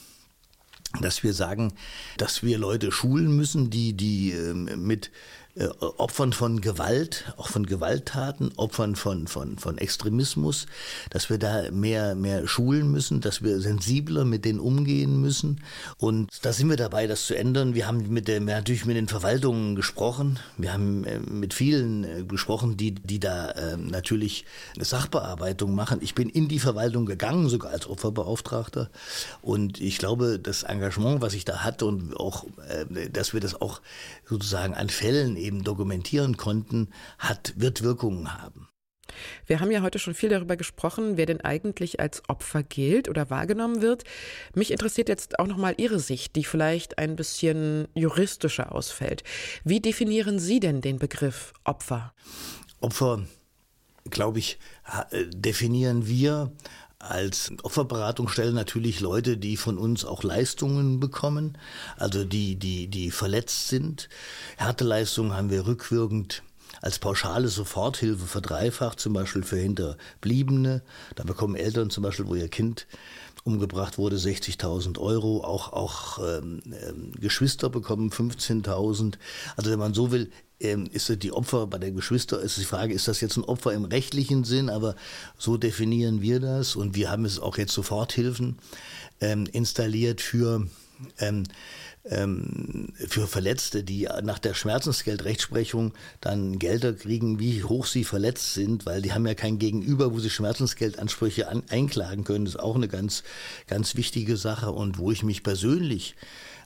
dass 0.99 1.23
wir 1.23 1.33
sagen, 1.33 1.73
dass 2.17 2.43
wir 2.43 2.57
Leute 2.57 2.91
schulen 2.91 3.35
müssen, 3.35 3.69
die, 3.69 3.93
die 3.93 4.31
ähm, 4.31 4.85
mit 4.85 5.11
äh, 5.55 5.65
Opfern 5.65 6.31
von 6.31 6.61
Gewalt, 6.61 7.33
auch 7.35 7.49
von 7.49 7.65
Gewalttaten, 7.65 8.53
Opfern 8.55 8.95
von, 8.95 9.27
von, 9.27 9.57
von 9.57 9.77
Extremismus, 9.77 10.65
dass 11.09 11.29
wir 11.29 11.39
da 11.39 11.69
mehr, 11.71 12.15
mehr 12.15 12.47
schulen 12.47 12.89
müssen, 12.89 13.19
dass 13.19 13.41
wir 13.41 13.59
sensibler 13.59 14.23
mit 14.23 14.45
denen 14.45 14.61
umgehen 14.61 15.19
müssen. 15.19 15.61
Und 15.97 16.29
da 16.41 16.53
sind 16.53 16.69
wir 16.69 16.77
dabei, 16.77 17.05
das 17.05 17.25
zu 17.25 17.35
ändern. 17.35 17.75
Wir 17.75 17.85
haben 17.85 18.07
mit 18.09 18.29
der, 18.29 18.39
natürlich 18.39 18.85
mit 18.85 18.95
den 18.95 19.09
Verwaltungen 19.09 19.75
gesprochen. 19.75 20.39
Wir 20.57 20.71
haben 20.71 21.03
äh, 21.03 21.19
mit 21.19 21.53
vielen 21.53 22.05
äh, 22.05 22.23
gesprochen, 22.23 22.77
die, 22.77 22.95
die 22.95 23.19
da 23.19 23.51
äh, 23.51 23.75
natürlich 23.75 24.45
eine 24.75 24.85
Sachbearbeitung 24.85 25.75
machen. 25.75 25.99
Ich 26.01 26.15
bin 26.15 26.29
in 26.29 26.47
die 26.47 26.59
Verwaltung 26.59 27.05
gegangen, 27.05 27.49
sogar 27.49 27.71
als 27.71 27.87
Opferbeauftragter. 27.87 28.89
Und 29.41 29.81
ich 29.81 29.97
glaube, 29.97 30.39
das 30.39 30.63
Engagement, 30.63 31.21
was 31.21 31.33
ich 31.33 31.43
da 31.43 31.59
hatte 31.63 31.85
und 31.85 32.15
auch, 32.15 32.45
dass 33.11 33.33
wir 33.33 33.39
das 33.39 33.59
auch 33.59 33.81
sozusagen 34.29 34.73
an 34.73 34.89
Fällen 34.89 35.35
eben 35.41 35.63
dokumentieren 35.63 36.37
konnten, 36.37 36.89
hat, 37.19 37.53
wird 37.57 37.83
Wirkungen 37.83 38.41
haben. 38.41 38.67
Wir 39.45 39.59
haben 39.59 39.71
ja 39.71 39.81
heute 39.81 39.99
schon 39.99 40.13
viel 40.13 40.29
darüber 40.29 40.55
gesprochen, 40.55 41.17
wer 41.17 41.25
denn 41.25 41.41
eigentlich 41.41 41.99
als 41.99 42.27
Opfer 42.29 42.63
gilt 42.63 43.09
oder 43.09 43.29
wahrgenommen 43.29 43.81
wird. 43.81 44.03
Mich 44.55 44.71
interessiert 44.71 45.09
jetzt 45.09 45.39
auch 45.39 45.47
noch 45.47 45.57
mal 45.57 45.75
Ihre 45.77 45.99
Sicht, 45.99 46.35
die 46.35 46.43
vielleicht 46.43 46.97
ein 46.97 47.15
bisschen 47.15 47.87
juristischer 47.93 48.73
ausfällt. 48.73 49.23
Wie 49.63 49.81
definieren 49.81 50.39
Sie 50.39 50.59
denn 50.59 50.81
den 50.81 50.99
Begriff 50.99 51.53
Opfer? 51.63 52.13
Opfer, 52.79 53.25
glaube 54.09 54.39
ich, 54.39 54.59
äh, 55.11 55.25
definieren 55.27 56.07
wir 56.07 56.51
als 57.01 57.51
Opferberatungsstelle 57.63 58.53
natürlich 58.53 58.99
Leute, 58.99 59.37
die 59.37 59.57
von 59.57 59.77
uns 59.77 60.05
auch 60.05 60.23
Leistungen 60.23 60.99
bekommen, 60.99 61.57
also 61.97 62.23
die, 62.23 62.55
die, 62.55 62.87
die 62.87 63.11
verletzt 63.11 63.67
sind. 63.67 64.09
Härteleistungen 64.57 65.33
haben 65.33 65.49
wir 65.49 65.65
rückwirkend 65.65 66.43
als 66.81 66.99
pauschale 66.99 67.47
Soforthilfe 67.47 68.25
verdreifacht, 68.25 68.99
zum 68.99 69.13
Beispiel 69.13 69.43
für 69.43 69.57
Hinterbliebene. 69.57 70.81
Da 71.15 71.23
bekommen 71.23 71.55
Eltern 71.55 71.89
zum 71.89 72.03
Beispiel, 72.03 72.27
wo 72.27 72.35
ihr 72.35 72.47
Kind 72.47 72.87
umgebracht 73.43 73.97
wurde, 73.97 74.17
60.000 74.17 74.99
Euro. 74.99 75.43
Auch, 75.43 75.73
auch 75.73 76.19
ähm, 76.19 76.61
ähm, 76.65 77.11
Geschwister 77.19 77.69
bekommen 77.69 78.09
15.000. 78.09 79.15
Also 79.55 79.71
wenn 79.71 79.79
man 79.79 79.93
so 79.93 80.11
will, 80.11 80.31
ähm, 80.59 80.87
ist 80.91 81.09
die 81.23 81.31
Opfer 81.31 81.67
bei 81.67 81.79
der 81.79 81.91
Geschwister, 81.91 82.39
ist 82.39 82.57
die 82.57 82.65
Frage, 82.65 82.93
ist 82.93 83.07
das 83.07 83.21
jetzt 83.21 83.37
ein 83.37 83.43
Opfer 83.43 83.73
im 83.73 83.85
rechtlichen 83.85 84.43
Sinn, 84.43 84.69
aber 84.69 84.95
so 85.37 85.57
definieren 85.57 86.21
wir 86.21 86.39
das 86.39 86.75
und 86.75 86.95
wir 86.95 87.09
haben 87.09 87.25
es 87.25 87.39
auch 87.39 87.57
jetzt 87.57 87.73
Soforthilfen 87.73 88.57
ähm, 89.19 89.47
installiert 89.51 90.21
für 90.21 90.67
ähm, 92.05 92.93
für 92.95 93.27
Verletzte, 93.27 93.83
die 93.83 94.07
nach 94.23 94.39
der 94.39 94.53
Schmerzensgeldrechtsprechung 94.53 95.93
dann 96.19 96.57
Gelder 96.59 96.93
kriegen, 96.93 97.39
wie 97.39 97.63
hoch 97.63 97.85
sie 97.85 98.03
verletzt 98.03 98.53
sind, 98.53 98.85
weil 98.85 99.01
die 99.01 99.13
haben 99.13 99.27
ja 99.27 99.35
kein 99.35 99.59
Gegenüber, 99.59 100.11
wo 100.11 100.19
sie 100.19 100.29
Schmerzensgeldansprüche 100.29 101.47
an, 101.47 101.63
einklagen 101.69 102.23
können. 102.23 102.45
Das 102.45 102.55
ist 102.55 102.59
auch 102.59 102.75
eine 102.75 102.87
ganz, 102.87 103.23
ganz 103.67 103.95
wichtige 103.95 104.37
Sache 104.37 104.71
und 104.71 104.97
wo 104.97 105.11
ich 105.11 105.23
mich 105.23 105.43
persönlich 105.43 106.15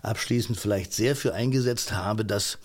abschließend 0.02 0.58
vielleicht 0.58 0.94
sehr 0.94 1.16
für 1.16 1.34
eingesetzt 1.34 1.92
habe, 1.94 2.24
dass 2.24 2.60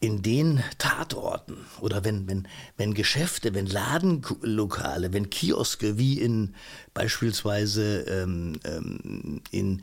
in 0.00 0.22
den 0.22 0.62
Tatorten 0.78 1.58
oder 1.80 2.04
wenn, 2.04 2.26
wenn, 2.26 2.48
wenn 2.78 2.94
Geschäfte, 2.94 3.52
wenn 3.54 3.66
Ladenlokale, 3.66 5.12
wenn 5.12 5.28
Kioske 5.28 5.98
wie 5.98 6.18
in 6.18 6.54
beispielsweise 6.94 8.00
ähm, 8.08 8.58
ähm, 8.64 9.42
in 9.50 9.82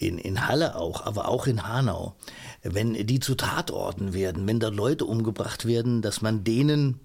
in, 0.00 0.18
in 0.18 0.48
Halle 0.48 0.76
auch, 0.76 1.04
aber 1.04 1.28
auch 1.28 1.46
in 1.46 1.68
Hanau, 1.68 2.16
wenn 2.62 2.94
die 3.06 3.20
zu 3.20 3.34
Tatorten 3.34 4.14
werden, 4.14 4.46
wenn 4.46 4.58
da 4.58 4.68
Leute 4.68 5.04
umgebracht 5.04 5.66
werden, 5.66 6.00
dass 6.00 6.22
man 6.22 6.42
denen 6.42 7.00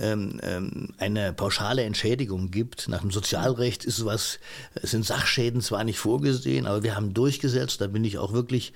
ähm, 0.00 0.40
ähm, 0.42 0.88
eine 0.96 1.34
pauschale 1.34 1.82
Entschädigung 1.82 2.50
gibt. 2.50 2.88
Nach 2.88 3.02
dem 3.02 3.10
Sozialrecht 3.10 3.84
ist 3.84 3.96
sowas, 3.96 4.38
sind 4.80 5.04
Sachschäden 5.04 5.60
zwar 5.60 5.84
nicht 5.84 5.98
vorgesehen, 5.98 6.66
aber 6.66 6.82
wir 6.82 6.96
haben 6.96 7.12
durchgesetzt, 7.12 7.82
da 7.82 7.86
bin 7.86 8.02
ich 8.02 8.16
auch 8.16 8.32
wirklich 8.32 8.72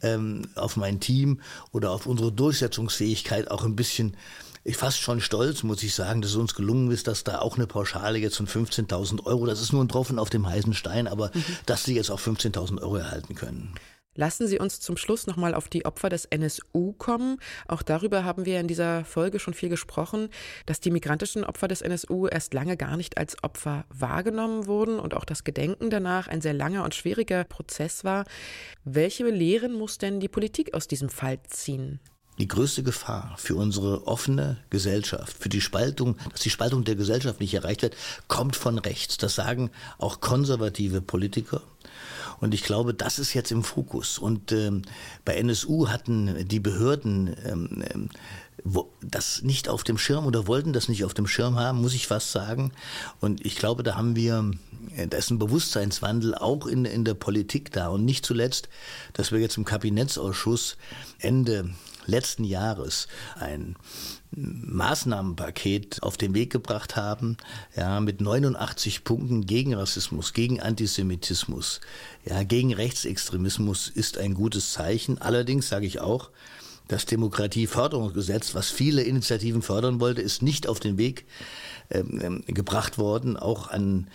ähm, 0.00 0.48
auf 0.54 0.76
mein 0.76 0.98
Team 0.98 1.42
oder 1.72 1.90
auf 1.90 2.06
unsere 2.06 2.32
Durchsetzungsfähigkeit 2.32 3.50
auch 3.50 3.64
ein 3.64 3.76
bisschen 3.76 4.16
ich 4.64 4.78
fast 4.78 4.98
schon 4.98 5.20
stolz, 5.20 5.62
muss 5.62 5.82
ich 5.82 5.94
sagen, 5.94 6.22
dass 6.22 6.32
es 6.32 6.36
uns 6.36 6.54
gelungen 6.54 6.90
ist, 6.90 7.06
dass 7.06 7.22
da 7.22 7.40
auch 7.40 7.56
eine 7.56 7.66
Pauschale 7.66 8.18
jetzt 8.18 8.36
von 8.36 8.48
15.000 8.48 9.26
Euro, 9.26 9.44
das 9.44 9.60
ist 9.60 9.72
nur 9.72 9.84
ein 9.84 9.88
Tropfen 9.88 10.18
auf 10.18 10.30
dem 10.30 10.48
heißen 10.48 10.72
Stein, 10.72 11.06
aber 11.06 11.30
mhm. 11.34 11.44
dass 11.66 11.84
sie 11.84 11.94
jetzt 11.94 12.10
auch 12.10 12.20
15.000 12.20 12.80
Euro 12.80 12.96
erhalten 12.96 13.34
können. 13.34 13.74
Lassen 14.16 14.46
Sie 14.46 14.60
uns 14.60 14.78
zum 14.78 14.96
Schluss 14.96 15.26
nochmal 15.26 15.54
auf 15.54 15.68
die 15.68 15.86
Opfer 15.86 16.08
des 16.08 16.24
NSU 16.26 16.92
kommen. 16.92 17.38
Auch 17.66 17.82
darüber 17.82 18.22
haben 18.22 18.46
wir 18.46 18.60
in 18.60 18.68
dieser 18.68 19.04
Folge 19.04 19.40
schon 19.40 19.54
viel 19.54 19.68
gesprochen, 19.68 20.28
dass 20.66 20.78
die 20.78 20.92
migrantischen 20.92 21.42
Opfer 21.42 21.66
des 21.66 21.82
NSU 21.82 22.28
erst 22.28 22.54
lange 22.54 22.76
gar 22.76 22.96
nicht 22.96 23.18
als 23.18 23.42
Opfer 23.42 23.84
wahrgenommen 23.88 24.66
wurden 24.66 25.00
und 25.00 25.14
auch 25.14 25.24
das 25.24 25.42
Gedenken 25.42 25.90
danach 25.90 26.28
ein 26.28 26.40
sehr 26.40 26.54
langer 26.54 26.84
und 26.84 26.94
schwieriger 26.94 27.42
Prozess 27.42 28.04
war. 28.04 28.24
Welche 28.84 29.28
Lehren 29.28 29.72
muss 29.72 29.98
denn 29.98 30.20
die 30.20 30.28
Politik 30.28 30.74
aus 30.74 30.86
diesem 30.86 31.08
Fall 31.08 31.42
ziehen? 31.48 31.98
Die 32.38 32.48
größte 32.48 32.82
Gefahr 32.82 33.34
für 33.38 33.54
unsere 33.54 34.06
offene 34.06 34.58
Gesellschaft, 34.70 35.36
für 35.38 35.48
die 35.48 35.60
Spaltung, 35.60 36.16
dass 36.32 36.40
die 36.40 36.50
Spaltung 36.50 36.84
der 36.84 36.96
Gesellschaft 36.96 37.40
nicht 37.40 37.54
erreicht 37.54 37.82
wird, 37.82 37.96
kommt 38.28 38.56
von 38.56 38.78
rechts. 38.78 39.18
Das 39.18 39.34
sagen 39.34 39.70
auch 39.98 40.20
konservative 40.20 41.00
Politiker. 41.00 41.62
Und 42.40 42.52
ich 42.52 42.64
glaube, 42.64 42.94
das 42.94 43.18
ist 43.18 43.34
jetzt 43.34 43.52
im 43.52 43.62
Fokus. 43.62 44.18
Und 44.18 44.50
ähm, 44.52 44.82
bei 45.24 45.34
NSU 45.36 45.88
hatten 45.88 46.46
die 46.48 46.60
Behörden 46.60 47.36
ähm, 47.46 47.84
ähm 47.92 48.08
das 49.02 49.42
nicht 49.42 49.68
auf 49.68 49.84
dem 49.84 49.98
Schirm 49.98 50.26
oder 50.26 50.46
wollten 50.46 50.72
das 50.72 50.88
nicht 50.88 51.04
auf 51.04 51.12
dem 51.12 51.26
Schirm 51.26 51.58
haben, 51.58 51.82
muss 51.82 51.94
ich 51.94 52.06
fast 52.06 52.32
sagen. 52.32 52.72
Und 53.20 53.44
ich 53.44 53.56
glaube, 53.56 53.82
da 53.82 53.96
haben 53.96 54.16
wir, 54.16 54.52
äh, 54.96 55.06
da 55.06 55.18
ist 55.18 55.30
ein 55.30 55.38
Bewusstseinswandel 55.38 56.34
auch 56.34 56.66
in, 56.66 56.84
in 56.84 57.04
der 57.04 57.14
Politik 57.14 57.72
da. 57.72 57.88
Und 57.88 58.04
nicht 58.04 58.24
zuletzt, 58.24 58.68
dass 59.12 59.32
wir 59.32 59.40
jetzt 59.40 59.58
im 59.58 59.64
Kabinettsausschuss 59.64 60.76
Ende 61.18 61.70
letzten 62.06 62.44
Jahres 62.44 63.08
ein 63.36 63.76
Maßnahmenpaket 64.32 66.02
auf 66.02 66.16
den 66.16 66.34
Weg 66.34 66.50
gebracht 66.50 66.96
haben, 66.96 67.36
ja, 67.76 68.00
mit 68.00 68.20
89 68.20 69.04
Punkten 69.04 69.46
gegen 69.46 69.74
Rassismus, 69.74 70.32
gegen 70.32 70.60
Antisemitismus, 70.60 71.80
ja, 72.24 72.42
gegen 72.42 72.72
Rechtsextremismus 72.74 73.88
ist 73.88 74.18
ein 74.18 74.34
gutes 74.34 74.72
Zeichen. 74.72 75.20
Allerdings 75.20 75.68
sage 75.68 75.86
ich 75.86 76.00
auch, 76.00 76.30
das 76.88 77.06
Demokratieförderungsgesetz, 77.06 78.54
was 78.54 78.70
viele 78.70 79.02
Initiativen 79.02 79.62
fördern 79.62 80.00
wollte, 80.00 80.20
ist 80.20 80.42
nicht 80.42 80.66
auf 80.66 80.80
den 80.80 80.98
Weg 80.98 81.24
ähm, 81.90 82.20
ähm, 82.22 82.44
gebracht 82.46 82.98
worden, 82.98 83.36
auch 83.36 83.68
an 83.68 84.08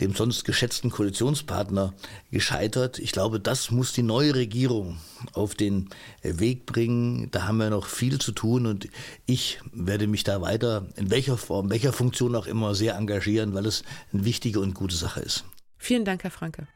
dem 0.00 0.14
sonst 0.14 0.44
geschätzten 0.44 0.90
Koalitionspartner 0.90 1.94
gescheitert. 2.30 2.98
Ich 2.98 3.12
glaube, 3.12 3.40
das 3.40 3.70
muss 3.70 3.92
die 3.92 4.02
neue 4.02 4.34
Regierung 4.34 4.98
auf 5.32 5.54
den 5.54 5.88
Weg 6.22 6.66
bringen. 6.66 7.30
Da 7.30 7.46
haben 7.46 7.58
wir 7.58 7.70
noch 7.70 7.86
viel 7.86 8.20
zu 8.20 8.32
tun 8.32 8.66
und 8.66 8.88
ich 9.26 9.60
werde 9.72 10.06
mich 10.06 10.24
da 10.24 10.40
weiter 10.40 10.86
in 10.96 11.10
welcher 11.10 11.36
Form, 11.36 11.70
welcher 11.70 11.92
Funktion 11.92 12.36
auch 12.36 12.46
immer 12.46 12.74
sehr 12.74 12.94
engagieren, 12.94 13.54
weil 13.54 13.66
es 13.66 13.82
eine 14.12 14.24
wichtige 14.24 14.60
und 14.60 14.74
gute 14.74 14.94
Sache 14.94 15.20
ist. 15.20 15.44
Vielen 15.78 16.04
Dank, 16.04 16.22
Herr 16.22 16.30
Franke. 16.30 16.66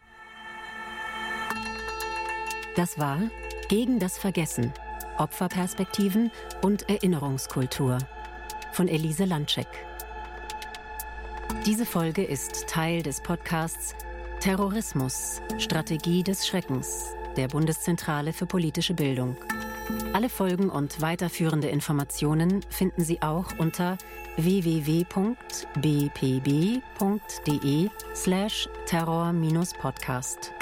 Das 2.77 2.99
war 2.99 3.21
Gegen 3.69 3.99
das 3.99 4.19
Vergessen 4.19 4.73
Opferperspektiven 5.19 6.31
und 6.63 6.89
Erinnerungskultur 6.89 7.99
von 8.73 8.89
Elise 8.89 9.25
Landcheck. 9.25 9.69
Diese 11.67 11.87
Folge 11.87 12.25
ist 12.25 12.67
Teil 12.69 13.03
des 13.03 13.21
Podcasts 13.21 13.95
Terrorismus, 14.41 15.41
Strategie 15.59 16.23
des 16.23 16.47
Schreckens 16.47 17.15
der 17.37 17.49
Bundeszentrale 17.49 18.33
für 18.33 18.47
politische 18.47 18.95
Bildung. 18.95 19.37
Alle 20.13 20.29
Folgen 20.29 20.71
und 20.71 21.01
weiterführende 21.01 21.69
Informationen 21.69 22.63
finden 22.69 23.03
Sie 23.05 23.23
auch 23.23 23.59
unter 23.59 23.99
www.bpb.de 24.37 25.11
slash 28.15 28.69
terror-podcast. 28.87 30.53